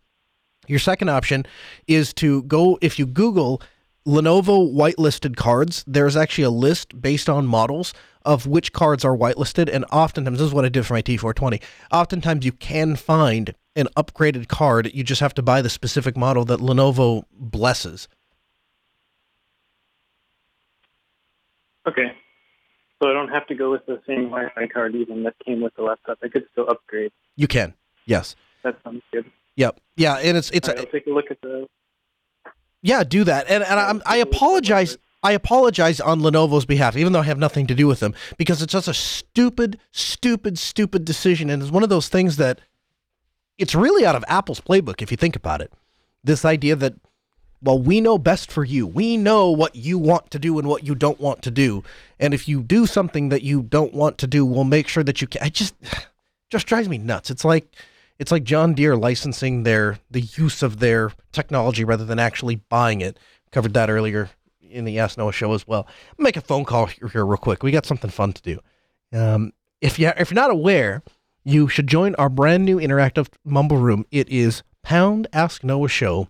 Your 0.68 0.78
second 0.78 1.10
option 1.10 1.48
is 1.88 2.14
to 2.16 2.44
go 2.44 2.78
if 2.84 3.00
you 3.00 3.08
Google 3.08 3.64
Lenovo 4.08 4.74
whitelisted 4.74 5.36
cards. 5.36 5.84
There's 5.88 6.16
actually 6.16 6.44
a 6.46 6.50
list 6.50 7.02
based 7.02 7.30
on 7.30 7.46
models 7.46 7.94
of 8.26 8.46
which 8.48 8.74
cards 8.74 9.06
are 9.06 9.16
whitelisted, 9.16 9.70
and 9.74 9.86
oftentimes 9.92 10.40
this 10.40 10.48
is 10.48 10.54
what 10.54 10.66
I 10.66 10.70
did 10.70 10.86
for 10.86 10.94
my 10.94 11.02
T420. 11.02 11.62
Oftentimes 11.92 12.46
you 12.46 12.52
can 12.52 12.96
find 12.96 13.54
an 13.76 13.88
upgraded 13.96 14.48
card. 14.48 14.92
You 14.94 15.04
just 15.04 15.22
have 15.22 15.34
to 15.36 15.42
buy 15.42 15.62
the 15.62 15.70
specific 15.70 16.18
model 16.18 16.44
that 16.46 16.60
Lenovo 16.60 17.24
blesses. 17.32 18.08
Okay. 21.88 22.12
So 23.02 23.10
I 23.10 23.14
don't 23.14 23.30
have 23.30 23.48
to 23.48 23.56
go 23.56 23.72
with 23.72 23.86
the 23.86 24.02
same 24.06 24.26
Wi-Fi 24.26 24.68
card 24.68 24.96
even 24.96 25.24
that 25.24 25.36
came 25.46 25.62
with 25.62 25.74
the 25.76 25.84
laptop. 25.84 26.18
I 26.22 26.28
could 26.28 26.46
still 26.52 26.70
upgrade. 26.70 27.12
You 27.38 27.48
can, 27.48 27.74
yes, 28.06 28.36
That 28.64 28.78
sounds 28.84 29.02
good. 29.14 29.26
yep, 29.56 29.80
yeah, 29.96 30.16
and 30.18 30.38
it's 30.38 30.50
it's 30.52 30.68
right, 30.68 30.78
I'll 30.80 30.86
take 30.86 31.08
a 31.08 31.12
look 31.12 31.32
at 31.32 31.40
the. 31.42 31.68
Yeah, 32.82 33.04
do 33.04 33.24
that. 33.24 33.48
And 33.50 33.64
and 33.64 33.80
I'm, 33.80 34.02
I 34.06 34.18
apologize. 34.18 34.98
I 35.22 35.34
apologize 35.34 36.00
on 36.00 36.22
Lenovo's 36.22 36.66
behalf, 36.66 36.96
even 36.96 37.12
though 37.12 37.20
I 37.20 37.24
have 37.24 37.38
nothing 37.38 37.68
to 37.68 37.76
do 37.76 37.88
with 37.88 38.00
them, 38.00 38.16
because 38.38 38.62
it's 38.62 38.72
just 38.72 38.88
a 38.88 38.94
stupid, 38.94 39.78
stupid, 39.92 40.58
stupid 40.58 41.04
decision. 41.04 41.50
And 41.50 41.62
it's 41.62 41.72
one 41.74 41.84
of 41.84 41.90
those 41.90 42.08
things 42.08 42.38
that 42.38 42.62
it's 43.58 43.76
really 43.76 44.06
out 44.06 44.16
of 44.16 44.24
Apple's 44.30 44.62
playbook, 44.62 45.02
if 45.02 45.12
you 45.12 45.18
think 45.18 45.36
about 45.36 45.60
it. 45.60 45.74
This 46.24 46.46
idea 46.46 46.78
that, 46.78 46.94
well, 47.62 47.78
we 47.78 48.00
know 48.00 48.18
best 48.18 48.50
for 48.50 48.64
you. 48.64 48.88
We 48.88 49.18
know 49.18 49.52
what 49.52 49.76
you 49.76 49.98
want 49.98 50.32
to 50.32 50.40
do 50.40 50.58
and 50.58 50.70
what 50.70 50.86
you 50.88 50.96
don't 50.96 51.20
want 51.20 51.42
to 51.42 51.52
do. 51.52 51.84
And 52.18 52.34
if 52.34 52.48
you 52.48 52.64
do 52.64 52.86
something 52.86 53.28
that 53.28 53.44
you 53.44 53.62
don't 53.62 53.94
want 53.94 54.18
to 54.20 54.28
do, 54.28 54.46
we'll 54.46 54.64
make 54.64 54.88
sure 54.88 55.04
that 55.04 55.22
you 55.22 55.28
can. 55.28 55.44
I 55.44 55.50
just, 55.50 55.76
just 56.50 56.66
drives 56.66 56.88
me 56.88 56.98
nuts. 56.98 57.30
It's 57.30 57.44
like, 57.44 57.76
it's 58.20 58.32
like 58.32 58.44
John 58.44 58.74
Deere 58.74 58.96
licensing 58.96 59.64
their 59.64 60.00
the 60.12 60.22
use 60.22 60.62
of 60.62 60.80
their 60.80 61.12
technology 61.32 61.84
rather 61.84 62.06
than 62.06 62.20
actually 62.20 62.56
buying 62.56 63.02
it. 63.02 63.18
Covered 63.52 63.74
that 63.74 63.90
earlier 63.90 64.30
in 64.62 64.86
the 64.86 65.00
Ask 65.00 65.18
Noah 65.18 65.32
show 65.32 65.54
as 65.54 65.66
well. 65.66 65.88
Make 66.18 66.38
a 66.38 66.42
phone 66.42 66.66
call 66.66 66.86
here, 66.86 67.08
here 67.08 67.26
real 67.26 67.38
quick. 67.38 67.64
We 67.64 67.72
got 67.72 67.86
something 67.86 68.12
fun 68.12 68.34
to 68.34 68.42
do. 68.42 68.60
Um, 69.12 69.54
if 69.82 69.98
you 69.98 70.12
if 70.18 70.30
you're 70.30 70.36
not 70.36 70.52
aware, 70.52 71.02
you 71.44 71.68
should 71.68 71.88
join 71.88 72.14
our 72.16 72.30
brand 72.30 72.66
new 72.66 72.78
interactive 72.78 73.30
mumble 73.44 73.78
room. 73.78 74.06
It 74.12 74.30
is 74.30 74.62
pound 74.84 75.28
Ask 75.34 75.64
Noah 75.64 75.88
show 75.88 76.28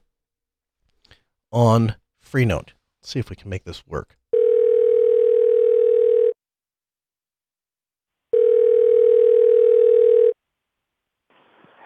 on 1.51 1.95
Freenode. 2.23 2.69
Let's 3.01 3.09
see 3.11 3.19
if 3.19 3.29
we 3.29 3.35
can 3.35 3.49
make 3.49 3.63
this 3.63 3.85
work. 3.87 4.18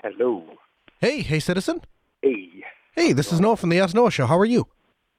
Hello. 0.03 0.43
Hey, 0.99 1.21
hey, 1.21 1.39
citizen. 1.39 1.79
Hey. 2.21 2.49
Hey, 2.93 3.13
this 3.13 3.31
is 3.31 3.39
Noah 3.39 3.55
from 3.55 3.69
the 3.69 3.79
Ask 3.79 3.95
Noah 3.95 4.11
show. 4.11 4.25
How 4.25 4.37
are 4.37 4.43
you? 4.43 4.67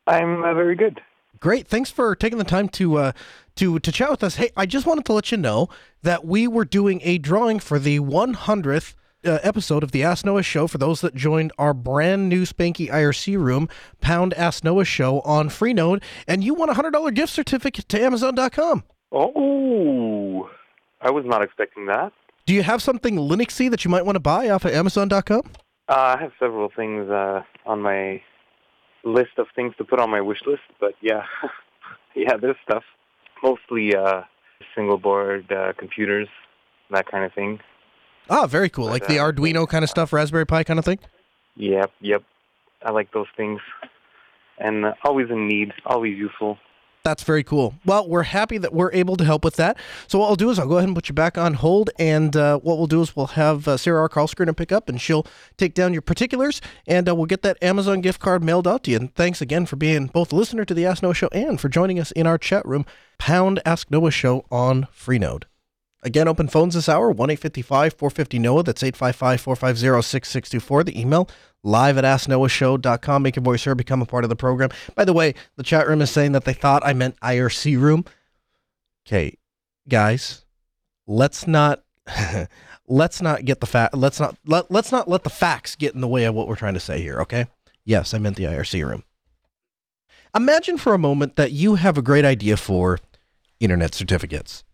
I'm 0.06 0.44
uh, 0.44 0.52
very 0.52 0.76
good. 0.76 1.00
Great. 1.40 1.66
Thanks 1.66 1.90
for 1.90 2.14
taking 2.14 2.36
the 2.36 2.44
time 2.44 2.68
to 2.70 2.96
uh, 2.96 3.12
to 3.56 3.78
to 3.78 3.90
chat 3.90 4.10
with 4.10 4.22
us. 4.22 4.36
Hey, 4.36 4.50
I 4.58 4.66
just 4.66 4.84
wanted 4.84 5.06
to 5.06 5.14
let 5.14 5.32
you 5.32 5.38
know 5.38 5.70
that 6.02 6.26
we 6.26 6.46
were 6.46 6.66
doing 6.66 7.00
a 7.02 7.16
drawing 7.16 7.60
for 7.60 7.78
the 7.78 7.98
100th 8.00 8.94
uh, 9.24 9.38
episode 9.42 9.82
of 9.82 9.92
the 9.92 10.02
Ask 10.02 10.26
Noah 10.26 10.42
show 10.42 10.66
for 10.66 10.76
those 10.76 11.00
that 11.00 11.14
joined 11.14 11.52
our 11.56 11.72
brand 11.72 12.28
new 12.28 12.42
spanky 12.42 12.90
IRC 12.90 13.38
room, 13.38 13.70
Pound 14.02 14.34
Ask 14.34 14.64
Noah 14.64 14.84
show 14.84 15.20
on 15.20 15.48
Freenode, 15.48 16.02
and 16.28 16.44
you 16.44 16.52
won 16.52 16.68
a 16.68 16.74
hundred 16.74 16.90
dollar 16.90 17.10
gift 17.10 17.32
certificate 17.32 17.88
to 17.88 17.98
Amazon.com. 17.98 18.84
Oh, 19.10 20.50
I 21.00 21.10
was 21.10 21.24
not 21.24 21.42
expecting 21.42 21.86
that. 21.86 22.12
Do 22.46 22.52
you 22.52 22.62
have 22.62 22.82
something 22.82 23.16
Linuxy 23.16 23.70
that 23.70 23.84
you 23.84 23.90
might 23.90 24.04
want 24.04 24.16
to 24.16 24.20
buy 24.20 24.50
off 24.50 24.66
of 24.66 24.72
Amazon.com? 24.72 25.42
Uh, 25.88 25.92
I 25.92 26.18
have 26.20 26.32
several 26.38 26.70
things 26.74 27.08
uh, 27.10 27.42
on 27.64 27.80
my 27.80 28.20
list 29.02 29.38
of 29.38 29.46
things 29.56 29.74
to 29.78 29.84
put 29.84 29.98
on 29.98 30.10
my 30.10 30.20
wish 30.20 30.40
list, 30.46 30.62
but 30.78 30.94
yeah, 31.00 31.22
yeah, 32.14 32.36
there's 32.36 32.56
stuff. 32.62 32.82
Mostly 33.42 33.94
uh, 33.94 34.22
single 34.74 34.98
board 34.98 35.50
uh, 35.50 35.72
computers, 35.78 36.28
that 36.90 37.10
kind 37.10 37.24
of 37.24 37.32
thing. 37.32 37.60
Ah, 38.28 38.46
very 38.46 38.68
cool. 38.68 38.86
But, 38.86 38.92
Like 38.92 39.06
the 39.06 39.18
uh, 39.18 39.32
Arduino 39.32 39.66
kind 39.66 39.82
of 39.82 39.88
stuff, 39.88 40.12
Raspberry 40.12 40.46
Pi 40.46 40.64
kind 40.64 40.78
of 40.78 40.84
thing. 40.84 40.98
Yep, 41.56 41.92
yep. 42.00 42.22
I 42.82 42.90
like 42.90 43.12
those 43.12 43.26
things, 43.38 43.60
and 44.58 44.84
uh, 44.84 44.94
always 45.04 45.30
in 45.30 45.48
need, 45.48 45.72
always 45.86 46.16
useful. 46.18 46.58
That's 47.04 47.22
very 47.22 47.44
cool. 47.44 47.74
Well, 47.84 48.08
we're 48.08 48.22
happy 48.22 48.56
that 48.56 48.72
we're 48.72 48.90
able 48.92 49.16
to 49.16 49.24
help 49.24 49.44
with 49.44 49.56
that. 49.56 49.76
So 50.08 50.18
what 50.18 50.28
I'll 50.28 50.36
do 50.36 50.48
is 50.48 50.58
I'll 50.58 50.66
go 50.66 50.78
ahead 50.78 50.88
and 50.88 50.96
put 50.96 51.10
you 51.10 51.14
back 51.14 51.36
on 51.36 51.52
hold, 51.52 51.90
and 51.98 52.34
uh, 52.34 52.58
what 52.60 52.78
we'll 52.78 52.86
do 52.86 53.02
is 53.02 53.14
we'll 53.14 53.26
have 53.26 53.68
uh, 53.68 53.76
Sarah 53.76 54.00
R. 54.00 54.08
To 54.08 54.54
pick 54.54 54.72
up, 54.72 54.88
and 54.88 54.98
she'll 54.98 55.26
take 55.58 55.74
down 55.74 55.92
your 55.92 56.00
particulars, 56.00 56.62
and 56.86 57.06
uh, 57.06 57.14
we'll 57.14 57.26
get 57.26 57.42
that 57.42 57.62
Amazon 57.62 58.00
gift 58.00 58.20
card 58.20 58.42
mailed 58.42 58.66
out 58.66 58.84
to 58.84 58.90
you. 58.90 58.96
And 58.96 59.14
thanks 59.14 59.42
again 59.42 59.66
for 59.66 59.76
being 59.76 60.06
both 60.06 60.32
a 60.32 60.36
listener 60.36 60.64
to 60.64 60.72
the 60.72 60.86
Ask 60.86 61.02
Noah 61.02 61.14
Show 61.14 61.28
and 61.30 61.60
for 61.60 61.68
joining 61.68 62.00
us 62.00 62.10
in 62.12 62.26
our 62.26 62.38
chat 62.38 62.64
room, 62.64 62.86
Pound 63.18 63.60
Ask 63.66 63.90
Noah 63.90 64.10
Show 64.10 64.46
on 64.50 64.86
Freenode. 64.86 65.44
Again, 66.04 66.28
open 66.28 66.48
phones 66.48 66.74
this 66.74 66.88
hour, 66.88 67.10
1 67.10 67.30
855 67.30 67.94
450 67.94 68.38
Noah. 68.38 68.62
That's 68.62 68.82
855 68.82 69.40
450 69.40 70.02
6624. 70.02 70.84
The 70.84 71.00
email, 71.00 71.28
live 71.62 71.96
at 71.96 72.04
asknoahshow.com. 72.04 73.22
Make 73.22 73.36
your 73.36 73.42
voice 73.42 73.64
heard, 73.64 73.78
become 73.78 74.02
a 74.02 74.06
part 74.06 74.24
of 74.24 74.28
the 74.28 74.36
program. 74.36 74.68
By 74.94 75.06
the 75.06 75.14
way, 75.14 75.34
the 75.56 75.62
chat 75.62 75.88
room 75.88 76.02
is 76.02 76.10
saying 76.10 76.32
that 76.32 76.44
they 76.44 76.52
thought 76.52 76.82
I 76.84 76.92
meant 76.92 77.18
IRC 77.20 77.80
room. 77.80 78.04
Okay, 79.06 79.38
guys, 79.88 80.44
let's 81.06 81.46
not. 81.46 81.82
let's 82.86 83.22
not 83.22 83.46
get 83.46 83.60
the 83.60 83.66
fact 83.66 83.94
let's 83.94 84.20
not 84.20 84.36
let, 84.44 84.70
let's 84.70 84.92
not 84.92 85.08
let 85.08 85.24
the 85.24 85.30
facts 85.30 85.74
get 85.74 85.94
in 85.94 86.02
the 86.02 86.08
way 86.08 86.24
of 86.24 86.34
what 86.34 86.46
we're 86.46 86.54
trying 86.54 86.74
to 86.74 86.80
say 86.80 87.00
here 87.00 87.18
okay 87.18 87.46
yes 87.86 88.12
i 88.12 88.18
meant 88.18 88.36
the 88.36 88.44
irc 88.44 88.86
room 88.86 89.02
imagine 90.34 90.76
for 90.76 90.92
a 90.92 90.98
moment 90.98 91.36
that 91.36 91.50
you 91.50 91.76
have 91.76 91.96
a 91.96 92.02
great 92.02 92.26
idea 92.26 92.58
for 92.58 92.98
internet 93.58 93.94
certificates 93.94 94.64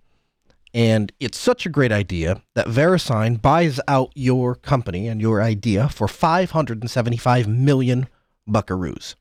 and 0.73 1.13
it's 1.19 1.39
such 1.39 1.67
a 1.67 1.71
great 1.71 1.93
idea 1.93 2.43
that 2.55 2.67
VeriSign 2.67 3.43
buys 3.43 3.81
out 3.89 4.13
your 4.15 4.55
company 4.55 5.09
and 5.09 5.21
your 5.21 5.43
idea 5.43 5.89
for 5.89 6.07
575 6.07 7.49
million 7.49 8.07
buckaroos. 8.49 9.17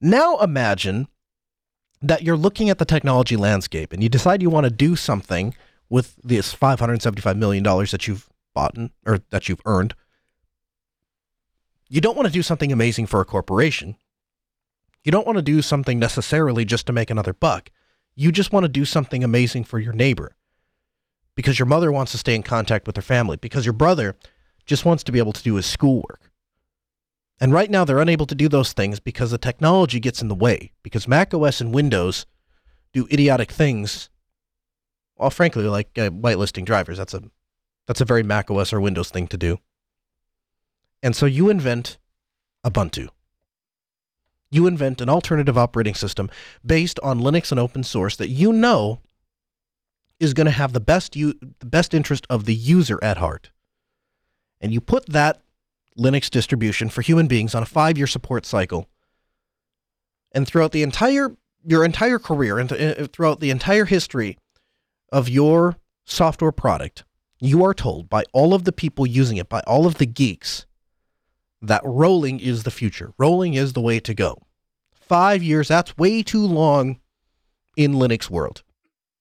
Now 0.00 0.38
imagine 0.38 1.08
that 2.00 2.22
you're 2.22 2.36
looking 2.36 2.70
at 2.70 2.78
the 2.78 2.84
technology 2.84 3.36
landscape 3.36 3.92
and 3.92 4.02
you 4.02 4.08
decide 4.08 4.42
you 4.42 4.50
want 4.50 4.64
to 4.64 4.70
do 4.70 4.96
something 4.96 5.54
with 5.88 6.16
this 6.22 6.52
575 6.52 7.36
million 7.36 7.62
dollars 7.62 7.90
that 7.90 8.08
you've 8.08 8.28
bought 8.54 8.76
or 9.06 9.20
that 9.30 9.48
you've 9.48 9.60
earned. 9.64 9.94
You 11.88 12.00
don't 12.00 12.16
want 12.16 12.26
to 12.26 12.32
do 12.32 12.42
something 12.42 12.72
amazing 12.72 13.06
for 13.06 13.20
a 13.20 13.24
corporation. 13.24 13.96
You 15.04 15.12
don't 15.12 15.26
want 15.26 15.36
to 15.36 15.42
do 15.42 15.62
something 15.62 15.98
necessarily 15.98 16.64
just 16.64 16.86
to 16.86 16.92
make 16.92 17.10
another 17.10 17.32
buck. 17.32 17.70
You 18.14 18.32
just 18.32 18.52
want 18.52 18.64
to 18.64 18.68
do 18.68 18.84
something 18.84 19.24
amazing 19.24 19.64
for 19.64 19.78
your 19.78 19.92
neighbor 19.92 20.36
because 21.34 21.58
your 21.58 21.66
mother 21.66 21.90
wants 21.90 22.12
to 22.12 22.18
stay 22.18 22.34
in 22.34 22.42
contact 22.42 22.86
with 22.86 22.96
her 22.96 23.02
family, 23.02 23.36
because 23.36 23.64
your 23.64 23.72
brother 23.72 24.16
just 24.66 24.84
wants 24.84 25.02
to 25.04 25.12
be 25.12 25.18
able 25.18 25.32
to 25.32 25.42
do 25.42 25.54
his 25.54 25.66
schoolwork. 25.66 26.30
And 27.40 27.52
right 27.52 27.70
now, 27.70 27.84
they're 27.84 27.98
unable 27.98 28.26
to 28.26 28.34
do 28.34 28.48
those 28.48 28.72
things 28.72 29.00
because 29.00 29.30
the 29.30 29.38
technology 29.38 29.98
gets 29.98 30.22
in 30.22 30.28
the 30.28 30.34
way, 30.34 30.72
because 30.82 31.08
Mac 31.08 31.34
OS 31.34 31.60
and 31.60 31.74
Windows 31.74 32.26
do 32.92 33.08
idiotic 33.10 33.50
things. 33.50 34.10
Well, 35.16 35.30
frankly, 35.30 35.64
like 35.64 35.98
uh, 35.98 36.10
whitelisting 36.10 36.64
drivers, 36.64 36.98
that's 36.98 37.14
a 37.14 37.22
that's 37.86 38.00
a 38.00 38.04
very 38.04 38.22
Mac 38.22 38.50
OS 38.50 38.72
or 38.72 38.80
Windows 38.80 39.10
thing 39.10 39.26
to 39.28 39.36
do. 39.36 39.58
And 41.02 41.16
so 41.16 41.26
you 41.26 41.50
invent 41.50 41.98
Ubuntu 42.64 43.08
you 44.52 44.66
invent 44.66 45.00
an 45.00 45.08
alternative 45.08 45.56
operating 45.56 45.94
system 45.94 46.30
based 46.64 47.00
on 47.02 47.20
Linux 47.20 47.50
and 47.50 47.58
open 47.58 47.82
source 47.82 48.16
that 48.16 48.28
you 48.28 48.52
know 48.52 49.00
is 50.20 50.34
going 50.34 50.44
to 50.44 50.52
have 50.52 50.72
the 50.72 50.80
best 50.80 51.16
u- 51.16 51.38
the 51.58 51.66
best 51.66 51.94
interest 51.94 52.26
of 52.30 52.44
the 52.44 52.54
user 52.54 52.98
at 53.02 53.16
heart. 53.16 53.50
And 54.60 54.72
you 54.72 54.80
put 54.80 55.06
that 55.06 55.40
Linux 55.98 56.30
distribution 56.30 56.88
for 56.90 57.02
human 57.02 57.26
beings 57.26 57.54
on 57.54 57.62
a 57.62 57.66
5-year 57.66 58.06
support 58.06 58.46
cycle. 58.46 58.88
And 60.30 60.46
throughout 60.46 60.72
the 60.72 60.82
entire 60.82 61.36
your 61.64 61.84
entire 61.84 62.18
career 62.18 62.58
and 62.58 62.70
uh, 62.70 62.76
uh, 62.76 63.06
throughout 63.12 63.40
the 63.40 63.50
entire 63.50 63.86
history 63.86 64.38
of 65.10 65.28
your 65.28 65.76
software 66.04 66.52
product, 66.52 67.04
you 67.40 67.64
are 67.64 67.74
told 67.74 68.08
by 68.08 68.24
all 68.32 68.54
of 68.54 68.64
the 68.64 68.72
people 68.72 69.06
using 69.06 69.36
it, 69.36 69.48
by 69.48 69.60
all 69.60 69.86
of 69.86 69.96
the 69.96 70.06
geeks, 70.06 70.66
that 71.62 71.82
rolling 71.84 72.40
is 72.40 72.64
the 72.64 72.70
future. 72.70 73.12
Rolling 73.18 73.54
is 73.54 73.72
the 73.72 73.80
way 73.80 74.00
to 74.00 74.14
go. 74.14 74.36
Five 74.92 75.42
years, 75.42 75.68
that's 75.68 75.96
way 75.96 76.22
too 76.22 76.44
long 76.46 77.00
in 77.76 77.94
Linux 77.94 78.28
world. 78.28 78.62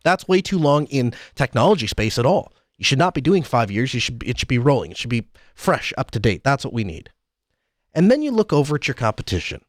That's 0.03 0.27
way 0.27 0.41
too 0.41 0.57
long 0.57 0.85
in 0.87 1.13
technology 1.35 1.87
space 1.87 2.17
at 2.17 2.25
all. 2.25 2.51
You 2.77 2.85
should 2.85 2.97
not 2.97 3.13
be 3.13 3.21
doing 3.21 3.43
five 3.43 3.69
years. 3.69 3.93
You 3.93 3.99
should 3.99 4.23
it 4.25 4.39
should 4.39 4.47
be 4.47 4.57
rolling. 4.57 4.91
It 4.91 4.97
should 4.97 5.09
be 5.09 5.27
fresh, 5.53 5.93
up 5.97 6.09
to 6.11 6.19
date. 6.19 6.43
That's 6.43 6.65
what 6.65 6.73
we 6.73 6.83
need. 6.83 7.11
And 7.93 8.09
then 8.09 8.21
you 8.21 8.31
look 8.31 8.51
over 8.51 8.75
at 8.75 8.87
your 8.87 8.95
competition. 8.95 9.61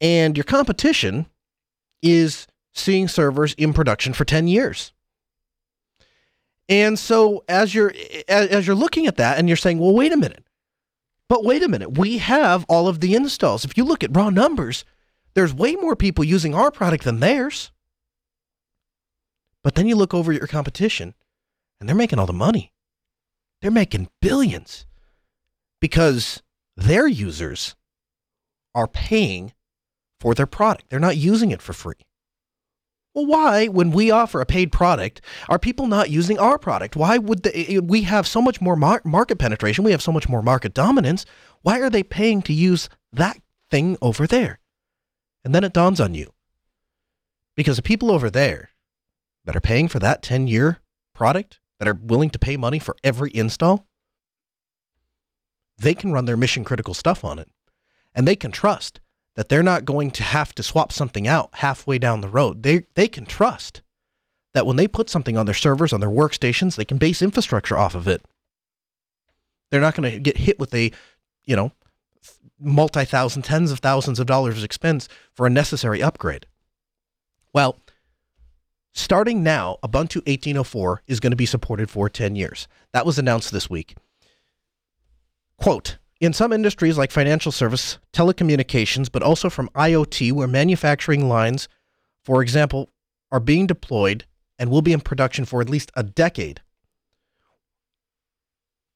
And 0.00 0.36
your 0.36 0.44
competition 0.44 1.26
is 2.02 2.46
seeing 2.74 3.08
servers 3.08 3.54
in 3.54 3.72
production 3.72 4.12
for 4.12 4.24
10 4.24 4.48
years. 4.48 4.92
And 6.68 6.98
so 6.98 7.44
as 7.48 7.74
you're 7.74 7.94
as 8.28 8.66
you're 8.66 8.76
looking 8.76 9.06
at 9.06 9.16
that 9.16 9.38
and 9.38 9.48
you're 9.48 9.56
saying, 9.56 9.78
"Well, 9.78 9.94
wait 9.94 10.12
a 10.12 10.16
minute. 10.16 10.44
But 11.28 11.44
wait 11.44 11.62
a 11.62 11.68
minute, 11.68 11.98
we 11.98 12.18
have 12.18 12.64
all 12.68 12.86
of 12.86 13.00
the 13.00 13.14
installs. 13.14 13.64
If 13.64 13.76
you 13.76 13.84
look 13.84 14.04
at 14.04 14.14
raw 14.14 14.30
numbers, 14.30 14.84
there's 15.34 15.54
way 15.54 15.74
more 15.74 15.96
people 15.96 16.24
using 16.24 16.54
our 16.54 16.70
product 16.70 17.04
than 17.04 17.20
theirs. 17.20 17.72
But 19.62 19.74
then 19.74 19.86
you 19.86 19.96
look 19.96 20.12
over 20.12 20.32
at 20.32 20.38
your 20.38 20.46
competition, 20.46 21.14
and 21.80 21.88
they're 21.88 21.96
making 21.96 22.18
all 22.18 22.26
the 22.26 22.32
money. 22.32 22.72
They're 23.62 23.70
making 23.70 24.10
billions 24.20 24.86
because 25.80 26.42
their 26.76 27.06
users 27.06 27.74
are 28.74 28.86
paying 28.86 29.54
for 30.20 30.34
their 30.34 30.46
product. 30.46 30.90
They're 30.90 31.00
not 31.00 31.16
using 31.16 31.50
it 31.50 31.62
for 31.62 31.72
free. 31.72 32.06
Well, 33.14 33.26
why, 33.26 33.68
when 33.68 33.92
we 33.92 34.10
offer 34.10 34.40
a 34.40 34.46
paid 34.46 34.72
product, 34.72 35.20
are 35.48 35.58
people 35.58 35.86
not 35.86 36.10
using 36.10 36.36
our 36.38 36.58
product? 36.58 36.96
Why 36.96 37.16
would 37.16 37.44
they, 37.44 37.66
eh, 37.68 37.78
we 37.78 38.02
have 38.02 38.26
so 38.26 38.42
much 38.42 38.60
more 38.60 38.74
mar- 38.74 39.02
market 39.04 39.38
penetration? 39.38 39.84
We 39.84 39.92
have 39.92 40.02
so 40.02 40.10
much 40.10 40.28
more 40.28 40.42
market 40.42 40.74
dominance. 40.74 41.24
Why 41.62 41.80
are 41.80 41.90
they 41.90 42.02
paying 42.02 42.42
to 42.42 42.52
use 42.52 42.88
that 43.12 43.40
thing 43.70 43.96
over 44.02 44.26
there? 44.26 44.58
And 45.44 45.54
then 45.54 45.62
it 45.62 45.72
dawns 45.72 46.00
on 46.00 46.14
you. 46.14 46.32
Because 47.56 47.76
the 47.76 47.82
people 47.82 48.10
over 48.10 48.30
there 48.30 48.70
that 49.44 49.54
are 49.54 49.60
paying 49.60 49.86
for 49.86 50.00
that 50.00 50.22
10 50.22 50.48
year 50.48 50.80
product, 51.14 51.60
that 51.78 51.86
are 51.86 51.94
willing 51.94 52.30
to 52.30 52.38
pay 52.38 52.56
money 52.56 52.78
for 52.80 52.96
every 53.04 53.30
install, 53.34 53.86
they 55.78 55.94
can 55.94 56.12
run 56.12 56.24
their 56.24 56.36
mission 56.36 56.64
critical 56.64 56.94
stuff 56.94 57.24
on 57.24 57.38
it. 57.38 57.48
And 58.12 58.26
they 58.26 58.36
can 58.36 58.50
trust 58.50 59.00
that 59.36 59.48
they're 59.48 59.62
not 59.62 59.84
going 59.84 60.10
to 60.12 60.22
have 60.22 60.54
to 60.54 60.62
swap 60.62 60.92
something 60.92 61.26
out 61.26 61.50
halfway 61.54 61.98
down 61.98 62.20
the 62.20 62.28
road. 62.28 62.62
They, 62.62 62.86
they 62.94 63.08
can 63.08 63.26
trust 63.26 63.82
that 64.52 64.66
when 64.66 64.76
they 64.76 64.86
put 64.86 65.10
something 65.10 65.36
on 65.36 65.46
their 65.46 65.54
servers, 65.54 65.92
on 65.92 66.00
their 66.00 66.08
workstations, 66.08 66.76
they 66.76 66.84
can 66.84 66.98
base 66.98 67.20
infrastructure 67.20 67.76
off 67.76 67.94
of 67.94 68.06
it. 68.06 68.24
They're 69.70 69.80
not 69.80 69.96
going 69.96 70.10
to 70.10 70.20
get 70.20 70.36
hit 70.36 70.58
with 70.58 70.72
a, 70.74 70.92
you 71.44 71.56
know, 71.56 71.72
multi 72.60 73.04
thousand, 73.04 73.42
tens 73.42 73.72
of 73.72 73.80
thousands 73.80 74.20
of 74.20 74.26
dollars 74.26 74.62
expense 74.62 75.08
for 75.32 75.46
a 75.46 75.50
necessary 75.50 76.00
upgrade. 76.00 76.46
Well, 77.52 77.78
starting 78.92 79.42
now, 79.42 79.78
Ubuntu 79.82 80.22
18.04 80.22 80.98
is 81.08 81.18
going 81.18 81.32
to 81.32 81.36
be 81.36 81.46
supported 81.46 81.90
for 81.90 82.08
10 82.08 82.36
years. 82.36 82.68
That 82.92 83.04
was 83.04 83.18
announced 83.18 83.52
this 83.52 83.68
week. 83.68 83.96
Quote, 85.56 85.98
in 86.20 86.32
some 86.32 86.52
industries 86.52 86.96
like 86.96 87.10
financial 87.10 87.52
service, 87.52 87.98
telecommunications, 88.12 89.10
but 89.10 89.22
also 89.22 89.50
from 89.50 89.68
IoT, 89.70 90.32
where 90.32 90.46
manufacturing 90.46 91.28
lines, 91.28 91.68
for 92.24 92.42
example, 92.42 92.90
are 93.30 93.40
being 93.40 93.66
deployed 93.66 94.24
and 94.58 94.70
will 94.70 94.82
be 94.82 94.92
in 94.92 95.00
production 95.00 95.44
for 95.44 95.60
at 95.60 95.68
least 95.68 95.90
a 95.96 96.02
decade, 96.02 96.60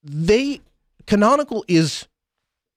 they 0.03 0.61
Canonical 1.07 1.65
is 1.69 2.07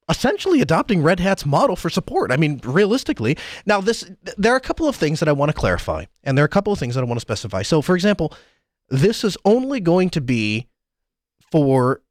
essentially 0.09 0.61
adopting 0.61 1.03
Red 1.03 1.19
Hat's 1.19 1.45
model 1.45 1.75
for 1.75 1.89
support. 1.89 2.31
I 2.31 2.37
mean, 2.37 2.61
realistically, 2.63 3.37
now 3.65 3.81
this 3.81 4.09
there 4.37 4.53
are 4.53 4.57
a 4.57 4.61
couple 4.61 4.87
of 4.87 4.95
things 4.95 5.19
that 5.19 5.29
I 5.29 5.33
want 5.33 5.49
to 5.49 5.57
clarify, 5.57 6.05
and 6.23 6.37
there 6.37 6.43
are 6.43 6.45
a 6.45 6.49
couple 6.49 6.71
of 6.71 6.79
things 6.79 6.95
that 6.95 7.01
I 7.01 7.05
want 7.05 7.17
to 7.17 7.21
specify. 7.21 7.61
So, 7.61 7.81
for 7.81 7.95
example, 7.95 8.33
this 8.89 9.23
is 9.23 9.37
only 9.45 9.79
going 9.79 10.09
to 10.11 10.21
be 10.21 10.67
for 11.51 12.01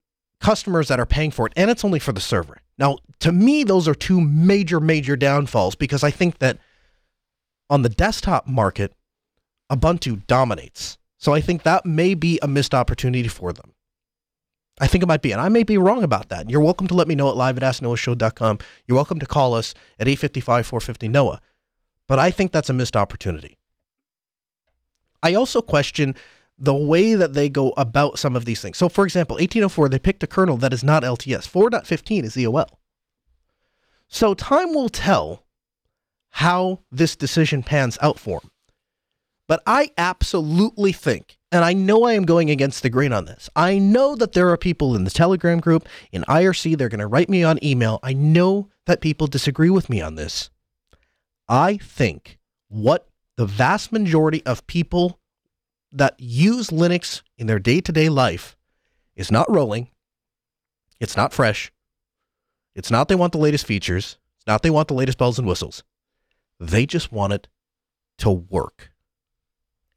customers 0.41 0.89
that 0.89 0.99
are 0.99 1.07
paying 1.07 1.31
for 1.31 1.47
it, 1.47 1.53
and 1.57 1.71
it's 1.71 1.85
only 1.85 1.99
for 1.99 2.13
the 2.13 2.21
server. 2.21 2.59
Now, 2.79 2.99
to 3.21 3.31
me, 3.31 3.63
those 3.63 3.87
are 3.87 3.95
two 3.95 4.21
major, 4.21 4.81
major 4.81 5.17
downfalls 5.17 5.75
because 5.75 6.03
I 6.03 6.11
think 6.11 6.39
that 6.39 6.59
on 7.69 7.83
the 7.83 7.89
desktop 7.89 8.47
market, 8.47 8.93
Ubuntu 9.71 10.27
dominates. 10.27 10.99
So 11.19 11.35
I 11.35 11.41
think 11.41 11.63
that 11.63 11.85
may 11.85 12.15
be 12.15 12.39
a 12.43 12.49
missed 12.49 12.75
opportunity 12.75 13.29
for 13.29 13.53
them. 13.53 13.75
I 14.81 14.87
think 14.87 15.05
it 15.05 15.07
might 15.07 15.21
be, 15.21 15.31
and 15.33 15.41
I 15.41 15.51
may 15.51 15.63
be 15.63 15.77
wrong 15.77 16.03
about 16.03 16.31
that. 16.31 16.49
You're 16.49 16.63
welcome 16.63 16.87
to 16.87 16.95
let 16.95 17.07
me 17.07 17.15
know 17.15 17.29
at 17.29 17.37
live 17.37 17.59
at 17.59 17.63
asknoahshow.com. 17.63 18.59
You're 18.87 18.97
welcome 18.97 19.21
to 19.21 19.27
call 19.27 19.53
us 19.53 19.75
at 19.99 20.09
855 20.09 20.67
450 20.67 21.09
Noah. 21.09 21.41
But 22.09 22.19
I 22.19 22.31
think 22.31 22.51
that's 22.51 22.71
a 22.71 22.73
missed 22.73 22.97
opportunity. 22.97 23.59
I 25.23 25.35
also 25.35 25.61
question 25.61 26.15
the 26.61 26.75
way 26.75 27.15
that 27.15 27.33
they 27.33 27.49
go 27.49 27.71
about 27.77 28.19
some 28.19 28.37
of 28.37 28.45
these 28.45 28.61
things. 28.61 28.77
So, 28.77 28.89
for 28.89 29.05
example, 29.05 29.35
1804, 29.35 29.89
they 29.89 29.99
picked 29.99 30.23
a 30.23 30.27
kernel 30.27 30.59
that 30.59 30.75
is 30.75 30.85
not 30.85 31.03
LTS. 31.03 31.51
4.15 31.51 32.25
is 32.25 32.37
EOL. 32.37 32.69
So, 34.09 34.35
time 34.35 34.75
will 34.75 34.91
tell 34.91 35.45
how 36.31 36.81
this 36.93 37.17
decision 37.17 37.63
pans 37.63 37.99
out 38.03 38.19
for 38.19 38.41
them. 38.41 38.51
But 39.49 39.63
I 39.67 39.91
absolutely 39.99 40.93
think, 40.93 41.39
and 41.51 41.65
I 41.65 41.73
know 41.73 42.05
I 42.05 42.13
am 42.13 42.25
going 42.25 42.51
against 42.51 42.83
the 42.83 42.91
grain 42.91 43.13
on 43.13 43.25
this, 43.25 43.49
I 43.57 43.79
know 43.79 44.15
that 44.15 44.33
there 44.33 44.51
are 44.51 44.57
people 44.57 44.95
in 44.95 45.05
the 45.05 45.11
Telegram 45.11 45.59
group, 45.59 45.89
in 46.13 46.23
IRC, 46.29 46.77
they're 46.77 46.89
going 46.89 47.01
to 47.01 47.07
write 47.07 47.29
me 47.29 47.43
on 47.43 47.59
email. 47.65 47.99
I 48.03 48.13
know 48.13 48.69
that 48.87 49.01
people 49.01 49.27
disagree 49.27 49.71
with 49.71 49.91
me 49.91 50.01
on 50.01 50.15
this. 50.15 50.51
I 51.49 51.79
think 51.79 52.39
what 52.69 53.09
the 53.37 53.47
vast 53.47 53.91
majority 53.91 54.45
of 54.47 54.67
people 54.67 55.20
that 55.93 56.15
use 56.19 56.69
Linux 56.69 57.23
in 57.37 57.47
their 57.47 57.59
day 57.59 57.81
to 57.81 57.93
day 57.93 58.09
life 58.09 58.57
is 59.17 59.31
not 59.31 59.51
rolling. 59.51 59.89
It's 60.99 61.17
not 61.17 61.33
fresh. 61.33 61.73
It's 62.75 62.91
not 62.91 63.09
they 63.09 63.15
want 63.15 63.33
the 63.33 63.39
latest 63.39 63.67
features. 63.67 64.19
It's 64.37 64.47
not 64.47 64.63
they 64.63 64.71
want 64.71 64.89
the 64.89 64.95
latest 64.95 65.19
bells 65.19 65.39
and 65.39 65.47
whistles. 65.47 65.83
They 66.59 66.87
just 66.87 67.11
want 67.11 67.33
it 67.33 67.49
to 68.19 68.31
work. 68.31 68.93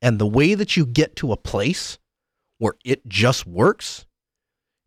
And 0.01 0.19
the 0.19 0.27
way 0.27 0.53
that 0.53 0.75
you 0.75 0.85
get 0.85 1.15
to 1.17 1.31
a 1.31 1.37
place 1.37 1.99
where 2.57 2.73
it 2.83 3.07
just 3.07 3.45
works 3.45 4.05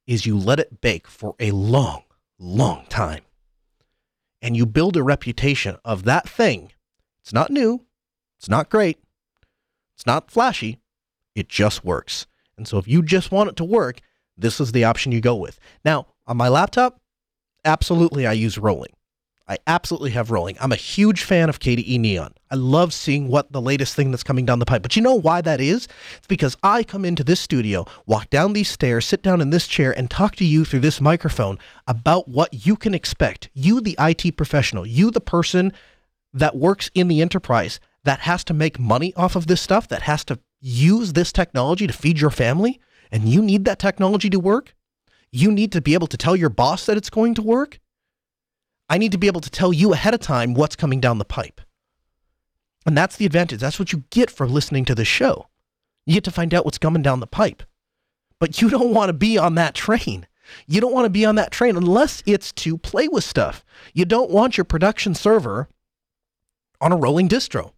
is 0.06 0.26
you 0.26 0.38
let 0.38 0.60
it 0.60 0.80
bake 0.80 1.06
for 1.06 1.34
a 1.38 1.50
long, 1.50 2.02
long 2.38 2.86
time. 2.88 3.22
And 4.42 4.56
you 4.56 4.66
build 4.66 4.96
a 4.96 5.02
reputation 5.02 5.76
of 5.84 6.04
that 6.04 6.28
thing. 6.28 6.72
It's 7.22 7.32
not 7.32 7.50
new. 7.50 7.84
It's 8.38 8.48
not 8.48 8.68
great. 8.68 8.98
It's 9.94 10.06
not 10.06 10.30
flashy, 10.30 10.78
it 11.36 11.48
just 11.48 11.84
works. 11.84 12.26
And 12.56 12.66
so 12.66 12.78
if 12.78 12.88
you 12.88 13.02
just 13.02 13.30
want 13.30 13.50
it 13.50 13.56
to 13.56 13.64
work, 13.64 14.00
this 14.36 14.60
is 14.60 14.72
the 14.72 14.84
option 14.84 15.12
you 15.12 15.20
go 15.20 15.36
with. 15.36 15.60
Now, 15.84 16.06
on 16.26 16.36
my 16.36 16.48
laptop, 16.48 17.00
absolutely 17.64 18.26
I 18.26 18.32
use 18.32 18.58
rolling. 18.58 18.92
I 19.48 19.58
absolutely 19.68 20.10
have 20.10 20.32
rolling. 20.32 20.56
I'm 20.60 20.72
a 20.72 20.76
huge 20.76 21.22
fan 21.22 21.48
of 21.48 21.60
KDE 21.60 22.00
Neon. 22.00 22.34
I 22.50 22.56
love 22.56 22.92
seeing 22.92 23.28
what 23.28 23.52
the 23.52 23.60
latest 23.60 23.94
thing 23.94 24.10
that's 24.10 24.24
coming 24.24 24.44
down 24.44 24.58
the 24.58 24.66
pipe. 24.66 24.82
But 24.82 24.96
you 24.96 25.02
know 25.02 25.14
why 25.14 25.40
that 25.40 25.60
is? 25.60 25.86
It's 26.16 26.26
because 26.26 26.56
I 26.64 26.82
come 26.82 27.04
into 27.04 27.22
this 27.22 27.38
studio, 27.38 27.86
walk 28.06 28.28
down 28.28 28.54
these 28.54 28.68
stairs, 28.68 29.06
sit 29.06 29.22
down 29.22 29.40
in 29.40 29.50
this 29.50 29.68
chair, 29.68 29.96
and 29.96 30.10
talk 30.10 30.34
to 30.36 30.44
you 30.44 30.64
through 30.64 30.80
this 30.80 31.00
microphone 31.00 31.58
about 31.86 32.28
what 32.28 32.66
you 32.66 32.74
can 32.74 32.92
expect. 32.92 33.48
You, 33.54 33.80
the 33.80 33.96
IT 34.00 34.36
professional, 34.36 34.84
you, 34.84 35.12
the 35.12 35.20
person 35.20 35.72
that 36.32 36.56
works 36.56 36.90
in 36.94 37.06
the 37.06 37.20
enterprise 37.20 37.78
that 38.02 38.20
has 38.20 38.42
to 38.44 38.54
make 38.54 38.80
money 38.80 39.14
off 39.14 39.36
of 39.36 39.46
this 39.46 39.60
stuff, 39.60 39.86
that 39.88 40.02
has 40.02 40.24
to 40.24 40.40
use 40.60 41.12
this 41.12 41.32
technology 41.32 41.86
to 41.86 41.92
feed 41.92 42.20
your 42.20 42.30
family 42.30 42.80
and 43.10 43.28
you 43.28 43.42
need 43.42 43.64
that 43.64 43.78
technology 43.78 44.30
to 44.30 44.40
work, 44.40 44.74
you 45.30 45.50
need 45.52 45.72
to 45.72 45.80
be 45.80 45.94
able 45.94 46.06
to 46.08 46.16
tell 46.16 46.36
your 46.36 46.48
boss 46.48 46.86
that 46.86 46.96
it's 46.96 47.10
going 47.10 47.34
to 47.34 47.42
work. 47.42 47.78
I 48.88 48.98
need 48.98 49.12
to 49.12 49.18
be 49.18 49.26
able 49.26 49.40
to 49.40 49.50
tell 49.50 49.72
you 49.72 49.92
ahead 49.92 50.14
of 50.14 50.20
time 50.20 50.54
what's 50.54 50.76
coming 50.76 51.00
down 51.00 51.18
the 51.18 51.24
pipe. 51.24 51.60
And 52.84 52.96
that's 52.96 53.16
the 53.16 53.26
advantage. 53.26 53.60
That's 53.60 53.78
what 53.78 53.92
you 53.92 54.04
get 54.10 54.30
for 54.30 54.46
listening 54.46 54.84
to 54.86 54.94
the 54.94 55.04
show. 55.04 55.48
You 56.06 56.14
get 56.14 56.24
to 56.24 56.30
find 56.30 56.54
out 56.54 56.64
what's 56.64 56.78
coming 56.78 57.02
down 57.02 57.18
the 57.18 57.26
pipe. 57.26 57.64
But 58.38 58.62
you 58.62 58.68
don't 58.68 58.94
want 58.94 59.08
to 59.08 59.12
be 59.12 59.36
on 59.36 59.56
that 59.56 59.74
train. 59.74 60.26
You 60.68 60.80
don't 60.80 60.92
want 60.92 61.06
to 61.06 61.10
be 61.10 61.24
on 61.24 61.34
that 61.34 61.50
train 61.50 61.76
unless 61.76 62.22
it's 62.26 62.52
to 62.52 62.78
play 62.78 63.08
with 63.08 63.24
stuff. 63.24 63.64
You 63.92 64.04
don't 64.04 64.30
want 64.30 64.56
your 64.56 64.64
production 64.64 65.14
server 65.14 65.68
on 66.80 66.92
a 66.92 66.96
rolling 66.96 67.28
distro. 67.28 67.72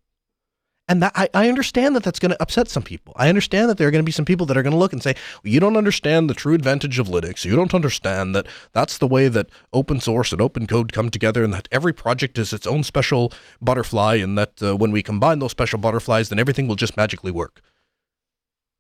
And 0.89 1.03
that 1.03 1.13
I, 1.15 1.29
I 1.35 1.49
understand 1.51 1.95
that 1.95 2.03
that's 2.03 2.19
going 2.19 2.31
to 2.31 2.43
upset 2.43 2.69
some 2.69 2.83
people. 2.83 3.13
I 3.17 3.29
understand 3.29 3.69
that 3.69 3.77
there 3.77 3.87
are 3.87 3.91
going 3.91 4.03
to 4.03 4.07
be 4.07 4.13
some 4.13 4.25
people 4.25 4.47
that 4.47 4.57
are 4.57 4.63
going 4.63 4.73
to 4.73 4.79
look 4.79 4.95
and 4.95 5.03
say, 5.03 5.15
well, 5.45 5.53
you 5.53 5.61
don't 5.61 5.77
understand 5.77 6.31
the 6.31 6.35
true 6.35 6.55
advantage 6.55 6.99
of 6.99 7.09
Linux. 7.09 7.45
You 7.45 7.55
don't 7.55 7.75
understand 7.75 8.35
that 8.35 8.47
that's 8.73 8.97
the 8.97 9.07
way 9.07 9.29
that 9.29 9.51
open 9.75 10.01
source 10.01 10.33
and 10.33 10.41
open 10.41 10.67
code 10.67 10.95
come 10.95 11.11
together 11.11 11.45
and 11.45 11.53
that 11.53 11.69
every 11.71 11.93
project 11.93 12.39
is 12.39 12.55
its 12.55 12.67
own 12.67 12.83
special 12.85 13.33
butterfly 13.61 14.15
and 14.15 14.39
that 14.39 14.63
uh, 14.63 14.77
when 14.77 14.91
we 14.91 15.03
combine 15.03 15.41
those 15.41 15.51
special 15.51 15.79
butterflies, 15.79 16.31
then 16.31 16.39
everything 16.39 16.67
will 16.67 16.77
just 16.77 16.97
magically 16.97 17.31
work. 17.31 17.61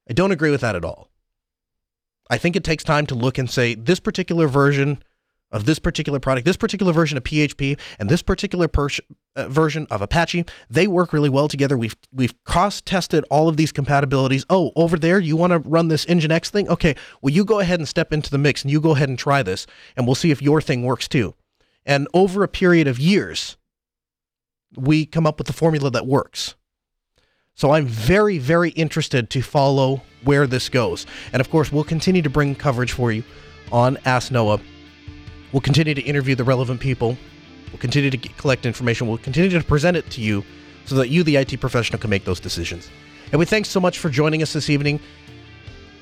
I 0.08 0.14
don't 0.14 0.32
agree 0.32 0.50
with 0.50 0.62
that 0.62 0.76
at 0.76 0.86
all. 0.86 1.10
I 2.30 2.38
think 2.38 2.56
it 2.56 2.64
takes 2.64 2.84
time 2.84 3.06
to 3.06 3.14
look 3.14 3.36
and 3.36 3.50
say, 3.50 3.74
this 3.74 4.00
particular 4.00 4.48
version 4.48 5.02
of 5.50 5.64
this 5.64 5.78
particular 5.78 6.20
product, 6.20 6.44
this 6.44 6.56
particular 6.56 6.92
version 6.92 7.16
of 7.16 7.24
PHP, 7.24 7.78
and 7.98 8.08
this 8.08 8.22
particular 8.22 8.68
per- 8.68 8.88
uh, 9.36 9.48
version 9.48 9.86
of 9.90 10.02
Apache, 10.02 10.44
they 10.68 10.86
work 10.86 11.12
really 11.12 11.28
well 11.28 11.48
together. 11.48 11.76
We've 11.76 11.96
we've 12.12 12.34
cross 12.44 12.80
tested 12.80 13.24
all 13.30 13.48
of 13.48 13.56
these 13.56 13.72
compatibilities. 13.72 14.44
Oh, 14.50 14.72
over 14.76 14.98
there, 14.98 15.18
you 15.18 15.36
want 15.36 15.52
to 15.52 15.58
run 15.60 15.88
this 15.88 16.04
Nginx 16.06 16.48
thing? 16.48 16.68
Okay, 16.68 16.94
well 17.22 17.32
you 17.32 17.44
go 17.44 17.60
ahead 17.60 17.80
and 17.80 17.88
step 17.88 18.12
into 18.12 18.30
the 18.30 18.38
mix, 18.38 18.62
and 18.62 18.70
you 18.70 18.80
go 18.80 18.92
ahead 18.92 19.08
and 19.08 19.18
try 19.18 19.42
this, 19.42 19.66
and 19.96 20.06
we'll 20.06 20.14
see 20.14 20.30
if 20.30 20.42
your 20.42 20.60
thing 20.60 20.82
works 20.82 21.08
too. 21.08 21.34
And 21.86 22.06
over 22.12 22.42
a 22.42 22.48
period 22.48 22.86
of 22.86 22.98
years, 22.98 23.56
we 24.76 25.06
come 25.06 25.26
up 25.26 25.38
with 25.38 25.46
the 25.46 25.52
formula 25.54 25.90
that 25.90 26.06
works. 26.06 26.54
So 27.54 27.72
I'm 27.72 27.86
very, 27.86 28.38
very 28.38 28.70
interested 28.70 29.30
to 29.30 29.42
follow 29.42 30.02
where 30.22 30.46
this 30.46 30.68
goes. 30.68 31.06
And 31.32 31.40
of 31.40 31.50
course, 31.50 31.72
we'll 31.72 31.84
continue 31.84 32.22
to 32.22 32.30
bring 32.30 32.54
coverage 32.54 32.92
for 32.92 33.10
you 33.10 33.24
on 33.72 33.98
Ask 34.04 34.30
Noah 34.30 34.60
We'll 35.52 35.60
continue 35.60 35.94
to 35.94 36.02
interview 36.02 36.34
the 36.34 36.44
relevant 36.44 36.80
people. 36.80 37.16
We'll 37.70 37.78
continue 37.78 38.10
to 38.10 38.16
get, 38.16 38.36
collect 38.36 38.66
information. 38.66 39.06
We'll 39.06 39.18
continue 39.18 39.50
to 39.50 39.62
present 39.64 39.96
it 39.96 40.10
to 40.10 40.20
you 40.20 40.44
so 40.84 40.94
that 40.96 41.08
you, 41.08 41.22
the 41.22 41.36
IT 41.36 41.60
professional, 41.60 41.98
can 41.98 42.10
make 42.10 42.24
those 42.24 42.40
decisions. 42.40 42.88
And 43.32 43.38
we 43.38 43.44
thanks 43.44 43.68
so 43.68 43.80
much 43.80 43.98
for 43.98 44.08
joining 44.08 44.42
us 44.42 44.52
this 44.52 44.70
evening. 44.70 45.00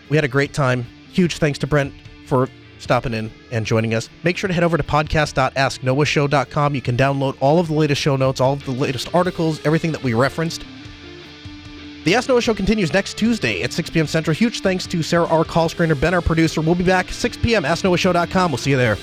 We 0.08 0.16
had 0.16 0.24
a 0.24 0.28
great 0.28 0.52
time. 0.54 0.86
Huge 1.12 1.38
thanks 1.38 1.58
to 1.60 1.66
Brent 1.66 1.92
for 2.26 2.48
stopping 2.78 3.14
in 3.14 3.30
and 3.50 3.66
joining 3.66 3.94
us. 3.94 4.08
Make 4.22 4.36
sure 4.36 4.48
to 4.48 4.54
head 4.54 4.62
over 4.62 4.76
to 4.76 4.82
podcast.asknoahshow.com. 4.82 6.74
You 6.74 6.82
can 6.82 6.96
download 6.96 7.36
all 7.40 7.58
of 7.58 7.68
the 7.68 7.74
latest 7.74 8.00
show 8.00 8.16
notes, 8.16 8.40
all 8.40 8.52
of 8.52 8.64
the 8.64 8.72
latest 8.72 9.14
articles, 9.14 9.64
everything 9.64 9.92
that 9.92 10.02
we 10.02 10.14
referenced. 10.14 10.64
The 12.04 12.14
Ask 12.14 12.28
Noah 12.28 12.40
Show 12.40 12.54
continues 12.54 12.92
next 12.92 13.18
Tuesday 13.18 13.62
at 13.62 13.72
6 13.72 13.90
p.m. 13.90 14.06
Central. 14.06 14.32
Huge 14.32 14.60
thanks 14.60 14.86
to 14.86 15.02
Sarah 15.02 15.26
R. 15.26 15.44
Call 15.44 15.68
Screener, 15.68 16.00
Ben, 16.00 16.14
our 16.14 16.22
producer. 16.22 16.60
We'll 16.60 16.76
be 16.76 16.84
back 16.84 17.10
6 17.10 17.38
p.m. 17.38 17.64
AskNoahShow.com. 17.64 18.52
We'll 18.52 18.58
see 18.58 18.70
you 18.70 18.76
there. 18.76 18.96